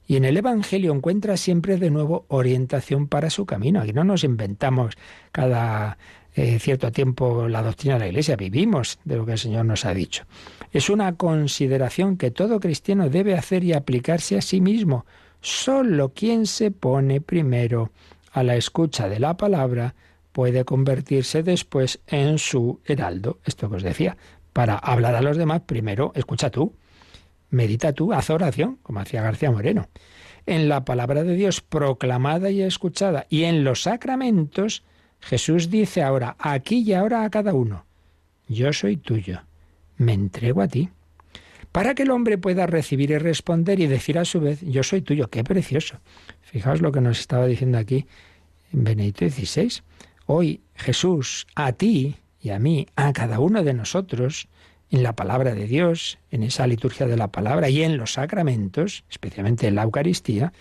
Y 0.07 0.17
en 0.17 0.25
el 0.25 0.37
Evangelio 0.37 0.93
encuentra 0.93 1.37
siempre 1.37 1.77
de 1.77 1.89
nuevo 1.89 2.25
orientación 2.27 3.07
para 3.07 3.29
su 3.29 3.45
camino. 3.45 3.81
Aquí 3.81 3.93
no 3.93 4.03
nos 4.03 4.23
inventamos 4.23 4.95
cada 5.31 5.97
eh, 6.35 6.59
cierto 6.59 6.91
tiempo 6.91 7.47
la 7.47 7.63
doctrina 7.63 7.95
de 7.95 8.01
la 8.01 8.07
Iglesia, 8.07 8.35
vivimos 8.35 8.99
de 9.05 9.15
lo 9.15 9.25
que 9.25 9.33
el 9.33 9.39
Señor 9.39 9.65
nos 9.65 9.85
ha 9.85 9.93
dicho. 9.93 10.25
Es 10.71 10.89
una 10.89 11.15
consideración 11.15 12.17
que 12.17 12.29
todo 12.29 12.59
cristiano 12.59 13.09
debe 13.09 13.35
hacer 13.35 13.63
y 13.63 13.73
aplicarse 13.73 14.37
a 14.37 14.41
sí 14.41 14.61
mismo. 14.61 15.05
Solo 15.41 16.09
quien 16.09 16.45
se 16.45 16.71
pone 16.71 17.21
primero 17.21 17.91
a 18.31 18.43
la 18.43 18.55
escucha 18.55 19.07
de 19.07 19.19
la 19.19 19.37
palabra 19.37 19.95
puede 20.35 20.65
convertirse 20.65 21.43
después 21.43 22.01
en 22.07 22.39
su 22.39 22.81
heraldo. 22.83 23.39
Esto 23.45 23.69
que 23.69 23.77
os 23.77 23.83
decía. 23.83 24.17
Para 24.51 24.75
hablar 24.75 25.15
a 25.15 25.21
los 25.21 25.37
demás, 25.37 25.61
primero 25.65 26.11
escucha 26.13 26.49
tú, 26.49 26.73
medita 27.51 27.93
tú, 27.93 28.11
haz 28.11 28.29
oración, 28.29 28.77
como 28.83 28.99
hacía 28.99 29.21
García 29.21 29.49
Moreno. 29.49 29.87
En 30.45 30.67
la 30.67 30.83
palabra 30.83 31.23
de 31.23 31.35
Dios 31.35 31.61
proclamada 31.61 32.51
y 32.51 32.63
escuchada 32.63 33.27
y 33.29 33.45
en 33.45 33.63
los 33.63 33.83
sacramentos, 33.83 34.83
Jesús 35.21 35.69
dice 35.69 36.03
ahora, 36.03 36.35
aquí 36.37 36.83
y 36.85 36.91
ahora 36.91 37.23
a 37.23 37.29
cada 37.29 37.53
uno, 37.53 37.85
yo 38.49 38.73
soy 38.73 38.97
tuyo, 38.97 39.39
me 39.95 40.11
entrego 40.11 40.61
a 40.61 40.67
ti. 40.67 40.89
Para 41.71 41.95
que 41.95 42.03
el 42.03 42.11
hombre 42.11 42.37
pueda 42.37 42.67
recibir 42.67 43.11
y 43.11 43.17
responder 43.19 43.79
y 43.79 43.87
decir 43.87 44.19
a 44.19 44.25
su 44.25 44.41
vez, 44.41 44.59
yo 44.63 44.83
soy 44.83 45.01
tuyo, 45.01 45.29
qué 45.29 45.45
precioso. 45.45 46.01
Fijaos 46.41 46.81
lo 46.81 46.91
que 46.91 46.99
nos 46.99 47.21
estaba 47.21 47.47
diciendo 47.47 47.77
aquí 47.77 48.05
en 48.73 48.83
Benedicto 48.83 49.29
XVI. 49.29 49.81
Hoy 50.25 50.61
Jesús, 50.75 51.47
a 51.55 51.73
ti 51.73 52.15
y 52.39 52.49
a 52.49 52.59
mí, 52.59 52.87
a 52.95 53.13
cada 53.13 53.39
uno 53.39 53.63
de 53.63 53.73
nosotros, 53.73 54.47
en 54.89 55.03
la 55.03 55.15
palabra 55.15 55.53
de 55.53 55.67
Dios, 55.67 56.17
en 56.31 56.43
esa 56.43 56.67
liturgia 56.67 57.07
de 57.07 57.17
la 57.17 57.31
palabra 57.31 57.69
y 57.69 57.83
en 57.83 57.97
los 57.97 58.13
sacramentos, 58.13 59.03
especialmente 59.09 59.67
en 59.67 59.75
la 59.75 59.83
Eucaristía, 59.83 60.53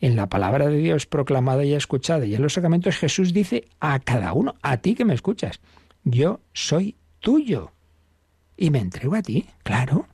en 0.00 0.16
la 0.16 0.28
palabra 0.28 0.68
de 0.68 0.76
Dios 0.76 1.06
proclamada 1.06 1.64
y 1.64 1.72
escuchada 1.72 2.26
y 2.26 2.34
en 2.34 2.42
los 2.42 2.54
sacramentos, 2.54 2.96
Jesús 2.96 3.32
dice 3.32 3.64
a 3.80 3.98
cada 4.00 4.32
uno, 4.32 4.54
a 4.62 4.78
ti 4.78 4.94
que 4.94 5.04
me 5.04 5.14
escuchas, 5.14 5.60
yo 6.04 6.40
soy 6.52 6.96
tuyo 7.20 7.72
y 8.56 8.70
me 8.70 8.80
entrego 8.80 9.14
a 9.14 9.22
ti, 9.22 9.46
claro. 9.62 10.08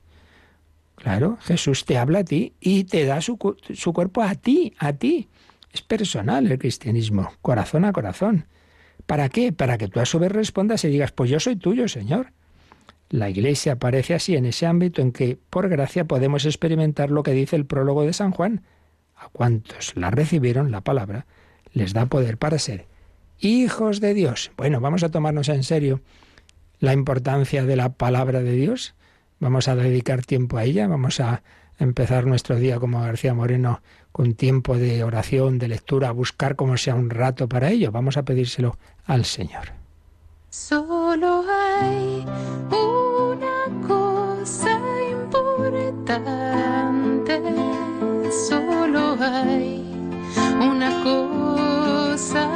Claro, 0.95 1.37
Jesús 1.41 1.83
te 1.85 1.97
habla 1.97 2.19
a 2.19 2.23
ti 2.23 2.53
y 2.59 2.83
te 2.83 3.05
da 3.05 3.21
su, 3.21 3.37
su 3.73 3.91
cuerpo 3.91 4.21
a 4.21 4.35
ti, 4.35 4.75
a 4.77 4.93
ti. 4.93 5.29
Es 5.73 5.81
personal 5.81 6.51
el 6.51 6.59
cristianismo, 6.59 7.33
corazón 7.41 7.85
a 7.85 7.91
corazón. 7.91 8.45
¿Para 9.05 9.29
qué? 9.29 9.51
Para 9.51 9.77
que 9.77 9.87
tú 9.87 9.99
a 9.99 10.05
su 10.05 10.19
vez 10.19 10.31
respondas 10.31 10.83
y 10.85 10.89
digas, 10.89 11.11
pues 11.11 11.29
yo 11.29 11.39
soy 11.39 11.55
tuyo, 11.55 11.87
Señor. 11.87 12.33
La 13.09 13.29
Iglesia 13.29 13.73
aparece 13.73 14.13
así 14.13 14.35
en 14.35 14.45
ese 14.45 14.65
ámbito 14.65 15.01
en 15.01 15.11
que, 15.11 15.37
por 15.49 15.67
gracia, 15.67 16.05
podemos 16.05 16.45
experimentar 16.45 17.11
lo 17.11 17.23
que 17.23 17.31
dice 17.31 17.55
el 17.55 17.65
prólogo 17.65 18.03
de 18.03 18.13
San 18.13 18.31
Juan. 18.31 18.61
A 19.15 19.27
cuantos 19.29 19.93
la 19.95 20.11
recibieron, 20.11 20.71
la 20.71 20.81
palabra, 20.81 21.25
les 21.73 21.93
da 21.93 22.05
poder 22.05 22.37
para 22.37 22.57
ser 22.57 22.87
hijos 23.39 23.99
de 23.99 24.13
Dios. 24.13 24.51
Bueno, 24.55 24.79
vamos 24.79 25.03
a 25.03 25.09
tomarnos 25.09 25.49
en 25.49 25.63
serio 25.63 26.01
la 26.79 26.93
importancia 26.93 27.65
de 27.65 27.75
la 27.75 27.89
palabra 27.89 28.41
de 28.41 28.53
Dios. 28.53 28.95
Vamos 29.39 29.67
a 29.67 29.75
dedicar 29.75 30.25
tiempo 30.25 30.57
a 30.57 30.63
ella, 30.63 30.87
vamos 30.87 31.19
a 31.19 31.43
empezar 31.81 32.25
nuestro 32.25 32.55
día 32.57 32.79
como 32.79 33.01
García 33.01 33.33
Moreno 33.33 33.81
con 34.11 34.35
tiempo 34.35 34.77
de 34.77 35.03
oración, 35.03 35.57
de 35.57 35.67
lectura, 35.67 36.11
buscar 36.11 36.55
como 36.55 36.77
sea 36.77 36.93
un 36.95 37.09
rato 37.09 37.49
para 37.49 37.69
ello. 37.69 37.91
Vamos 37.91 38.17
a 38.17 38.23
pedírselo 38.23 38.77
al 39.05 39.25
Señor. 39.25 39.73
Solo 40.49 41.43
hay 41.49 42.25
una 42.69 43.87
cosa 43.87 44.79
importante, 45.11 47.41
solo 48.47 49.17
hay 49.19 49.83
una 50.59 51.03
cosa 51.03 52.50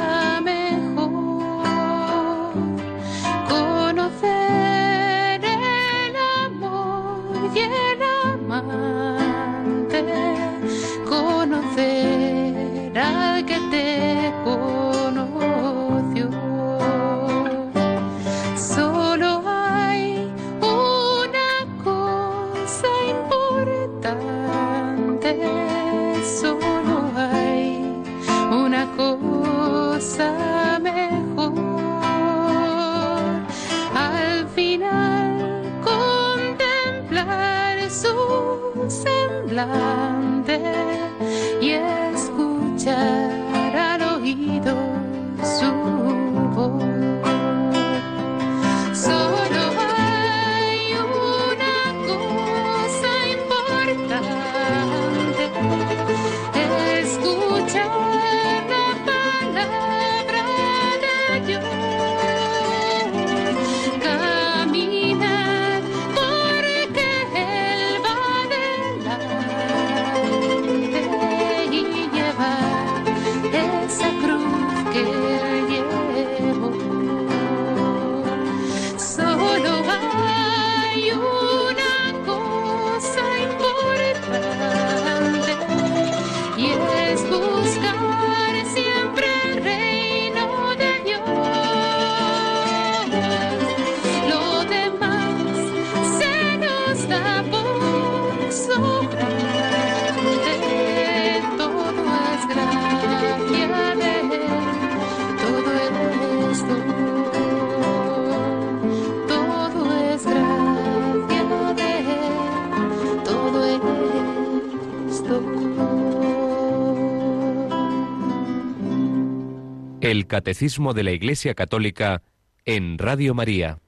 Catecismo 120.26 120.94
de 120.94 121.02
la 121.02 121.12
Iglesia 121.12 121.54
Católica 121.54 122.22
en 122.64 122.98
Radio 122.98 123.34
María. 123.34 123.78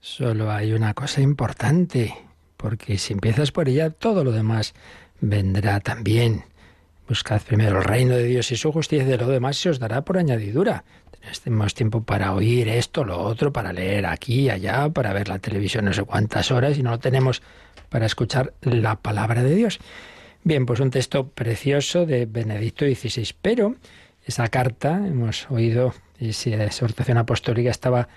Solo 0.00 0.50
hay 0.50 0.72
una 0.72 0.94
cosa 0.94 1.20
importante, 1.20 2.14
porque 2.56 2.98
si 2.98 3.12
empiezas 3.14 3.52
por 3.52 3.68
ella, 3.68 3.90
todo 3.90 4.24
lo 4.24 4.32
demás 4.32 4.74
vendrá 5.20 5.80
también. 5.80 6.44
Buscad 7.08 7.42
primero 7.42 7.78
el 7.78 7.84
reino 7.84 8.14
de 8.14 8.24
Dios 8.24 8.52
y 8.52 8.56
su 8.56 8.70
justicia, 8.70 9.06
y 9.06 9.10
de 9.10 9.16
lo 9.16 9.28
demás 9.28 9.56
se 9.56 9.70
os 9.70 9.78
dará 9.78 10.04
por 10.04 10.18
añadidura. 10.18 10.84
Tenemos 11.42 11.74
tiempo 11.74 12.02
para 12.02 12.32
oír 12.32 12.68
esto, 12.68 13.04
lo 13.04 13.18
otro, 13.18 13.52
para 13.52 13.72
leer 13.72 14.06
aquí 14.06 14.50
allá, 14.50 14.88
para 14.88 15.12
ver 15.12 15.28
la 15.28 15.38
televisión 15.38 15.86
no 15.86 15.92
sé 15.92 16.04
cuántas 16.04 16.50
horas, 16.50 16.78
y 16.78 16.82
no 16.82 16.90
lo 16.90 16.98
tenemos 16.98 17.42
para 17.88 18.06
escuchar 18.06 18.54
la 18.62 18.96
palabra 19.00 19.42
de 19.42 19.54
Dios. 19.54 19.78
Bien, 20.44 20.64
pues 20.66 20.80
un 20.80 20.90
texto 20.90 21.28
precioso 21.28 22.06
de 22.06 22.26
Benedicto 22.26 22.84
XVI, 22.84 23.34
pero 23.42 23.76
esa 24.28 24.48
carta, 24.48 25.02
hemos 25.06 25.50
oído, 25.50 25.94
esa 26.20 26.62
exhortación 26.64 27.16
apostólica 27.16 27.70
estaba 27.70 28.08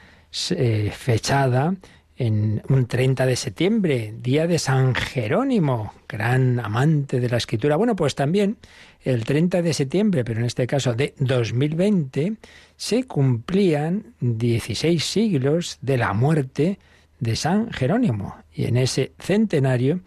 eh, 0.51 0.91
fechada 0.93 1.74
en 2.18 2.62
un 2.68 2.86
30 2.86 3.26
de 3.26 3.36
septiembre, 3.38 4.14
día 4.22 4.45
de 4.45 4.59
San 4.59 4.93
Jerónimo, 4.93 5.93
gran 6.09 6.59
amante 6.59 7.22
de 7.22 7.30
la 7.30 7.38
escritura. 7.38 7.78
Bueno, 7.78 7.95
pues 7.95 8.14
también 8.14 8.57
el 9.03 9.24
30 9.24 9.62
de 9.62 9.74
septiembre, 9.74 10.26
pero 10.26 10.41
en 10.41 10.45
este 10.45 10.68
caso 10.68 10.93
de 10.93 11.16
2020, 11.18 12.36
se 12.76 13.05
cumplían 13.05 14.14
16 14.20 15.03
siglos 15.03 15.80
de 15.82 15.97
la 15.97 16.14
muerte 16.14 16.78
de 17.22 17.36
San 17.38 17.72
Jerónimo. 17.72 18.36
Y 18.53 18.66
en 18.66 18.76
ese 18.76 19.14
centenario 19.18 20.01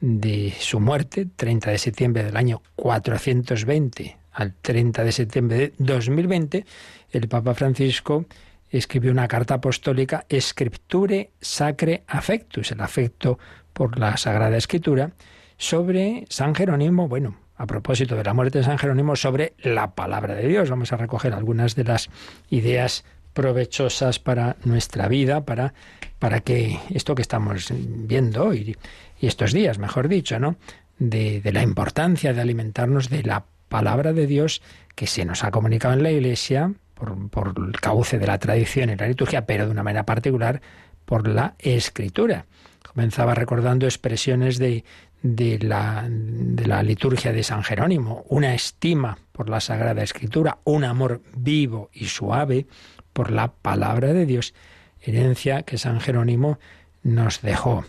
de 0.00 0.52
su 0.58 0.80
muerte, 0.80 1.28
30 1.36 1.70
de 1.70 1.78
septiembre 1.78 2.24
del 2.24 2.36
año 2.36 2.62
420 2.74 4.25
al 4.36 4.52
30 4.52 5.02
de 5.02 5.12
septiembre 5.12 5.56
de 5.56 5.72
2020, 5.78 6.66
el 7.10 7.28
Papa 7.28 7.54
Francisco 7.54 8.26
escribió 8.70 9.10
una 9.10 9.28
carta 9.28 9.54
apostólica 9.54 10.26
Scripture 10.38 11.30
Sacre 11.40 12.02
Affectus, 12.06 12.70
el 12.70 12.82
afecto 12.82 13.38
por 13.72 13.98
la 13.98 14.16
Sagrada 14.18 14.58
Escritura, 14.58 15.12
sobre 15.56 16.26
San 16.28 16.54
Jerónimo, 16.54 17.08
bueno, 17.08 17.38
a 17.56 17.66
propósito 17.66 18.14
de 18.14 18.24
la 18.24 18.34
muerte 18.34 18.58
de 18.58 18.64
San 18.64 18.76
Jerónimo, 18.76 19.16
sobre 19.16 19.54
la 19.62 19.94
palabra 19.94 20.34
de 20.34 20.46
Dios. 20.46 20.68
Vamos 20.68 20.92
a 20.92 20.98
recoger 20.98 21.32
algunas 21.32 21.74
de 21.74 21.84
las 21.84 22.10
ideas 22.50 23.04
provechosas 23.32 24.18
para 24.18 24.56
nuestra 24.64 25.08
vida, 25.08 25.46
para, 25.46 25.72
para 26.18 26.40
que 26.40 26.78
esto 26.90 27.14
que 27.14 27.22
estamos 27.22 27.72
viendo 27.72 28.44
hoy, 28.44 28.76
y 29.18 29.26
estos 29.26 29.54
días, 29.54 29.78
mejor 29.78 30.08
dicho, 30.08 30.38
¿no? 30.38 30.56
De, 30.98 31.40
de 31.40 31.52
la 31.52 31.62
importancia 31.62 32.34
de 32.34 32.40
alimentarnos 32.42 33.08
de 33.08 33.22
la 33.22 33.44
palabra 33.68 34.12
de 34.12 34.26
Dios 34.26 34.62
que 34.94 35.06
se 35.06 35.24
nos 35.24 35.44
ha 35.44 35.50
comunicado 35.50 35.94
en 35.94 36.02
la 36.02 36.10
Iglesia, 36.10 36.72
por, 36.94 37.28
por, 37.28 37.54
el 37.56 37.80
cauce 37.80 38.18
de 38.18 38.26
la 38.26 38.38
tradición 38.38 38.90
y 38.90 38.96
la 38.96 39.08
liturgia, 39.08 39.46
pero 39.46 39.66
de 39.66 39.72
una 39.72 39.82
manera 39.82 40.06
particular 40.06 40.60
por 41.04 41.28
la 41.28 41.54
escritura. 41.58 42.46
Comenzaba 42.82 43.34
recordando 43.34 43.86
expresiones 43.86 44.58
de, 44.58 44.84
de, 45.22 45.58
la, 45.58 46.06
de 46.08 46.66
la 46.66 46.82
liturgia 46.82 47.32
de 47.32 47.42
San 47.42 47.62
Jerónimo, 47.62 48.24
una 48.28 48.54
estima 48.54 49.18
por 49.32 49.48
la 49.48 49.60
Sagrada 49.60 50.02
Escritura, 50.02 50.58
un 50.64 50.84
amor 50.84 51.22
vivo 51.36 51.90
y 51.92 52.06
suave 52.06 52.66
por 53.12 53.30
la 53.30 53.52
palabra 53.52 54.12
de 54.12 54.26
Dios, 54.26 54.54
herencia 55.00 55.62
que 55.62 55.78
San 55.78 56.00
Jerónimo 56.00 56.58
nos 57.02 57.42
dejó. 57.42 57.84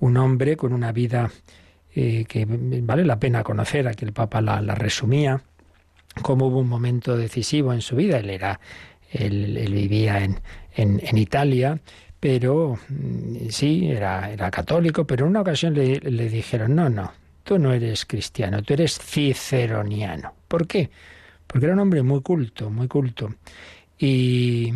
Un 0.00 0.16
hombre 0.16 0.56
con 0.56 0.72
una 0.72 0.92
vida 0.92 1.30
eh, 2.00 2.26
que 2.28 2.46
vale 2.46 3.04
la 3.04 3.18
pena 3.18 3.42
conocer, 3.42 3.88
aquí 3.88 4.04
el 4.04 4.12
Papa 4.12 4.40
la, 4.40 4.60
resumía, 4.76 5.42
cómo 6.22 6.46
hubo 6.46 6.60
un 6.60 6.68
momento 6.68 7.16
decisivo 7.16 7.72
en 7.72 7.80
su 7.80 7.96
vida. 7.96 8.18
Él 8.18 8.30
era, 8.30 8.60
él, 9.10 9.68
vivía 9.72 10.22
en, 10.22 10.38
en, 10.76 11.18
Italia, 11.18 11.80
pero 12.20 12.78
sí, 13.50 13.90
era, 13.90 14.30
era, 14.30 14.48
católico, 14.52 15.08
pero 15.08 15.24
en 15.24 15.30
una 15.30 15.40
ocasión 15.40 15.74
le, 15.74 16.28
dijeron, 16.28 16.76
no, 16.76 16.88
no, 16.88 17.12
tú 17.42 17.58
no 17.58 17.72
eres 17.72 18.06
cristiano, 18.06 18.62
tú 18.62 18.74
eres 18.74 18.96
ciceroniano. 19.00 20.34
¿Por 20.46 20.68
qué? 20.68 20.90
Porque 21.48 21.66
era 21.66 21.74
un 21.74 21.80
hombre 21.80 22.04
muy 22.04 22.20
culto, 22.20 22.70
muy 22.70 22.86
culto. 22.86 23.34
Y, 23.98 24.72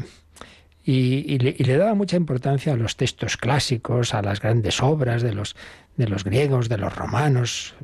y, 0.85 1.39
le, 1.39 1.77
daba 1.77 1.95
mucha 1.95 2.17
importancia 2.17 2.73
a 2.73 2.77
los 2.77 2.97
textos 2.97 3.37
clásicos, 3.37 4.13
a 4.13 4.23
las 4.23 4.41
grandes 4.41 4.83
obras 4.83 5.23
de 5.23 5.35
los, 5.35 5.55
de 5.97 6.09
los 6.09 6.25
griegos, 6.25 6.69
de 6.69 6.79
los 6.79 6.95
romanos, 6.95 7.75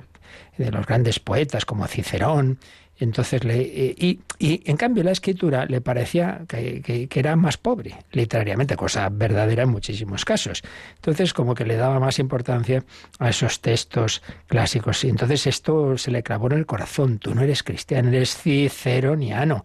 de 0.57 0.71
los 0.71 0.87
grandes 0.87 1.21
poetas 1.21 1.65
como 1.65 1.87
Cicerón. 1.87 2.59
Entonces, 3.01 3.45
le, 3.45 3.59
y, 3.63 4.21
y, 4.41 4.69
en 4.69 4.77
cambio 4.77 5.05
la 5.05 5.13
escritura 5.13 5.67
le 5.67 5.81
parecía 5.81 6.41
que, 6.49 6.83
que, 6.83 7.07
que, 7.07 7.21
era 7.21 7.37
más 7.37 7.57
pobre, 7.57 7.95
literariamente, 8.11 8.75
cosa 8.75 9.09
verdadera 9.09 9.63
en 9.63 9.69
muchísimos 9.69 10.25
casos. 10.25 10.63
Entonces, 10.97 11.33
como 11.33 11.55
que 11.55 11.65
le 11.65 11.77
daba 11.77 12.01
más 12.01 12.19
importancia 12.19 12.85
a 13.21 13.29
esos 13.29 13.61
textos 13.61 14.21
clásicos. 14.49 15.05
Y 15.05 15.11
entonces 15.11 15.47
esto 15.47 15.97
se 15.97 16.11
le 16.11 16.25
clavó 16.25 16.49
en 16.49 16.59
el 16.59 16.67
corazón. 16.67 17.21
Tú 17.21 17.37
no 17.37 17.43
eres 17.43 17.63
cristiano, 17.63 18.09
eres 18.09 18.37
ciceroniano. 18.37 19.65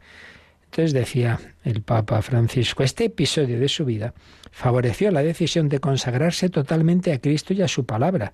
Entonces 0.74 0.94
decía 0.94 1.40
el 1.64 1.84
Papa 1.84 2.20
Francisco, 2.24 2.82
este 2.82 3.06
episodio 3.06 3.60
de 3.60 3.70
su 3.70 3.86
vida 3.86 4.16
favoreció 4.50 5.12
la 5.12 5.22
decisión 5.22 5.70
de 5.70 5.78
consagrarse 5.78 6.50
totalmente 6.50 7.14
a 7.14 7.20
Cristo 7.20 7.54
y 7.54 7.62
a 7.62 7.68
su 7.68 7.86
palabra, 7.86 8.34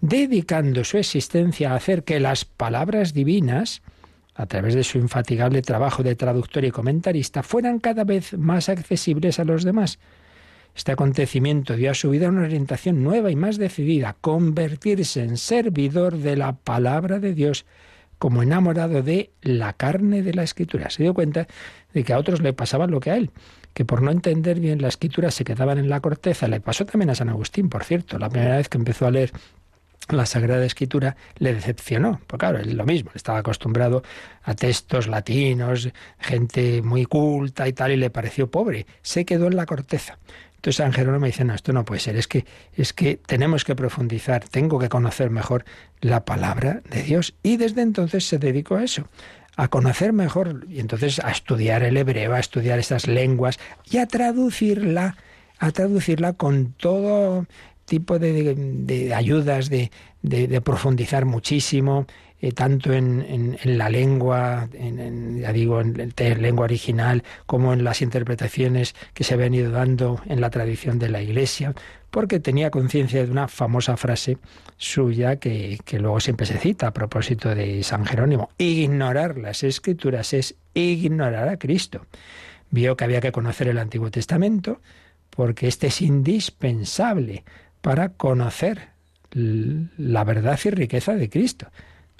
dedicando 0.00 0.84
su 0.84 0.98
existencia 0.98 1.72
a 1.72 1.74
hacer 1.74 2.04
que 2.04 2.20
las 2.20 2.44
palabras 2.44 3.12
divinas, 3.12 3.82
a 4.36 4.46
través 4.46 4.76
de 4.76 4.84
su 4.84 4.98
infatigable 4.98 5.62
trabajo 5.62 6.04
de 6.04 6.14
traductor 6.14 6.64
y 6.64 6.70
comentarista, 6.70 7.42
fueran 7.42 7.80
cada 7.80 8.04
vez 8.04 8.38
más 8.38 8.68
accesibles 8.68 9.40
a 9.40 9.44
los 9.44 9.64
demás. 9.64 9.98
Este 10.76 10.92
acontecimiento 10.92 11.74
dio 11.74 11.90
a 11.90 11.94
su 11.94 12.10
vida 12.10 12.28
una 12.28 12.42
orientación 12.42 13.02
nueva 13.02 13.32
y 13.32 13.36
más 13.36 13.58
decidida, 13.58 14.14
convertirse 14.20 15.24
en 15.24 15.36
servidor 15.36 16.18
de 16.18 16.36
la 16.36 16.52
palabra 16.52 17.18
de 17.18 17.34
Dios, 17.34 17.66
como 18.20 18.42
enamorado 18.42 19.02
de 19.02 19.30
la 19.40 19.72
carne 19.72 20.22
de 20.22 20.34
la 20.34 20.42
escritura. 20.42 20.90
Se 20.90 21.02
dio 21.02 21.14
cuenta 21.14 21.48
de 21.94 22.04
que 22.04 22.12
a 22.12 22.18
otros 22.18 22.42
le 22.42 22.52
pasaba 22.52 22.86
lo 22.86 23.00
que 23.00 23.10
a 23.10 23.16
él, 23.16 23.30
que 23.72 23.86
por 23.86 24.02
no 24.02 24.10
entender 24.10 24.60
bien 24.60 24.82
la 24.82 24.88
escritura 24.88 25.30
se 25.30 25.42
quedaban 25.42 25.78
en 25.78 25.88
la 25.88 26.00
corteza. 26.00 26.46
Le 26.46 26.60
pasó 26.60 26.84
también 26.84 27.08
a 27.08 27.14
San 27.14 27.30
Agustín, 27.30 27.70
por 27.70 27.82
cierto. 27.82 28.18
La 28.18 28.28
primera 28.28 28.58
vez 28.58 28.68
que 28.68 28.76
empezó 28.76 29.06
a 29.06 29.10
leer 29.10 29.32
la 30.10 30.26
Sagrada 30.26 30.66
Escritura 30.66 31.16
le 31.38 31.54
decepcionó, 31.54 32.20
porque 32.26 32.46
claro, 32.46 32.58
él 32.58 32.76
lo 32.76 32.84
mismo, 32.84 33.10
estaba 33.14 33.38
acostumbrado 33.38 34.02
a 34.42 34.54
textos 34.54 35.08
latinos, 35.08 35.88
gente 36.18 36.82
muy 36.82 37.06
culta 37.06 37.68
y 37.68 37.72
tal, 37.72 37.92
y 37.92 37.96
le 37.96 38.10
pareció 38.10 38.50
pobre, 38.50 38.86
se 39.00 39.24
quedó 39.24 39.46
en 39.46 39.56
la 39.56 39.64
corteza. 39.64 40.18
Entonces 40.60 40.76
San 40.76 40.92
Jerónimo 40.92 41.24
dice, 41.24 41.42
no, 41.42 41.54
esto 41.54 41.72
no 41.72 41.86
puede 41.86 42.02
ser, 42.02 42.16
es 42.16 42.28
que, 42.28 42.44
es 42.74 42.92
que 42.92 43.16
tenemos 43.16 43.64
que 43.64 43.74
profundizar, 43.74 44.46
tengo 44.46 44.78
que 44.78 44.90
conocer 44.90 45.30
mejor 45.30 45.64
la 46.02 46.26
palabra 46.26 46.82
de 46.90 47.02
Dios. 47.02 47.34
Y 47.42 47.56
desde 47.56 47.80
entonces 47.80 48.26
se 48.26 48.38
dedicó 48.38 48.76
a 48.76 48.84
eso, 48.84 49.08
a 49.56 49.68
conocer 49.68 50.12
mejor, 50.12 50.66
y 50.68 50.80
entonces 50.80 51.18
a 51.20 51.30
estudiar 51.30 51.82
el 51.82 51.96
hebreo, 51.96 52.34
a 52.34 52.40
estudiar 52.40 52.78
esas 52.78 53.06
lenguas 53.06 53.58
y 53.90 53.96
a 53.96 54.06
traducirla, 54.06 55.16
a 55.58 55.70
traducirla 55.70 56.34
con 56.34 56.74
todo 56.74 57.46
tipo 57.86 58.18
de, 58.18 59.14
ayudas, 59.16 59.70
de, 59.70 59.90
de, 60.20 60.60
profundizar 60.60 61.24
muchísimo, 61.24 62.06
eh, 62.42 62.52
tanto 62.52 62.92
en, 62.94 63.58
la 63.64 63.90
lengua, 63.90 64.66
en, 64.72 65.40
ya 65.40 65.52
digo, 65.52 65.80
en 65.80 66.14
la 66.16 66.34
lengua 66.34 66.64
original, 66.64 67.22
como 67.44 67.74
en 67.74 67.84
las 67.84 68.00
interpretaciones 68.00 68.94
que 69.12 69.24
se 69.24 69.34
habían 69.34 69.52
ido 69.52 69.70
dando 69.70 70.22
en 70.26 70.40
la 70.40 70.48
tradición 70.48 70.98
de 70.98 71.10
la 71.10 71.20
Iglesia, 71.20 71.74
porque 72.10 72.40
tenía 72.40 72.70
conciencia 72.70 73.22
de 73.22 73.30
una 73.30 73.46
famosa 73.46 73.98
frase 73.98 74.38
suya 74.78 75.36
que, 75.36 75.78
que 75.84 75.98
luego 75.98 76.18
siempre 76.18 76.46
se 76.46 76.58
cita 76.58 76.86
a 76.86 76.92
propósito 76.92 77.54
de 77.54 77.82
San 77.82 78.06
Jerónimo. 78.06 78.48
Ignorar 78.56 79.36
las 79.36 79.62
escrituras 79.62 80.32
es 80.32 80.56
ignorar 80.72 81.46
a 81.48 81.58
Cristo. 81.58 82.06
Vio 82.70 82.96
que 82.96 83.04
había 83.04 83.20
que 83.20 83.32
conocer 83.32 83.68
el 83.68 83.78
Antiguo 83.78 84.10
Testamento, 84.10 84.80
porque 85.28 85.68
este 85.68 85.88
es 85.88 86.00
indispensable 86.00 87.44
para 87.82 88.10
conocer 88.10 88.88
la 89.32 90.24
verdad 90.24 90.58
y 90.64 90.70
riqueza 90.70 91.14
de 91.14 91.28
Cristo 91.28 91.70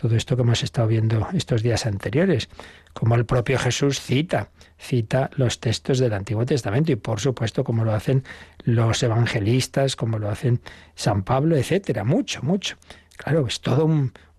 todo 0.00 0.16
esto 0.16 0.34
que 0.34 0.42
hemos 0.42 0.62
estado 0.62 0.88
viendo 0.88 1.28
estos 1.34 1.62
días 1.62 1.84
anteriores, 1.84 2.48
como 2.94 3.16
el 3.16 3.26
propio 3.26 3.58
Jesús 3.58 4.00
cita, 4.00 4.48
cita 4.78 5.28
los 5.34 5.60
textos 5.60 5.98
del 5.98 6.14
Antiguo 6.14 6.46
Testamento 6.46 6.90
y 6.90 6.96
por 6.96 7.20
supuesto 7.20 7.64
como 7.64 7.84
lo 7.84 7.92
hacen 7.92 8.24
los 8.64 9.02
evangelistas, 9.02 9.96
como 9.96 10.18
lo 10.18 10.30
hacen 10.30 10.60
San 10.94 11.22
Pablo, 11.22 11.54
etcétera, 11.54 12.04
mucho, 12.04 12.42
mucho. 12.42 12.76
Claro, 13.18 13.46
es 13.46 13.60
todo 13.60 13.90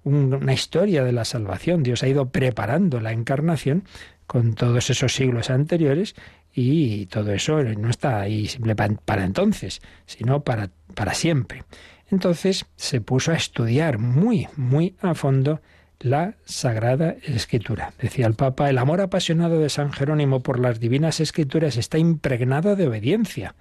una 0.04 0.54
historia 0.54 1.04
de 1.04 1.12
la 1.12 1.26
salvación. 1.26 1.84
Dios 1.84 2.02
ha 2.02 2.08
ido 2.08 2.30
preparando 2.30 3.00
la 3.00 3.12
encarnación 3.12 3.84
con 4.26 4.56
todos 4.56 4.90
esos 4.90 5.14
siglos 5.14 5.52
anteriores 5.52 6.16
y 6.56 7.06
todo 7.06 7.34
eso 7.34 7.62
no 7.62 7.92
está 7.92 8.20
ahí 8.20 8.48
simplemente 8.48 9.00
para 9.06 9.26
entonces, 9.26 9.80
sino 10.08 10.44
para 10.44 10.72
siempre. 11.14 11.64
Entonces 12.12 12.66
se 12.76 13.00
puso 13.00 13.32
a 13.32 13.36
estudiar 13.36 13.98
muy, 13.98 14.48
muy 14.58 14.96
a 15.02 15.16
fondo 15.16 15.62
la 16.00 16.36
Sagrada 16.46 17.16
Escritura. 17.24 17.94
Decía 18.02 18.28
el 18.28 18.34
Papa, 18.34 18.70
el 18.70 18.78
amor 18.78 19.02
apasionado 19.02 19.60
de 19.60 19.70
San 19.70 19.94
Jerónimo 19.94 20.42
por 20.42 20.60
las 20.60 20.80
divinas 20.80 21.20
escrituras 21.20 21.78
está 21.78 21.98
impregnado 21.98 22.76
de 22.76 22.88
obediencia. 22.88 23.56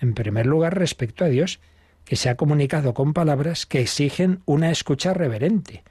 En 0.00 0.14
primer 0.14 0.46
lugar, 0.46 0.78
respecto 0.78 1.24
a 1.24 1.28
Dios, 1.28 1.60
que 2.04 2.16
se 2.16 2.28
ha 2.28 2.36
comunicado 2.36 2.94
con 2.94 3.12
palabras 3.12 3.66
que 3.66 3.80
exigen 3.80 4.40
una 4.46 4.70
escucha 4.70 5.12
reverente. 5.12 5.84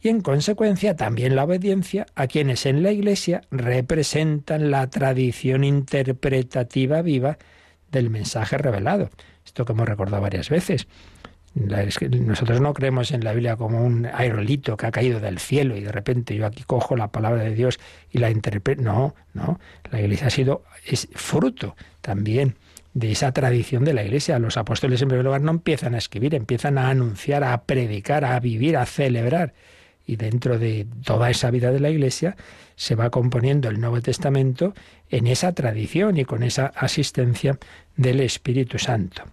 Y 0.00 0.08
en 0.08 0.20
consecuencia 0.20 0.96
también 0.96 1.36
la 1.36 1.44
obediencia 1.44 2.06
a 2.14 2.26
quienes 2.26 2.64
en 2.64 2.82
la 2.82 2.92
Iglesia 2.92 3.42
representan 3.50 4.70
la 4.70 4.88
tradición 4.88 5.64
interpretativa 5.64 7.02
viva 7.02 7.38
del 7.90 8.08
mensaje 8.08 8.56
revelado. 8.56 9.10
Esto 9.44 9.64
que 9.64 9.72
hemos 9.72 9.88
recordado 9.88 10.22
varias 10.22 10.48
veces. 10.48 10.86
Nosotros 11.54 12.60
no 12.60 12.72
creemos 12.74 13.10
en 13.10 13.24
la 13.24 13.32
Biblia 13.32 13.56
como 13.56 13.84
un 13.84 14.06
aerolito 14.06 14.76
que 14.76 14.86
ha 14.86 14.92
caído 14.92 15.18
del 15.18 15.40
cielo 15.40 15.76
y 15.76 15.80
de 15.80 15.90
repente 15.90 16.36
yo 16.36 16.46
aquí 16.46 16.62
cojo 16.64 16.96
la 16.96 17.08
palabra 17.08 17.42
de 17.42 17.54
Dios 17.54 17.80
y 18.10 18.18
la 18.18 18.30
interpreto. 18.30 18.82
No, 18.82 19.14
no. 19.34 19.58
La 19.90 20.00
Iglesia 20.00 20.28
ha 20.28 20.30
sido 20.30 20.62
es 20.86 21.08
fruto 21.12 21.76
también 22.00 22.54
de 22.94 23.10
esa 23.12 23.32
tradición 23.32 23.84
de 23.84 23.94
la 23.94 24.04
Iglesia. 24.04 24.38
Los 24.38 24.56
apóstoles 24.56 25.02
en 25.02 25.08
primer 25.08 25.24
lugar 25.24 25.40
no 25.40 25.50
empiezan 25.50 25.94
a 25.94 25.98
escribir, 25.98 26.34
empiezan 26.34 26.78
a 26.78 26.88
anunciar, 26.88 27.42
a 27.42 27.62
predicar, 27.64 28.24
a 28.24 28.38
vivir, 28.38 28.76
a 28.76 28.86
celebrar. 28.86 29.52
Y 30.06 30.16
dentro 30.16 30.58
de 30.58 30.86
toda 31.04 31.30
esa 31.30 31.50
vida 31.50 31.72
de 31.72 31.80
la 31.80 31.90
Iglesia 31.90 32.36
se 32.76 32.94
va 32.94 33.10
componiendo 33.10 33.68
el 33.68 33.80
Nuevo 33.80 34.00
Testamento 34.00 34.72
en 35.08 35.26
esa 35.26 35.52
tradición 35.52 36.16
y 36.16 36.24
con 36.24 36.42
esa 36.42 36.66
asistencia 36.66 37.58
del 37.96 38.20
Espíritu 38.20 38.78
Santo. 38.78 39.24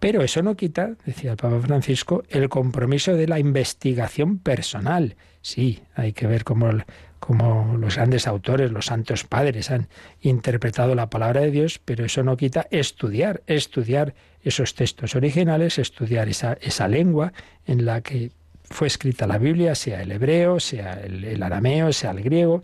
Pero 0.00 0.22
eso 0.22 0.42
no 0.42 0.56
quita, 0.56 0.96
decía 1.04 1.32
el 1.32 1.36
Papa 1.36 1.60
Francisco, 1.60 2.24
el 2.30 2.48
compromiso 2.48 3.14
de 3.14 3.28
la 3.28 3.38
investigación 3.38 4.38
personal. 4.38 5.16
Sí, 5.42 5.82
hay 5.94 6.14
que 6.14 6.26
ver 6.26 6.42
cómo, 6.42 6.70
los 6.72 7.96
grandes 7.96 8.26
autores, 8.26 8.72
los 8.72 8.86
santos 8.86 9.24
padres 9.24 9.70
han 9.70 9.88
interpretado 10.22 10.94
la 10.94 11.10
palabra 11.10 11.42
de 11.42 11.50
Dios, 11.50 11.78
pero 11.84 12.06
eso 12.06 12.22
no 12.22 12.38
quita 12.38 12.66
estudiar, 12.70 13.42
estudiar 13.46 14.14
esos 14.42 14.74
textos 14.74 15.14
originales, 15.14 15.78
estudiar 15.78 16.30
esa, 16.30 16.88
lengua 16.88 17.34
en 17.66 17.84
la 17.84 18.00
que 18.00 18.32
fue 18.64 18.86
escrita 18.86 19.26
la 19.26 19.36
Biblia, 19.36 19.74
sea 19.74 20.00
el 20.00 20.12
hebreo, 20.12 20.60
sea 20.60 20.94
el 20.94 21.42
arameo, 21.42 21.92
sea 21.92 22.12
el 22.12 22.22
griego. 22.22 22.62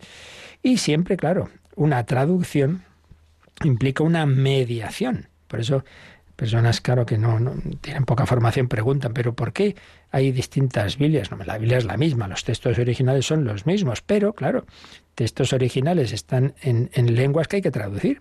Y 0.63 0.79
siempre, 0.79 1.19
claro, 1.19 1.51
una 1.75 2.07
traducción 2.07 2.83
implica 3.63 4.03
una 4.03 4.25
mediación. 4.25 5.29
Por 5.49 5.61
eso 5.61 5.85
personas, 6.37 6.81
claro, 6.81 7.07
que 7.07 7.19
no, 7.19 7.39
tienen 7.81 8.05
poca 8.05 8.27
formación 8.27 8.69
preguntan, 8.69 9.13
pero 9.15 9.35
¿por 9.35 9.53
qué 9.53 9.75
hay 10.11 10.33
distintas 10.33 10.99
Biblias? 10.99 11.31
No, 11.31 11.39
la 11.45 11.59
Biblia 11.59 11.79
es 11.79 11.85
la 11.85 11.97
misma, 11.97 12.29
los 12.29 12.45
textos 12.45 12.79
originales 12.79 13.27
son 13.27 13.45
los 13.45 13.67
mismos, 13.67 14.03
pero, 14.03 14.35
claro, 14.35 14.67
textos 15.15 15.53
originales 15.53 16.13
están 16.13 16.55
en, 16.61 16.91
en 16.93 17.15
lenguas 17.15 17.49
que 17.49 17.57
hay 17.57 17.63
que 17.63 17.71
traducir. 17.71 18.21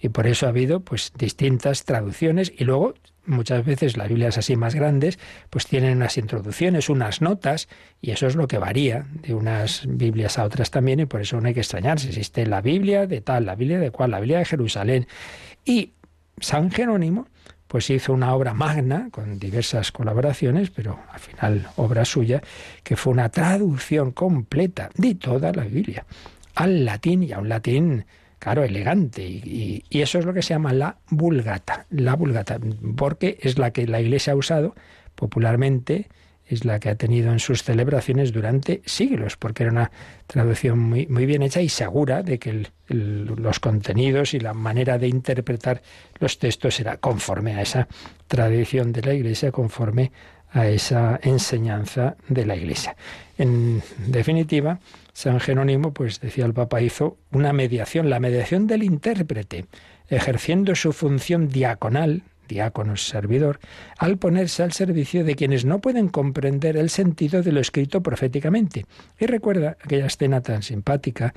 Y 0.00 0.10
por 0.10 0.26
eso 0.26 0.46
ha 0.46 0.50
habido 0.50 0.80
pues 0.80 1.12
distintas 1.16 1.84
traducciones 1.84 2.52
y 2.56 2.64
luego 2.64 2.94
muchas 3.26 3.64
veces 3.64 3.96
las 3.96 4.08
Biblias 4.08 4.36
así 4.36 4.54
más 4.54 4.74
grandes 4.74 5.18
pues 5.50 5.66
tienen 5.66 5.96
unas 5.96 6.18
introducciones, 6.18 6.90
unas 6.90 7.22
notas 7.22 7.68
y 8.00 8.10
eso 8.10 8.26
es 8.26 8.36
lo 8.36 8.46
que 8.46 8.58
varía 8.58 9.06
de 9.22 9.34
unas 9.34 9.84
Biblias 9.88 10.38
a 10.38 10.44
otras 10.44 10.70
también 10.70 11.00
y 11.00 11.06
por 11.06 11.22
eso 11.22 11.40
no 11.40 11.48
hay 11.48 11.54
que 11.54 11.60
extrañarse. 11.60 12.08
Existe 12.08 12.46
la 12.46 12.60
Biblia 12.60 13.06
de 13.06 13.22
tal, 13.22 13.46
la 13.46 13.54
Biblia 13.54 13.78
de 13.78 13.90
cual, 13.90 14.10
la 14.10 14.20
Biblia 14.20 14.38
de 14.38 14.44
Jerusalén 14.44 15.06
y 15.64 15.92
San 16.38 16.70
Jerónimo 16.70 17.28
pues 17.74 17.90
hizo 17.90 18.12
una 18.12 18.32
obra 18.36 18.54
magna 18.54 19.08
con 19.10 19.40
diversas 19.40 19.90
colaboraciones, 19.90 20.70
pero 20.70 21.00
al 21.10 21.18
final 21.18 21.66
obra 21.74 22.04
suya, 22.04 22.40
que 22.84 22.94
fue 22.94 23.12
una 23.12 23.30
traducción 23.30 24.12
completa 24.12 24.90
de 24.94 25.16
toda 25.16 25.50
la 25.50 25.64
Biblia 25.64 26.06
al 26.54 26.84
latín 26.84 27.24
y 27.24 27.32
a 27.32 27.40
un 27.40 27.48
latín, 27.48 28.04
claro, 28.38 28.62
elegante. 28.62 29.26
Y, 29.26 29.82
y, 29.90 30.02
eso 30.02 30.20
es 30.20 30.24
lo 30.24 30.32
que 30.32 30.42
se 30.42 30.54
llama 30.54 30.72
la 30.72 30.98
vulgata, 31.10 31.86
la 31.90 32.14
vulgata, 32.14 32.60
porque 32.96 33.38
es 33.40 33.58
la 33.58 33.72
que 33.72 33.88
la 33.88 34.00
Iglesia 34.00 34.34
ha 34.34 34.36
usado 34.36 34.76
popularmente 35.16 36.06
es 36.46 36.64
la 36.64 36.78
que 36.78 36.90
ha 36.90 36.94
tenido 36.94 37.32
en 37.32 37.38
sus 37.38 37.62
celebraciones 37.62 38.32
durante 38.32 38.82
siglos, 38.84 39.36
porque 39.36 39.64
era 39.64 39.72
una 39.72 39.90
traducción 40.26 40.78
muy, 40.78 41.06
muy 41.06 41.26
bien 41.26 41.42
hecha 41.42 41.60
y 41.60 41.68
segura 41.68 42.22
de 42.22 42.38
que 42.38 42.66
los 42.88 43.60
contenidos 43.60 44.34
y 44.34 44.40
la 44.40 44.54
manera 44.54 44.98
de 44.98 45.08
interpretar 45.08 45.82
los 46.18 46.38
textos 46.38 46.78
era 46.80 46.98
conforme 46.98 47.54
a 47.54 47.62
esa 47.62 47.88
tradición 48.26 48.92
de 48.92 49.02
la 49.02 49.14
Iglesia, 49.14 49.52
conforme 49.52 50.12
a 50.50 50.68
esa 50.68 51.18
enseñanza 51.22 52.16
de 52.28 52.46
la 52.46 52.56
Iglesia. 52.56 52.96
En 53.38 53.82
definitiva, 54.06 54.78
San 55.12 55.40
Jerónimo, 55.40 55.92
pues 55.92 56.20
decía 56.20 56.44
el 56.44 56.54
Papa, 56.54 56.80
hizo 56.80 57.16
una 57.32 57.52
mediación, 57.52 58.08
la 58.08 58.20
mediación 58.20 58.66
del 58.66 58.84
intérprete, 58.84 59.66
ejerciendo 60.08 60.74
su 60.74 60.92
función 60.92 61.48
diaconal 61.48 62.22
diácono 62.48 62.96
servidor, 62.96 63.60
al 63.98 64.18
ponerse 64.18 64.62
al 64.62 64.72
servicio 64.72 65.24
de 65.24 65.34
quienes 65.34 65.64
no 65.64 65.80
pueden 65.80 66.08
comprender 66.08 66.76
el 66.76 66.90
sentido 66.90 67.42
de 67.42 67.52
lo 67.52 67.60
escrito 67.60 68.02
proféticamente. 68.02 68.86
Y 69.18 69.26
recuerda 69.26 69.76
aquella 69.82 70.06
escena 70.06 70.40
tan 70.40 70.62
simpática 70.62 71.34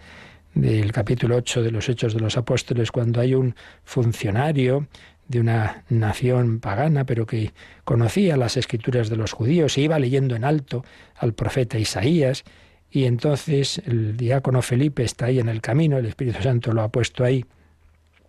del 0.54 0.92
capítulo 0.92 1.36
8 1.38 1.64
de 1.64 1.72
los 1.72 1.88
Hechos 1.90 2.14
de 2.14 2.20
los 2.20 2.38
Apóstoles, 2.38 2.92
cuando 2.92 3.22
hay 3.22 3.36
un 3.36 3.56
funcionario 3.84 4.88
de 5.28 5.40
una 5.40 5.84
nación 5.90 6.60
pagana, 6.60 7.06
pero 7.06 7.26
que 7.26 7.52
conocía 7.84 8.38
las 8.38 8.58
escrituras 8.58 9.10
de 9.10 9.18
los 9.18 9.34
judíos 9.34 9.78
e 9.78 9.82
iba 9.82 10.00
leyendo 10.00 10.36
en 10.36 10.44
alto 10.44 10.84
al 11.16 11.34
profeta 11.34 11.78
Isaías, 11.78 12.44
y 12.90 13.06
entonces 13.06 13.82
el 13.86 14.16
diácono 14.16 14.62
Felipe 14.62 15.04
está 15.04 15.26
ahí 15.26 15.40
en 15.40 15.50
el 15.50 15.62
camino, 15.62 15.98
el 15.98 16.06
Espíritu 16.06 16.42
Santo 16.42 16.72
lo 16.72 16.82
ha 16.82 16.90
puesto 16.90 17.24
ahí, 17.24 17.46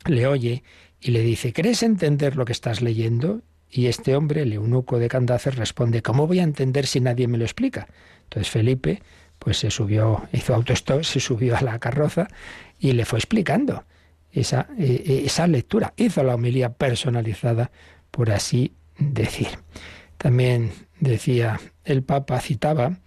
le 0.06 0.26
oye 0.26 0.62
y 1.00 1.10
le 1.10 1.22
dice, 1.22 1.52
¿crees 1.52 1.82
entender 1.82 2.36
lo 2.36 2.44
que 2.44 2.52
estás 2.52 2.82
leyendo? 2.82 3.42
Y 3.70 3.86
este 3.86 4.16
hombre, 4.16 4.42
el 4.42 4.52
eunuco 4.52 4.98
de 4.98 5.08
Candace, 5.08 5.50
responde, 5.50 6.02
¿cómo 6.02 6.26
voy 6.26 6.40
a 6.40 6.44
entender 6.44 6.86
si 6.86 7.00
nadie 7.00 7.28
me 7.28 7.38
lo 7.38 7.44
explica? 7.44 7.88
Entonces 8.24 8.50
Felipe, 8.50 9.02
pues 9.38 9.58
se 9.58 9.70
subió, 9.70 10.28
hizo 10.32 10.54
autostop, 10.54 11.02
se 11.02 11.20
subió 11.20 11.56
a 11.56 11.60
la 11.60 11.78
carroza 11.78 12.28
y 12.78 12.92
le 12.92 13.04
fue 13.04 13.18
explicando 13.18 13.84
esa, 14.32 14.68
eh, 14.78 15.02
eh, 15.06 15.22
esa 15.26 15.46
lectura. 15.46 15.92
Hizo 15.96 16.22
la 16.22 16.34
homilía 16.34 16.72
personalizada, 16.72 17.70
por 18.10 18.30
así 18.30 18.72
decir. 18.98 19.48
También 20.16 20.72
decía 21.00 21.60
el 21.84 22.02
Papa, 22.02 22.40
citaba 22.40 22.98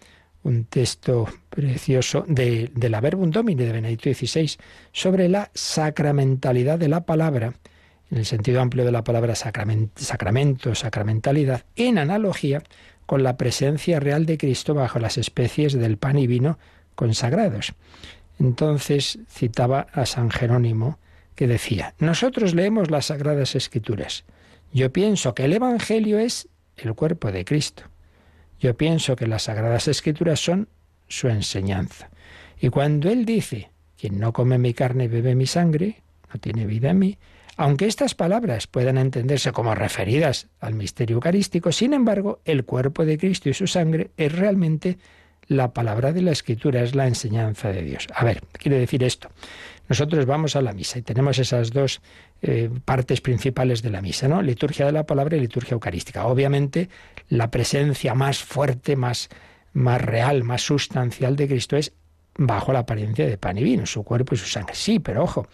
un 0.43 0.65
texto 0.65 1.27
precioso 1.49 2.25
de, 2.27 2.71
de 2.73 2.89
la 2.89 3.01
Verbum 3.01 3.29
Domini 3.29 3.63
de 3.63 3.71
Benedicto 3.71 4.11
XVI 4.11 4.57
sobre 4.91 5.29
la 5.29 5.51
sacramentalidad 5.53 6.79
de 6.79 6.87
la 6.87 7.05
palabra, 7.05 7.53
en 8.12 8.18
el 8.18 8.26
sentido 8.26 8.62
amplio 8.62 8.84
de 8.84 8.91
la 8.91 9.03
palabra 9.03 9.36
sacramento, 9.36 10.76
sacramentalidad, 10.76 11.64
en 11.76 11.97
analogía 11.97 12.62
con 13.05 13.24
la 13.24 13.38
presencia 13.38 13.99
real 13.99 14.26
de 14.26 14.38
Cristo 14.38 14.74
bajo 14.74 14.99
las 14.99 15.18
especies 15.18 15.74
del 15.74 15.97
pan 15.97 16.20
y 16.20 16.28
vino 16.28 16.59
consagrados. 16.95 17.74
Entonces 18.39 19.20
citaba 19.30 19.88
a 19.93 20.05
San 20.05 20.30
Jerónimo 20.30 20.99
que 21.36 21.47
decía, 21.47 21.93
nosotros 21.99 22.53
leemos 22.53 22.91
las 22.91 23.05
Sagradas 23.07 23.55
Escrituras. 23.55 24.26
Yo 24.74 24.91
pienso 24.91 25.34
que 25.34 25.45
el 25.45 25.53
Evangelio 25.53 26.20
es 26.20 26.47
el 26.78 26.93
cuerpo 26.93 27.32
de 27.32 27.45
Cristo. 27.45 27.84
Yo 28.59 28.76
pienso 28.76 29.16
que 29.16 29.28
las 29.28 29.43
Sagradas 29.43 29.88
Escrituras 29.88 30.39
son 30.39 30.68
su 31.07 31.30
enseñanza. 31.30 32.09
Y 32.59 32.70
cuando 32.70 33.09
Él 33.09 33.26
dice, 33.26 33.72
quien 33.97 34.20
no 34.20 34.34
come 34.34 34.57
mi 34.57 34.74
carne 34.74 35.05
y 35.05 35.07
bebe 35.07 35.36
mi 35.36 35.47
sangre, 35.47 36.01
no 36.34 36.39
tiene 36.39 36.66
vida 36.66 36.91
en 36.91 36.99
mí, 36.99 37.18
aunque 37.58 37.88
estas 37.88 38.16
palabras 38.16 38.68
puedan 38.68 38.97
entenderse 38.97 39.52
como 39.52 39.76
referidas 39.76 40.47
al 40.60 40.74
misterio 40.74 41.16
eucarístico, 41.16 41.72
sin 41.72 41.93
embargo, 41.93 42.39
el 42.45 42.66
cuerpo 42.66 43.06
de 43.06 43.18
Cristo 43.18 43.49
y 43.49 43.54
su 43.54 43.68
sangre 43.68 44.12
es 44.18 44.32
realmente 44.32 44.97
la 45.47 45.74
palabra 45.74 46.14
de 46.14 46.22
la 46.22 46.32
Escritura, 46.32 46.82
es 46.82 46.95
la 46.95 47.08
enseñanza 47.08 47.70
de 47.70 47.82
Dios. 47.82 48.08
A 48.16 48.24
ver, 48.24 48.41
quiere 48.54 48.80
decir 48.80 49.04
esto. 49.04 49.30
Nosotros 49.89 50.26
vamos 50.26 50.56
a 50.56 50.62
la 50.62 50.72
misa 50.72 50.99
y 50.99 51.02
tenemos 51.02 51.38
esas 51.39 51.72
dos 51.72 52.02
eh, 52.41 52.70
partes 52.86 53.20
principales 53.20 53.82
de 53.82 53.89
la 53.89 54.02
misa, 54.02 54.30
¿no? 54.30 54.41
Liturgia 54.41 54.86
de 54.86 54.93
la 54.93 55.06
palabra 55.06 55.36
y 55.36 55.41
liturgia 55.41 55.74
eucarística. 55.74 56.26
Obviamente, 56.28 56.88
la 57.28 57.52
presencia 57.52 58.16
más 58.16 58.39
fuerte, 58.41 58.95
más, 58.95 59.28
más 59.74 60.02
real, 60.02 60.45
más 60.45 60.62
sustancial 60.62 61.36
de 61.36 61.49
Cristo 61.49 61.76
es 61.76 61.91
bajo 62.36 62.72
la 62.72 62.80
apariencia 62.80 63.28
de 63.28 63.38
pan 63.38 63.58
y 63.58 63.64
vino, 63.64 63.86
su 63.86 64.04
cuerpo 64.04 64.36
y 64.36 64.38
su 64.38 64.45
sangre. 64.45 64.76
Sí, 64.76 64.99
pero 64.99 65.24
ojo, 65.24 65.47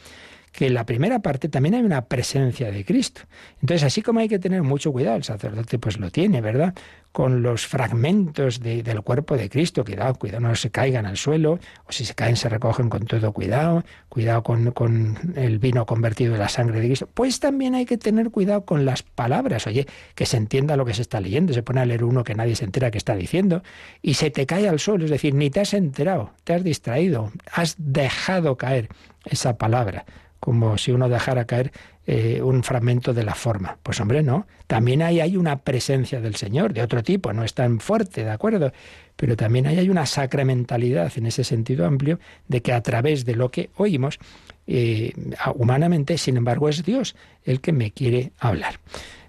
que 0.57 0.65
en 0.65 0.73
la 0.73 0.87
primera 0.87 1.19
parte 1.19 1.49
también 1.49 1.75
hay 1.75 1.83
una 1.83 2.05
presencia 2.05 2.71
de 2.71 2.83
Cristo. 2.83 3.21
Entonces, 3.61 3.83
así 3.83 4.01
como 4.01 4.21
hay 4.21 4.27
que 4.27 4.39
tener 4.39 4.63
mucho 4.63 4.91
cuidado, 4.91 5.15
el 5.15 5.23
sacerdote 5.23 5.77
pues 5.77 5.99
lo 5.99 6.09
tiene, 6.09 6.41
¿verdad? 6.41 6.73
Con 7.11 7.43
los 7.43 7.67
fragmentos 7.67 8.59
del 8.59 9.01
cuerpo 9.03 9.37
de 9.37 9.51
Cristo, 9.51 9.85
cuidado, 9.85 10.15
cuidado, 10.15 10.39
no 10.39 10.55
se 10.55 10.71
caigan 10.71 11.05
al 11.05 11.15
suelo, 11.15 11.59
o 11.85 11.91
si 11.91 12.05
se 12.05 12.15
caen 12.15 12.37
se 12.37 12.49
recogen 12.49 12.89
con 12.89 13.05
todo 13.05 13.33
cuidado, 13.33 13.83
cuidado 14.09 14.41
con, 14.41 14.71
con 14.71 15.35
el 15.35 15.59
vino 15.59 15.85
convertido 15.85 16.33
en 16.33 16.39
la 16.39 16.49
sangre 16.49 16.79
de 16.79 16.87
Cristo. 16.87 17.07
Pues 17.13 17.39
también 17.39 17.75
hay 17.75 17.85
que 17.85 17.99
tener 17.99 18.31
cuidado 18.31 18.65
con 18.65 18.83
las 18.83 19.03
palabras, 19.03 19.67
oye, 19.67 19.85
que 20.15 20.25
se 20.25 20.37
entienda 20.37 20.75
lo 20.75 20.85
que 20.85 20.95
se 20.95 21.03
está 21.03 21.21
leyendo, 21.21 21.53
se 21.53 21.61
pone 21.61 21.81
a 21.81 21.85
leer 21.85 22.03
uno 22.03 22.23
que 22.23 22.33
nadie 22.33 22.55
se 22.55 22.65
entera 22.65 22.89
que 22.89 22.97
está 22.97 23.15
diciendo, 23.15 23.61
y 24.01 24.15
se 24.15 24.31
te 24.31 24.47
cae 24.47 24.67
al 24.67 24.79
suelo, 24.79 25.05
es 25.05 25.11
decir, 25.11 25.35
ni 25.35 25.51
te 25.51 25.59
has 25.59 25.75
enterado, 25.75 26.31
te 26.45 26.53
has 26.55 26.63
distraído, 26.63 27.31
has 27.51 27.75
dejado 27.77 28.57
caer 28.57 28.89
esa 29.23 29.59
palabra 29.59 30.03
como 30.39 30.77
si 30.77 30.91
uno 30.91 31.09
dejara 31.09 31.45
caer 31.45 31.71
eh, 32.09 32.41
un 32.41 32.63
fragmento 32.63 33.13
de 33.13 33.23
la 33.23 33.35
forma. 33.35 33.77
Pues 33.83 33.99
hombre, 33.99 34.23
no. 34.23 34.47
También 34.67 35.01
ahí 35.01 35.19
hay 35.19 35.35
una 35.35 35.59
presencia 35.59 36.21
del 36.21 36.35
Señor, 36.35 36.73
de 36.73 36.81
otro 36.81 37.03
tipo, 37.03 37.33
no 37.33 37.43
es 37.43 37.53
tan 37.53 37.81
fuerte, 37.81 38.23
¿de 38.23 38.31
acuerdo? 38.31 38.71
Pero 39.17 39.35
también 39.35 39.67
ahí 39.67 39.77
hay 39.77 39.89
una 39.89 40.05
sacramentalidad 40.05 41.11
en 41.17 41.25
ese 41.25 41.43
sentido 41.43 41.85
amplio 41.85 42.19
de 42.47 42.61
que 42.61 42.71
a 42.71 42.81
través 42.81 43.25
de 43.25 43.35
lo 43.35 43.51
que 43.51 43.71
oímos, 43.75 44.19
eh, 44.67 45.11
humanamente, 45.55 46.17
sin 46.17 46.37
embargo, 46.37 46.69
es 46.69 46.85
Dios 46.85 47.15
el 47.43 47.59
que 47.59 47.73
me 47.73 47.91
quiere 47.91 48.31
hablar. 48.39 48.79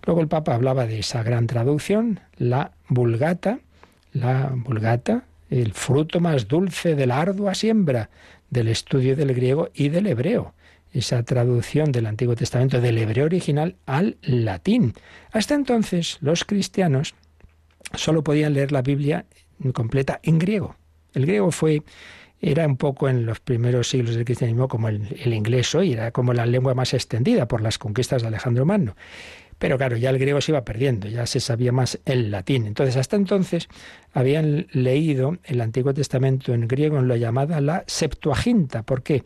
Luego 0.04 0.20
el 0.20 0.28
Papa 0.28 0.54
hablaba 0.54 0.86
de 0.86 1.00
esa 1.00 1.24
gran 1.24 1.48
traducción, 1.48 2.20
la 2.36 2.70
vulgata, 2.88 3.58
la 4.12 4.52
vulgata, 4.54 5.24
el 5.50 5.72
fruto 5.72 6.20
más 6.20 6.46
dulce 6.46 6.94
de 6.94 7.06
la 7.06 7.20
ardua 7.20 7.54
siembra 7.54 8.08
del 8.50 8.68
estudio 8.68 9.16
del 9.16 9.34
griego 9.34 9.70
y 9.74 9.88
del 9.88 10.06
hebreo 10.06 10.54
esa 10.92 11.22
traducción 11.22 11.92
del 11.92 12.06
Antiguo 12.06 12.34
Testamento 12.34 12.80
del 12.80 12.98
hebreo 12.98 13.26
original 13.26 13.76
al 13.86 14.16
latín. 14.22 14.94
Hasta 15.32 15.54
entonces 15.54 16.18
los 16.20 16.44
cristianos 16.44 17.14
solo 17.94 18.22
podían 18.22 18.54
leer 18.54 18.72
la 18.72 18.82
Biblia 18.82 19.26
completa 19.72 20.20
en 20.22 20.38
griego. 20.38 20.76
El 21.14 21.26
griego 21.26 21.50
fue 21.50 21.82
era 22.40 22.66
un 22.66 22.76
poco 22.76 23.08
en 23.08 23.26
los 23.26 23.40
primeros 23.40 23.88
siglos 23.88 24.14
del 24.14 24.24
cristianismo 24.24 24.68
como 24.68 24.88
el, 24.88 25.32
inglés 25.32 25.74
hoy, 25.74 25.92
era 25.92 26.12
como 26.12 26.32
la 26.32 26.46
lengua 26.46 26.74
más 26.74 26.94
extendida 26.94 27.48
por 27.48 27.60
las 27.60 27.78
conquistas 27.78 28.22
de 28.22 28.28
Alejandro 28.28 28.64
Magno. 28.64 28.96
Pero 29.58 29.76
claro, 29.76 29.96
ya 29.96 30.10
el 30.10 30.20
griego 30.20 30.40
se 30.40 30.52
iba 30.52 30.64
perdiendo, 30.64 31.08
ya 31.08 31.26
se 31.26 31.40
sabía 31.40 31.72
más 31.72 31.98
el 32.04 32.30
latín. 32.30 32.64
Entonces, 32.64 32.96
hasta 32.96 33.16
entonces 33.16 33.66
habían 34.12 34.68
leído 34.70 35.36
el 35.42 35.60
Antiguo 35.60 35.92
Testamento 35.92 36.54
en 36.54 36.68
griego 36.68 36.98
en 36.98 37.08
lo 37.08 37.16
llamada 37.16 37.60
la 37.60 37.82
Septuaginta. 37.88 38.84
¿Por 38.84 39.02
qué? 39.02 39.24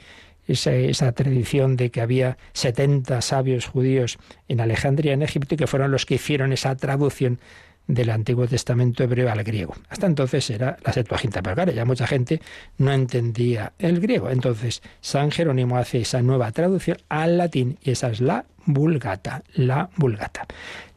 Esa, 0.53 1.12
tradición 1.12 1.76
de 1.76 1.90
que 1.90 2.00
había 2.00 2.38
70 2.53 3.20
sabios 3.20 3.66
judíos 3.66 4.18
en 4.48 4.61
Alejandría, 4.61 5.12
en 5.12 5.22
Egipto, 5.22 5.55
y 5.55 5.59
que 5.59 5.66
fueron 5.66 5.90
los 5.90 6.07
que 6.07 6.14
hicieron 6.14 6.53
esa 6.53 6.76
traducción 6.76 7.40
del 7.86 8.11
Antiguo 8.11 8.46
Testamento 8.46 9.03
hebreo 9.03 9.30
al 9.30 9.42
griego. 9.42 9.74
Hasta 9.88 10.07
entonces 10.07 10.48
era 10.50 10.76
la 10.84 10.92
Septuaginta, 10.92 11.42
pero 11.42 11.72
ya 11.72 11.84
mucha 11.84 12.07
gente 12.07 12.40
no 12.78 12.92
entendía 12.92 13.72
el 13.78 14.00
griego. 14.00 14.30
Entonces, 14.30 14.82
San 15.00 15.30
Jerónimo 15.30 15.76
hace 15.76 16.00
esa 16.00 16.22
nueva 16.22 16.53
traducción 16.53 16.98
al 17.09 17.38
latín 17.38 17.78
y 17.82 17.90
esa 17.90 18.11
es 18.11 18.20
la 18.20 18.44
Vulgata, 18.64 19.42
la 19.55 19.90
Vulgata. 19.96 20.46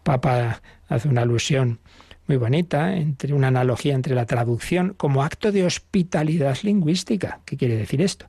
Papa 0.04 0.62
hace 0.88 1.08
una 1.08 1.24
alusión 1.24 1.80
muy 2.28 2.38
bonita, 2.38 2.96
entre 2.96 3.34
una 3.34 3.48
analogía 3.48 3.94
entre 3.94 4.16
la 4.16 4.26
traducción 4.26 4.94
como 4.98 5.24
acto 5.24 5.52
de 5.52 5.64
hospitalidad 5.64 6.58
lingüística. 6.64 7.40
¿Qué 7.46 7.58
quiere 7.58 7.78
decir 7.78 8.02
esto? 8.02 8.28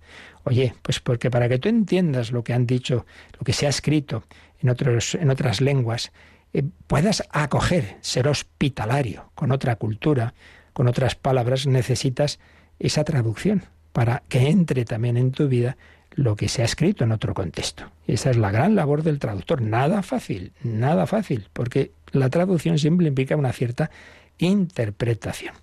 Oye, 0.49 0.75
pues 0.83 1.01
porque 1.01 1.29
para 1.29 1.49
que 1.49 1.59
tú 1.59 1.69
entiendas 1.69 2.31
lo 2.31 2.45
que 2.45 2.55
han 2.55 2.69
dicho, 2.69 3.05
lo 3.37 3.41
que 3.45 3.53
se 3.53 3.67
ha 3.67 3.69
escrito 3.69 4.23
en, 4.61 4.71
otras 4.71 5.61
lenguas, 5.61 6.13
eh, 6.53 6.63
puedas 6.87 7.25
acoger, 7.33 7.97
ser 8.01 8.29
hospitalario 8.29 9.33
con 9.35 9.51
otra 9.51 9.75
cultura, 9.75 10.35
con 10.73 10.87
otras 10.87 11.17
palabras, 11.17 11.67
necesitas 11.67 12.39
esa 12.79 13.03
traducción 13.03 13.65
para 13.93 14.23
que 14.29 14.49
entre 14.49 14.85
también 14.85 15.17
en 15.17 15.33
tu 15.33 15.49
vida 15.49 15.77
lo 16.13 16.37
que 16.37 16.49
se 16.49 16.63
ha 16.63 16.65
escrito 16.65 17.03
en 17.03 17.11
otro 17.11 17.35
contexto. 17.35 17.91
Esa 18.07 18.31
es 18.31 18.37
la 18.37 18.53
gran 18.53 18.77
labor 18.77 19.03
del 19.03 19.19
traductor. 19.19 19.61
Nada 19.63 20.05
fácil, 20.05 20.53
nada 20.63 21.09
fácil, 21.09 21.49
porque 21.53 21.91
la 22.13 22.31
traducción 22.31 22.79
siempre 22.79 23.09
implica 23.09 23.35
una 23.35 23.53
cierta 23.53 23.91
interpretación. 24.39 25.57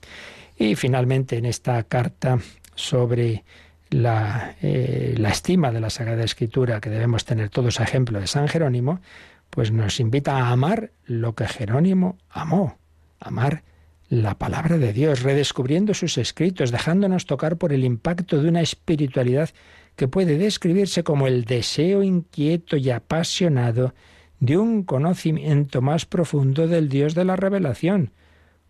Y 0.58 0.76
finalmente 0.76 1.38
en 1.38 1.46
esta 1.46 1.82
carta 1.84 2.40
sobre 2.76 3.46
la, 3.94 4.56
eh, 4.62 5.16
la 5.18 5.30
estima 5.30 5.72
de 5.72 5.80
la 5.80 5.90
Sagrada 5.90 6.24
Escritura 6.24 6.82
que 6.82 6.90
debemos 6.90 7.26
tener 7.26 7.50
todos 7.50 7.80
a 7.80 7.84
ejemplo 7.84 8.20
de 8.20 8.28
San 8.28 8.48
Jerónimo, 8.48 9.00
pues 9.50 9.72
nos 9.72 10.00
invita 10.00 10.38
a 10.38 10.52
amar 10.52 10.92
lo 11.06 11.36
que 11.36 11.48
Jerónimo 11.48 12.18
amó, 12.30 12.78
amar 13.20 13.64
la 14.10 14.38
palabra 14.38 14.78
de 14.78 14.94
Dios, 14.94 15.24
redescubriendo 15.24 15.94
sus 15.94 16.18
escritos, 16.18 16.72
dejándonos 16.72 17.26
tocar 17.26 17.58
por 17.58 17.74
el 17.74 17.84
impacto 17.84 18.42
de 18.42 18.50
una 18.50 18.62
espiritualidad 18.62 19.50
que 19.96 20.08
puede 20.08 20.38
describirse 20.38 21.04
como 21.04 21.28
el 21.28 21.46
deseo 21.46 22.04
inquieto 22.04 22.78
y 22.78 22.90
apasionado 22.90 23.94
de 24.40 24.58
un 24.58 24.84
conocimiento 24.84 25.82
más 25.82 26.06
profundo 26.06 26.68
del 26.68 26.90
Dios 26.90 27.16
de 27.16 27.26
la 27.26 27.36
revelación. 27.36 28.12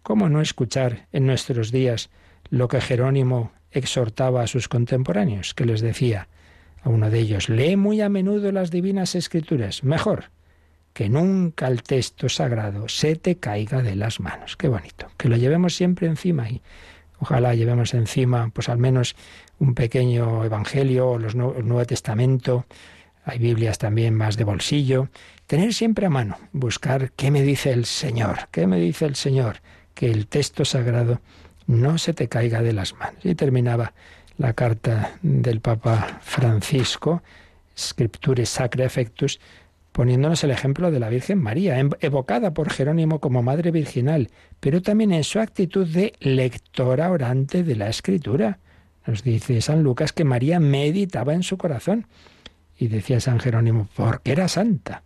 ¿Cómo 0.02 0.30
no 0.30 0.42
escuchar 0.42 1.08
en 1.12 1.26
nuestros 1.26 1.72
días 1.72 2.10
lo 2.50 2.68
que 2.68 2.82
Jerónimo 2.82 3.52
exhortaba 3.74 4.44
a 4.44 4.48
sus 4.48 4.68
contemporáneos, 4.68 5.54
que 5.54 5.66
les 5.66 5.82
decía 5.82 6.28
a 6.82 6.90
uno 6.90 7.10
de 7.10 7.20
ellos, 7.20 7.50
lee 7.50 7.76
muy 7.76 8.02
a 8.02 8.10
menudo 8.10 8.52
las 8.52 8.72
divinas 8.72 9.16
escrituras, 9.16 9.84
mejor 9.84 10.26
que 10.94 11.10
nunca 11.10 11.68
el 11.68 11.84
texto 11.84 12.30
sagrado 12.30 12.88
se 12.88 13.16
te 13.16 13.38
caiga 13.38 13.82
de 13.82 13.96
las 13.96 14.20
manos. 14.20 14.56
Qué 14.56 14.68
bonito, 14.68 15.08
que 15.18 15.28
lo 15.28 15.38
llevemos 15.38 15.76
siempre 15.76 16.08
encima 16.08 16.50
y 16.50 16.62
ojalá 17.20 17.56
llevemos 17.56 17.94
encima 17.94 18.50
pues 18.54 18.70
al 18.70 18.78
menos 18.78 19.16
un 19.60 19.74
pequeño 19.74 20.46
evangelio 20.46 21.10
o 21.10 21.20
los 21.20 21.34
el 21.34 21.68
Nuevo 21.68 21.86
Testamento, 21.86 22.66
hay 23.26 23.40
Biblias 23.40 23.78
también 23.78 24.14
más 24.14 24.38
de 24.38 24.44
bolsillo, 24.44 25.10
tener 25.48 25.74
siempre 25.74 26.06
a 26.06 26.10
mano, 26.10 26.38
buscar 26.52 27.12
qué 27.14 27.32
me 27.32 27.42
dice 27.42 27.72
el 27.72 27.86
Señor, 27.86 28.50
qué 28.52 28.68
me 28.68 28.80
dice 28.80 29.06
el 29.06 29.16
Señor, 29.16 29.62
que 29.94 30.12
el 30.12 30.28
texto 30.28 30.66
sagrado 30.66 31.22
no 31.68 31.98
se 31.98 32.14
te 32.14 32.28
caiga 32.28 32.62
de 32.62 32.74
las 32.74 32.94
manos. 32.94 33.24
Y 33.24 33.36
terminaba 33.36 33.94
la 34.38 34.54
carta 34.54 35.18
del 35.22 35.62
Papa 35.62 36.20
Francisco, 36.22 37.24
Scripture 37.78 38.46
Sacra 38.46 38.86
Effectus, 38.86 39.40
poniéndonos 39.92 40.44
el 40.44 40.52
ejemplo 40.52 40.92
de 40.92 41.00
la 41.00 41.10
Virgen 41.10 41.40
María, 41.40 41.80
em, 41.80 41.92
evocada 42.02 42.54
por 42.54 42.72
Jerónimo 42.72 43.20
como 43.20 43.44
Madre 43.44 43.72
Virginal, 43.72 44.30
pero 44.60 44.82
también 44.82 45.12
en 45.12 45.24
su 45.24 45.40
actitud 45.40 45.88
de 45.88 46.14
lectora 46.20 47.12
orante 47.12 47.64
de 47.64 47.76
la 47.76 47.90
Escritura. 47.90 48.60
Nos 49.06 49.24
dice 49.24 49.62
San 49.62 49.84
Lucas 49.84 50.14
que 50.14 50.24
María 50.24 50.60
meditaba 50.60 51.34
en 51.34 51.44
su 51.44 51.58
corazón. 51.58 52.08
Y 52.78 52.88
decía 52.88 53.20
San 53.20 53.40
Jerónimo, 53.40 53.88
porque 53.96 54.32
era 54.32 54.48
santa 54.48 55.04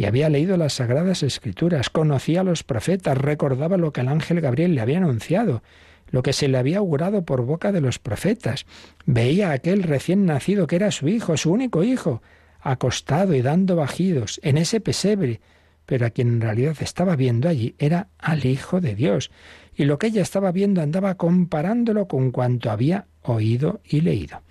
y 0.00 0.06
había 0.06 0.30
leído 0.30 0.56
las 0.56 0.72
sagradas 0.72 1.22
escrituras, 1.22 1.90
conocía 1.90 2.40
a 2.40 2.44
los 2.44 2.62
profetas, 2.62 3.18
recordaba 3.18 3.76
lo 3.76 3.92
que 3.92 4.00
el 4.00 4.08
ángel 4.08 4.40
Gabriel 4.40 4.74
le 4.74 4.80
había 4.80 4.96
anunciado, 4.96 5.62
lo 6.10 6.22
que 6.22 6.32
se 6.32 6.48
le 6.48 6.58
había 6.58 6.78
augurado 6.78 7.24
por 7.24 7.42
boca 7.42 7.72
de 7.72 7.80
los 7.80 7.98
profetas. 7.98 8.66
Veía 9.06 9.50
a 9.50 9.54
aquel 9.54 9.82
recién 9.82 10.26
nacido 10.26 10.66
que 10.66 10.76
era 10.76 10.90
su 10.90 11.08
hijo, 11.08 11.36
su 11.36 11.52
único 11.52 11.82
hijo, 11.82 12.22
acostado 12.60 13.34
y 13.34 13.42
dando 13.42 13.76
bajidos 13.76 14.40
en 14.42 14.58
ese 14.58 14.80
pesebre, 14.80 15.40
pero 15.86 16.06
a 16.06 16.10
quien 16.10 16.28
en 16.28 16.40
realidad 16.40 16.76
estaba 16.80 17.16
viendo 17.16 17.48
allí 17.48 17.74
era 17.78 18.08
al 18.18 18.44
Hijo 18.44 18.80
de 18.80 18.94
Dios, 18.94 19.30
y 19.74 19.84
lo 19.86 19.98
que 19.98 20.08
ella 20.08 20.22
estaba 20.22 20.52
viendo 20.52 20.82
andaba 20.82 21.16
comparándolo 21.16 22.06
con 22.06 22.30
cuanto 22.30 22.70
había 22.70 23.06
oído 23.22 23.80
y 23.84 24.02
leído. 24.02 24.42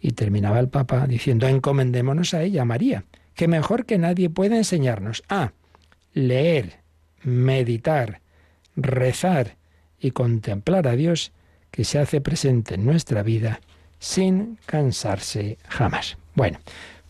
Y 0.00 0.12
terminaba 0.12 0.60
el 0.60 0.68
Papa 0.68 1.06
diciendo, 1.06 1.48
encomendémonos 1.48 2.34
a 2.34 2.42
ella, 2.42 2.64
María, 2.64 3.04
que 3.34 3.48
mejor 3.48 3.86
que 3.86 3.98
nadie 3.98 4.30
puede 4.30 4.56
enseñarnos 4.56 5.22
a 5.28 5.52
leer, 6.12 6.80
meditar, 7.22 8.20
rezar 8.76 9.56
y 10.06 10.10
contemplar 10.12 10.86
a 10.88 10.96
Dios 10.96 11.32
que 11.70 11.84
se 11.84 11.98
hace 11.98 12.20
presente 12.20 12.76
en 12.76 12.84
nuestra 12.84 13.22
vida 13.22 13.60
sin 13.98 14.58
cansarse 14.66 15.58
jamás. 15.68 16.16
Bueno, 16.34 16.58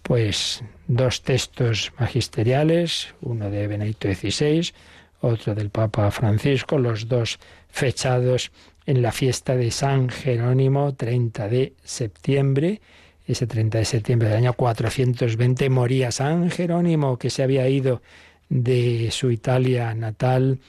pues 0.02 0.62
dos 0.86 1.22
textos 1.22 1.92
magisteriales, 1.98 3.14
uno 3.20 3.50
de 3.50 3.66
Benedicto 3.66 4.08
XVI, 4.08 4.72
otro 5.20 5.54
del 5.54 5.70
Papa 5.70 6.10
Francisco, 6.10 6.78
los 6.78 7.08
dos 7.08 7.38
fechados 7.68 8.52
en 8.86 9.02
la 9.02 9.12
fiesta 9.12 9.56
de 9.56 9.70
San 9.70 10.08
Jerónimo, 10.08 10.94
30 10.94 11.48
de 11.48 11.74
septiembre. 11.82 12.80
Ese 13.26 13.46
30 13.46 13.78
de 13.78 13.84
septiembre 13.84 14.28
del 14.28 14.38
año 14.38 14.52
420 14.52 15.68
moría 15.68 16.12
San 16.12 16.50
Jerónimo, 16.50 17.18
que 17.18 17.30
se 17.30 17.42
había 17.42 17.68
ido 17.68 18.00
de 18.48 19.10
su 19.10 19.32
Italia 19.32 19.92
natal 19.94 20.60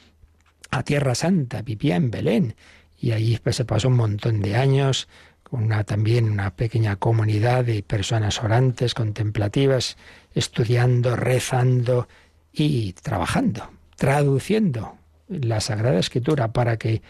a 0.71 0.83
Tierra 0.83 1.15
Santa, 1.15 1.61
vivía 1.61 1.95
en 1.95 2.11
Belén. 2.11 2.55
Y 2.99 3.11
allí 3.11 3.37
pues, 3.41 3.55
se 3.55 3.65
pasó 3.65 3.87
un 3.87 3.95
montón 3.95 4.41
de 4.41 4.55
años 4.55 5.07
con 5.43 5.63
una, 5.63 5.83
también 5.83 6.29
una 6.29 6.55
pequeña 6.55 6.97
comunidad 6.97 7.63
de 7.63 7.83
personas 7.83 8.43
orantes, 8.43 8.93
contemplativas, 8.93 9.97
estudiando, 10.33 11.15
rezando 11.15 12.07
y 12.51 12.93
trabajando, 12.93 13.69
traduciendo 13.95 14.97
la 15.29 15.61
Sagrada 15.61 15.99
Escritura 15.99 16.51
para 16.51 16.77
que 16.77 17.01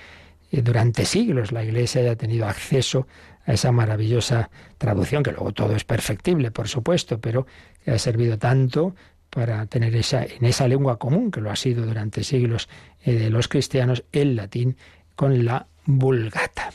eh, 0.51 0.62
durante 0.62 1.05
siglos 1.05 1.51
la 1.51 1.64
Iglesia 1.64 2.01
haya 2.01 2.16
tenido 2.16 2.47
acceso 2.47 3.08
a 3.45 3.53
esa 3.53 3.72
maravillosa 3.72 4.49
traducción, 4.78 5.24
que 5.24 5.32
luego 5.32 5.53
todo 5.53 5.76
es 5.76 5.84
perfectible, 5.84 6.51
por 6.51 6.68
supuesto, 6.68 7.20
pero 7.20 7.47
que 7.84 7.91
ha 7.91 7.99
servido 7.99 8.38
tanto 8.38 8.93
para 9.38 9.68
tener 9.68 9.96
esa, 9.96 10.24
en 10.24 10.46
esa 10.46 10.68
lengua 10.68 10.98
común, 10.98 11.30
que 11.30 11.42
lo 11.42 11.52
ha 11.52 11.56
sido 11.56 11.86
durante 11.86 12.24
siglos 12.24 12.68
eh, 13.04 13.14
de 13.14 13.30
los 13.30 13.48
cristianos, 13.48 14.04
el 14.12 14.36
latín 14.36 14.78
con 15.16 15.46
la 15.46 15.68
vulgata. 15.86 16.72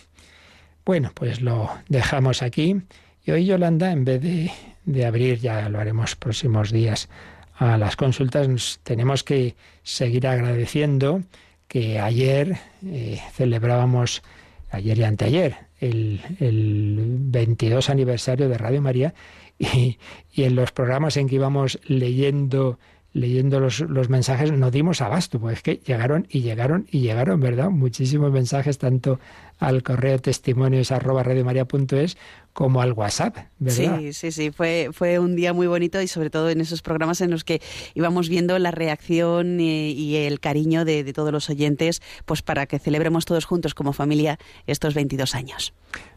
Bueno, 0.84 1.10
pues 1.12 1.40
lo 1.40 1.68
dejamos 1.88 2.40
aquí. 2.40 2.80
Y 3.24 3.32
hoy, 3.32 3.46
Yolanda, 3.46 3.90
en 3.90 4.04
vez 4.04 4.22
de, 4.22 4.52
de 4.84 5.06
abrir, 5.06 5.40
ya 5.40 5.68
lo 5.68 5.80
haremos 5.80 6.14
próximos 6.14 6.70
días, 6.70 7.08
a 7.56 7.76
las 7.78 7.96
consultas, 7.96 8.78
tenemos 8.84 9.24
que 9.24 9.56
seguir 9.82 10.28
agradeciendo 10.28 11.20
que 11.66 11.98
ayer 11.98 12.58
eh, 12.86 13.20
celebrábamos, 13.32 14.22
ayer 14.70 14.98
y 14.98 15.02
anteayer, 15.02 15.56
el, 15.80 16.20
el 16.38 17.16
22 17.18 17.90
aniversario 17.90 18.48
de 18.48 18.56
Radio 18.56 18.80
María 18.80 19.14
y, 19.62 19.98
y 20.32 20.44
en 20.44 20.56
los 20.56 20.72
programas 20.72 21.16
en 21.16 21.28
que 21.28 21.36
íbamos 21.36 21.78
leyendo 21.86 22.78
leyendo 23.14 23.60
los, 23.60 23.80
los, 23.80 24.08
mensajes 24.08 24.52
no 24.52 24.70
dimos 24.70 25.02
abasto, 25.02 25.38
pues 25.38 25.58
es 25.58 25.62
que 25.62 25.76
llegaron 25.84 26.26
y 26.30 26.40
llegaron 26.40 26.86
y 26.90 27.00
llegaron, 27.00 27.40
¿verdad? 27.40 27.68
Muchísimos 27.68 28.32
mensajes, 28.32 28.78
tanto 28.78 29.20
al 29.58 29.82
correo 29.82 30.18
testimonios 30.18 30.92
arroba 30.92 31.22
radiomaria.es 31.22 32.16
como 32.52 32.82
al 32.82 32.92
WhatsApp, 32.92 33.36
¿verdad? 33.58 33.98
Sí, 33.98 34.12
sí, 34.12 34.32
sí, 34.32 34.50
fue, 34.50 34.90
fue 34.92 35.18
un 35.18 35.36
día 35.36 35.52
muy 35.52 35.66
bonito 35.66 36.02
y 36.02 36.08
sobre 36.08 36.28
todo 36.28 36.50
en 36.50 36.60
esos 36.60 36.82
programas 36.82 37.20
en 37.20 37.30
los 37.30 37.44
que 37.44 37.62
íbamos 37.94 38.28
viendo 38.28 38.58
la 38.58 38.70
reacción 38.70 39.58
y, 39.60 39.92
y 39.92 40.16
el 40.16 40.38
cariño 40.40 40.84
de, 40.84 41.02
de, 41.02 41.12
todos 41.12 41.32
los 41.32 41.48
oyentes, 41.48 42.02
pues 42.26 42.42
para 42.42 42.66
que 42.66 42.78
celebremos 42.78 43.24
todos 43.24 43.44
juntos 43.46 43.74
como 43.74 43.92
familia 43.92 44.38
estos 44.66 44.94
22 44.94 45.34
años. 45.34 45.72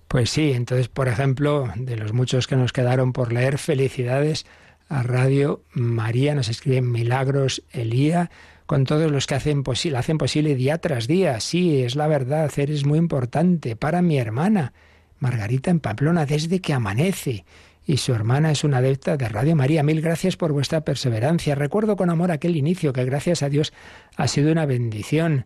Pues 0.07 0.29
sí, 0.29 0.51
entonces, 0.51 0.88
por 0.88 1.07
ejemplo, 1.07 1.69
de 1.75 1.95
los 1.95 2.13
muchos 2.13 2.47
que 2.47 2.55
nos 2.55 2.73
quedaron 2.73 3.13
por 3.13 3.31
leer, 3.31 3.57
felicidades 3.57 4.45
a 4.89 5.03
Radio 5.03 5.63
María, 5.71 6.36
nos 6.36 6.49
escriben 6.49 6.91
Milagros 6.91 7.63
Elía, 7.71 8.29
con 8.66 8.86
todos 8.86 9.11
los 9.11 9.28
que 9.28 9.36
hacen, 9.36 9.63
posible, 9.63 9.97
hacen 9.97 10.18
posible 10.18 10.55
día 10.55 10.78
tras 10.80 11.07
día. 11.07 11.39
Sí, 11.39 11.84
es 11.84 11.95
la 11.95 12.07
verdad, 12.07 12.45
hacer 12.45 12.72
es 12.72 12.86
muy 12.86 12.97
importante 12.97 13.76
para 13.76 14.01
mi 14.01 14.18
hermana, 14.18 14.74
Margarita 15.20 15.72
en 15.72 15.80
Pamplona, 15.80 16.26
desde 16.26 16.61
que 16.61 16.74
amanece. 16.74 17.45
Y 17.88 17.97
su 17.97 18.13
hermana 18.13 18.51
es 18.51 18.63
una 18.63 18.78
adepta 18.78 19.16
de 19.16 19.30
Radio 19.30 19.55
María. 19.55 19.84
Mil 19.84 20.01
gracias 20.01 20.38
por 20.38 20.51
vuestra 20.51 20.82
perseverancia. 20.82 21.53
Recuerdo 21.53 21.95
con 21.95 22.09
amor 22.09 22.32
aquel 22.32 22.55
inicio 22.55 22.93
que 22.93 23.05
gracias 23.05 23.43
a 23.43 23.49
Dios 23.49 23.74
ha 24.16 24.28
sido 24.28 24.51
una 24.51 24.66
bendición. 24.66 25.45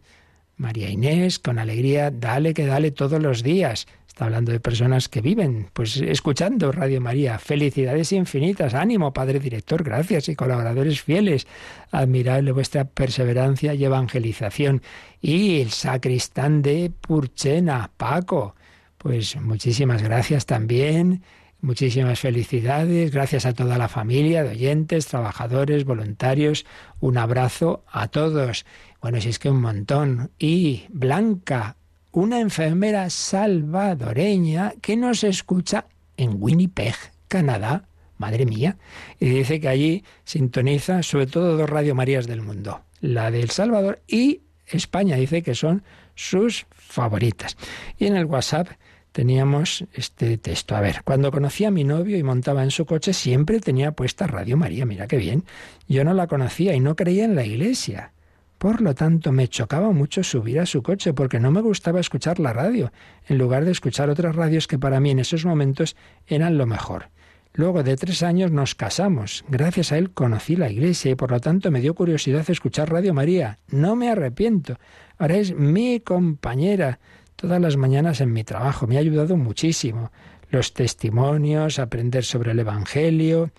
María 0.55 0.89
Inés, 0.89 1.39
con 1.39 1.59
alegría, 1.59 2.11
dale 2.11 2.53
que 2.53 2.65
dale 2.65 2.91
todos 2.91 3.21
los 3.21 3.43
días. 3.43 3.87
Hablando 4.19 4.51
de 4.51 4.59
personas 4.59 5.07
que 5.07 5.21
viven, 5.21 5.69
pues 5.71 5.95
escuchando 5.97 6.73
Radio 6.73 6.99
María. 6.99 7.39
Felicidades 7.39 8.11
infinitas, 8.11 8.73
ánimo, 8.73 9.13
Padre 9.13 9.39
Director, 9.39 9.81
gracias 9.81 10.27
y 10.27 10.35
colaboradores 10.35 11.01
fieles. 11.01 11.47
Admirable 11.91 12.51
vuestra 12.51 12.83
perseverancia 12.83 13.73
y 13.73 13.85
evangelización. 13.85 14.81
Y 15.21 15.61
el 15.61 15.71
sacristán 15.71 16.61
de 16.61 16.91
Purchena, 16.99 17.91
Paco, 17.95 18.55
pues 18.97 19.37
muchísimas 19.37 20.03
gracias 20.03 20.45
también. 20.45 21.23
Muchísimas 21.61 22.19
felicidades, 22.19 23.11
gracias 23.11 23.45
a 23.45 23.53
toda 23.53 23.77
la 23.77 23.89
familia 23.89 24.43
de 24.43 24.51
oyentes, 24.51 25.07
trabajadores, 25.07 25.85
voluntarios. 25.85 26.65
Un 26.99 27.17
abrazo 27.17 27.83
a 27.89 28.07
todos. 28.07 28.65
Bueno, 29.01 29.19
si 29.21 29.29
es 29.29 29.39
que 29.39 29.49
un 29.49 29.61
montón. 29.61 30.31
Y 30.37 30.85
Blanca, 30.89 31.77
una 32.11 32.39
enfermera 32.39 33.09
salvadoreña 33.09 34.73
que 34.81 34.97
nos 34.97 35.23
escucha 35.23 35.85
en 36.17 36.37
Winnipeg, 36.41 36.95
Canadá. 37.27 37.85
Madre 38.17 38.45
mía. 38.45 38.77
Y 39.19 39.29
dice 39.29 39.61
que 39.61 39.69
allí 39.69 40.03
sintoniza 40.25 41.03
sobre 41.03 41.25
todo 41.25 41.55
dos 41.55 41.69
Radio 41.69 41.95
Marías 41.95 42.27
del 42.27 42.41
mundo, 42.41 42.81
la 42.99 43.31
de 43.31 43.41
El 43.41 43.49
Salvador 43.49 44.01
y 44.07 44.41
España. 44.67 45.15
Dice 45.15 45.41
que 45.41 45.55
son 45.55 45.83
sus 46.15 46.65
favoritas. 46.71 47.55
Y 47.97 48.07
en 48.07 48.17
el 48.17 48.25
WhatsApp 48.25 48.67
teníamos 49.13 49.85
este 49.93 50.37
texto. 50.37 50.75
A 50.75 50.81
ver, 50.81 51.01
cuando 51.05 51.31
conocí 51.31 51.63
a 51.63 51.71
mi 51.71 51.85
novio 51.85 52.17
y 52.17 52.23
montaba 52.23 52.63
en 52.63 52.71
su 52.71 52.85
coche, 52.85 53.13
siempre 53.13 53.61
tenía 53.61 53.93
puesta 53.93 54.27
Radio 54.27 54.57
María. 54.57 54.85
Mira 54.85 55.07
qué 55.07 55.15
bien. 55.15 55.45
Yo 55.87 56.03
no 56.03 56.13
la 56.13 56.27
conocía 56.27 56.75
y 56.75 56.81
no 56.81 56.97
creía 56.97 57.23
en 57.23 57.35
la 57.35 57.45
iglesia. 57.45 58.11
Por 58.59 58.81
lo 58.81 58.93
tanto, 58.93 59.31
me 59.31 59.47
chocaba 59.47 59.91
mucho 59.91 60.21
subir 60.21 60.59
a 60.59 60.65
su 60.65 60.83
coche 60.83 61.13
porque 61.13 61.39
no 61.39 61.49
me 61.49 61.61
gustaba 61.61 62.01
escuchar 62.01 62.39
la 62.39 62.51
radio, 62.51 62.91
en 63.25 63.37
lugar 63.37 63.63
de 63.63 63.71
escuchar 63.71 64.09
otras 64.09 64.35
radios 64.35 64.67
que 64.67 64.77
para 64.77 64.99
mí 64.99 65.11
en 65.11 65.19
esos 65.19 65.45
momentos 65.45 65.95
eran 66.27 66.57
lo 66.57 66.65
mejor. 66.65 67.09
Luego 67.53 67.83
de 67.83 67.95
tres 67.95 68.21
años 68.21 68.51
nos 68.51 68.75
casamos. 68.75 69.45
Gracias 69.47 69.93
a 69.93 69.97
él 69.97 70.11
conocí 70.11 70.57
la 70.57 70.69
iglesia 70.69 71.11
y 71.11 71.15
por 71.15 71.31
lo 71.31 71.39
tanto 71.39 71.71
me 71.71 71.79
dio 71.79 71.95
curiosidad 71.95 72.49
escuchar 72.49 72.91
Radio 72.91 73.13
María. 73.13 73.59
No 73.69 73.95
me 73.95 74.09
arrepiento. 74.09 74.77
Ahora 75.17 75.37
es 75.37 75.55
mi 75.55 76.01
compañera 76.01 76.99
todas 77.37 77.61
las 77.61 77.77
mañanas 77.77 78.19
en 78.19 78.33
mi 78.33 78.43
trabajo. 78.43 78.87
Me 78.87 78.97
ha 78.97 78.99
ayudado 78.99 79.37
muchísimo. 79.37 80.11
Los 80.49 80.73
testimonios, 80.73 81.79
aprender 81.79 82.25
sobre 82.25 82.51
el 82.51 82.59
Evangelio, 82.59 83.51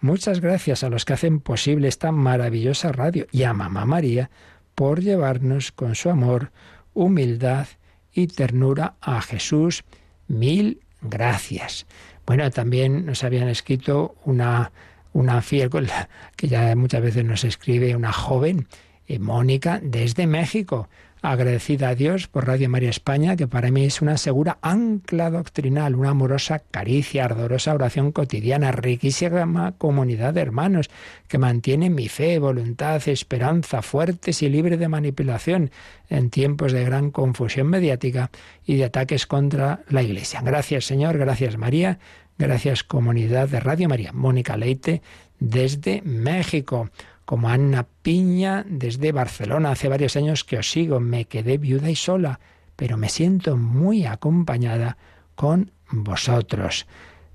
Muchas 0.00 0.40
gracias 0.40 0.84
a 0.84 0.90
los 0.90 1.04
que 1.04 1.14
hacen 1.14 1.40
posible 1.40 1.88
esta 1.88 2.12
maravillosa 2.12 2.92
radio 2.92 3.26
y 3.32 3.42
a 3.42 3.52
Mamá 3.52 3.84
María 3.84 4.30
por 4.76 5.00
llevarnos 5.00 5.72
con 5.72 5.96
su 5.96 6.08
amor, 6.08 6.52
humildad 6.94 7.66
y 8.12 8.28
ternura 8.28 8.94
a 9.00 9.20
Jesús. 9.22 9.84
Mil 10.28 10.82
gracias. 11.00 11.86
Bueno, 12.26 12.48
también 12.52 13.06
nos 13.06 13.24
habían 13.24 13.48
escrito 13.48 14.14
una, 14.24 14.70
una 15.12 15.42
fiel, 15.42 15.70
que 16.36 16.46
ya 16.46 16.76
muchas 16.76 17.02
veces 17.02 17.24
nos 17.24 17.42
escribe 17.42 17.96
una 17.96 18.12
joven, 18.12 18.68
eh, 19.08 19.18
Mónica, 19.18 19.80
desde 19.82 20.28
México. 20.28 20.88
Agradecida 21.22 21.88
a 21.88 21.94
Dios 21.94 22.28
por 22.28 22.46
Radio 22.46 22.68
María 22.68 22.90
España, 22.90 23.36
que 23.36 23.48
para 23.48 23.70
mí 23.70 23.84
es 23.84 24.00
una 24.02 24.16
segura 24.16 24.58
ancla 24.62 25.30
doctrinal, 25.30 25.94
una 25.94 26.10
amorosa 26.10 26.60
caricia, 26.70 27.24
ardorosa 27.24 27.74
oración 27.74 28.12
cotidiana, 28.12 28.72
riquísima 28.72 29.72
comunidad 29.78 30.34
de 30.34 30.40
hermanos, 30.42 30.90
que 31.26 31.38
mantiene 31.38 31.90
mi 31.90 32.08
fe, 32.08 32.38
voluntad, 32.38 33.06
esperanza, 33.08 33.82
fuertes 33.82 34.42
y 34.42 34.48
libre 34.48 34.76
de 34.76 34.88
manipulación 34.88 35.70
en 36.08 36.30
tiempos 36.30 36.72
de 36.72 36.84
gran 36.84 37.10
confusión 37.10 37.66
mediática 37.66 38.30
y 38.64 38.76
de 38.76 38.84
ataques 38.84 39.26
contra 39.26 39.80
la 39.88 40.02
Iglesia. 40.02 40.40
Gracias 40.42 40.84
Señor, 40.86 41.18
gracias 41.18 41.56
María, 41.56 41.98
gracias 42.38 42.84
comunidad 42.84 43.48
de 43.48 43.60
Radio 43.60 43.88
María. 43.88 44.12
Mónica 44.12 44.56
Leite 44.56 45.02
desde 45.40 46.02
México 46.02 46.90
como 47.28 47.50
Ana 47.50 47.86
Piña 48.00 48.64
desde 48.66 49.12
Barcelona. 49.12 49.72
Hace 49.72 49.88
varios 49.88 50.16
años 50.16 50.44
que 50.44 50.56
os 50.56 50.70
sigo, 50.70 50.98
me 50.98 51.26
quedé 51.26 51.58
viuda 51.58 51.90
y 51.90 51.94
sola, 51.94 52.40
pero 52.74 52.96
me 52.96 53.10
siento 53.10 53.58
muy 53.58 54.06
acompañada 54.06 54.96
con 55.34 55.70
vosotros. 55.90 56.86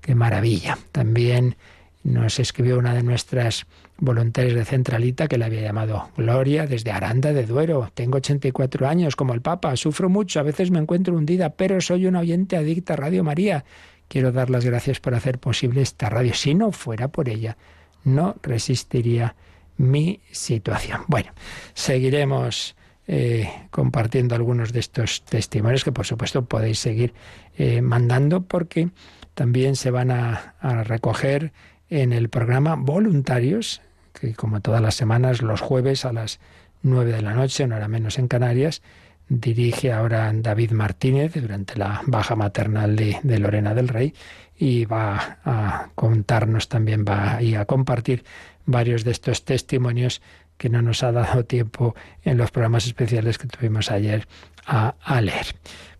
Qué 0.01 0.15
maravilla. 0.15 0.79
También 0.91 1.57
nos 2.03 2.39
escribió 2.39 2.79
una 2.79 2.95
de 2.95 3.03
nuestras 3.03 3.67
voluntarias 3.99 4.55
de 4.55 4.65
Centralita 4.65 5.27
que 5.27 5.37
le 5.37 5.45
había 5.45 5.61
llamado 5.61 6.09
Gloria 6.17 6.65
desde 6.65 6.89
Aranda 6.89 7.31
de 7.31 7.45
Duero. 7.45 7.91
Tengo 7.93 8.17
84 8.17 8.87
años 8.87 9.15
como 9.15 9.35
el 9.35 9.41
Papa, 9.41 9.75
sufro 9.75 10.09
mucho, 10.09 10.39
a 10.39 10.43
veces 10.43 10.71
me 10.71 10.79
encuentro 10.79 11.15
hundida, 11.15 11.51
pero 11.51 11.79
soy 11.81 12.07
una 12.07 12.21
oyente 12.21 12.57
adicta 12.57 12.93
a 12.93 12.97
Radio 12.97 13.23
María. 13.23 13.63
Quiero 14.07 14.31
dar 14.31 14.49
las 14.49 14.65
gracias 14.65 14.99
por 14.99 15.13
hacer 15.13 15.37
posible 15.37 15.83
esta 15.83 16.09
radio. 16.09 16.33
Si 16.33 16.55
no 16.55 16.71
fuera 16.71 17.09
por 17.09 17.29
ella, 17.29 17.57
no 18.03 18.37
resistiría 18.41 19.35
mi 19.77 20.21
situación. 20.31 21.01
Bueno, 21.07 21.31
seguiremos 21.73 22.75
eh, 23.05 23.49
compartiendo 23.69 24.33
algunos 24.33 24.71
de 24.71 24.79
estos 24.79 25.23
testimonios 25.23 25.83
que 25.83 25.91
por 25.91 26.05
supuesto 26.05 26.45
podéis 26.45 26.79
seguir 26.79 27.13
eh, 27.57 27.81
mandando 27.81 28.43
porque 28.43 28.91
también 29.33 29.75
se 29.75 29.91
van 29.91 30.09
a, 30.11 30.55
recoger 30.85 31.51
en 31.89 32.13
el 32.13 32.29
programa 32.29 32.75
voluntarios, 32.75 33.81
que 34.13 34.33
como 34.35 34.61
todas 34.61 34.81
las 34.81 34.95
semanas, 34.95 35.41
los 35.41 35.59
jueves 35.59 36.05
a 36.05 36.13
las 36.13 36.39
nueve 36.81 37.11
de 37.11 37.21
la 37.21 37.33
noche, 37.33 37.65
una 37.65 37.77
hora 37.77 37.87
menos 37.87 38.19
en 38.19 38.27
Canarias, 38.27 38.81
dirige 39.27 39.91
ahora 39.91 40.31
David 40.33 40.71
Martínez 40.71 41.33
durante 41.33 41.77
la 41.77 42.01
baja 42.05 42.35
maternal 42.35 42.95
de, 42.95 43.39
Lorena 43.39 43.73
del 43.73 43.87
Rey 43.87 44.13
y 44.55 44.85
va 44.85 45.39
a 45.43 45.89
contarnos 45.95 46.69
también, 46.69 47.03
va 47.03 47.37
a 47.37 47.65
compartir 47.65 48.23
varios 48.65 49.03
de 49.03 49.11
estos 49.11 49.45
testimonios 49.45 50.21
que 50.57 50.69
no 50.69 50.81
nos 50.81 51.03
ha 51.03 51.11
dado 51.11 51.45
tiempo 51.45 51.95
en 52.23 52.37
los 52.37 52.51
programas 52.51 52.85
especiales 52.85 53.37
que 53.37 53.47
tuvimos 53.47 53.91
ayer 53.91 54.27
a, 54.65 55.21
leer. 55.21 55.47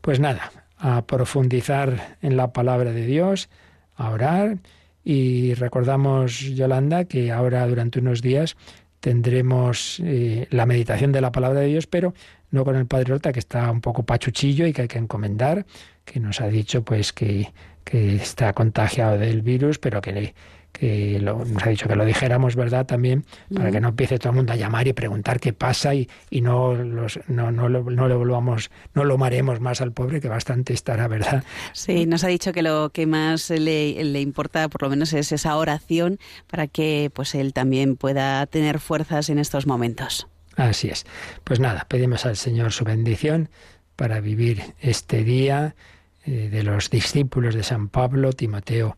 Pues 0.02 0.20
nada, 0.20 0.52
a 0.78 1.06
profundizar 1.06 2.18
en 2.22 2.38
la 2.38 2.54
palabra 2.54 2.92
de 2.92 3.06
Dios, 3.06 3.50
a 3.96 4.10
orar 4.10 4.58
y 5.04 5.54
recordamos, 5.56 6.40
Yolanda, 6.40 7.06
que 7.06 7.32
ahora 7.32 7.68
durante 7.68 8.00
unos 8.00 8.22
días 8.22 8.56
tendremos 9.00 10.00
eh, 10.02 10.48
la 10.50 10.66
meditación 10.66 11.12
de 11.12 11.20
la 11.20 11.32
palabra 11.32 11.60
de 11.60 11.68
Dios, 11.68 11.88
pero 11.88 12.14
no 12.52 12.64
con 12.64 12.78
el 12.78 12.86
Padre 12.86 13.14
Horta, 13.14 13.34
que 13.34 13.40
está 13.40 13.70
un 13.70 13.82
poco 13.82 14.04
pachuchillo 14.04 14.66
y 14.66 14.72
que 14.72 14.84
hay 14.84 14.88
que 14.88 15.00
encomendar, 15.00 15.66
que 16.06 16.20
nos 16.20 16.40
ha 16.40 16.48
dicho 16.48 16.84
pues 16.84 17.12
que, 17.12 17.52
que 17.84 18.16
está 18.16 18.54
contagiado 18.54 19.18
del 19.18 19.42
virus, 19.42 19.80
pero 19.80 20.00
que 20.02 20.34
que 20.74 21.20
lo, 21.22 21.46
nos 21.46 21.64
ha 21.64 21.70
dicho 21.70 21.88
que 21.88 21.96
lo 21.96 22.04
dijéramos, 22.04 22.56
¿verdad? 22.56 22.86
También, 22.86 23.26
para 23.54 23.72
que 23.72 23.80
no 23.80 23.90
empiece 23.90 24.18
todo 24.18 24.32
el 24.32 24.36
mundo 24.36 24.54
a 24.54 24.56
llamar 24.56 24.88
y 24.88 24.94
preguntar 24.94 25.40
qué 25.40 25.54
pasa 25.54 25.94
y, 25.94 26.10
y 26.30 26.42
no, 26.42 26.74
los, 26.74 27.20
no, 27.28 27.52
no, 27.52 27.70
lo, 27.70 27.84
no 27.84 28.08
lo 28.08 28.18
volvamos, 28.18 28.72
no 28.94 29.06
lo 29.06 29.18
maremos 29.18 29.62
más 29.62 29.80
al 29.82 29.94
pobre, 29.94 30.20
que 30.20 30.28
bastante 30.28 30.74
estará, 30.74 31.08
¿verdad? 31.08 31.44
Sí, 31.74 32.06
nos 32.06 32.24
ha 32.24 32.28
dicho 32.28 32.52
que 32.52 32.64
lo 32.64 32.90
que 32.90 33.06
más 33.06 33.50
le, 33.52 34.04
le 34.04 34.20
importa, 34.20 34.68
por 34.68 34.82
lo 34.82 34.90
menos, 34.90 35.14
es 35.14 35.32
esa 35.32 35.56
oración 35.56 36.20
para 36.48 36.68
que 36.68 37.12
pues 37.14 37.36
él 37.36 37.54
también 37.54 37.96
pueda 37.96 38.46
tener 38.48 38.80
fuerzas 38.80 39.30
en 39.30 39.38
estos 39.38 39.68
momentos. 39.68 40.28
Así 40.56 40.90
es. 40.90 41.06
Pues 41.44 41.60
nada, 41.60 41.86
pedimos 41.88 42.26
al 42.26 42.36
Señor 42.36 42.72
su 42.72 42.84
bendición 42.84 43.50
para 43.96 44.20
vivir 44.20 44.64
este 44.82 45.24
día 45.24 45.76
eh, 46.26 46.50
de 46.52 46.64
los 46.64 46.90
discípulos 46.90 47.54
de 47.54 47.64
San 47.64 47.90
Pablo, 47.90 48.34
Timoteo 48.34 48.98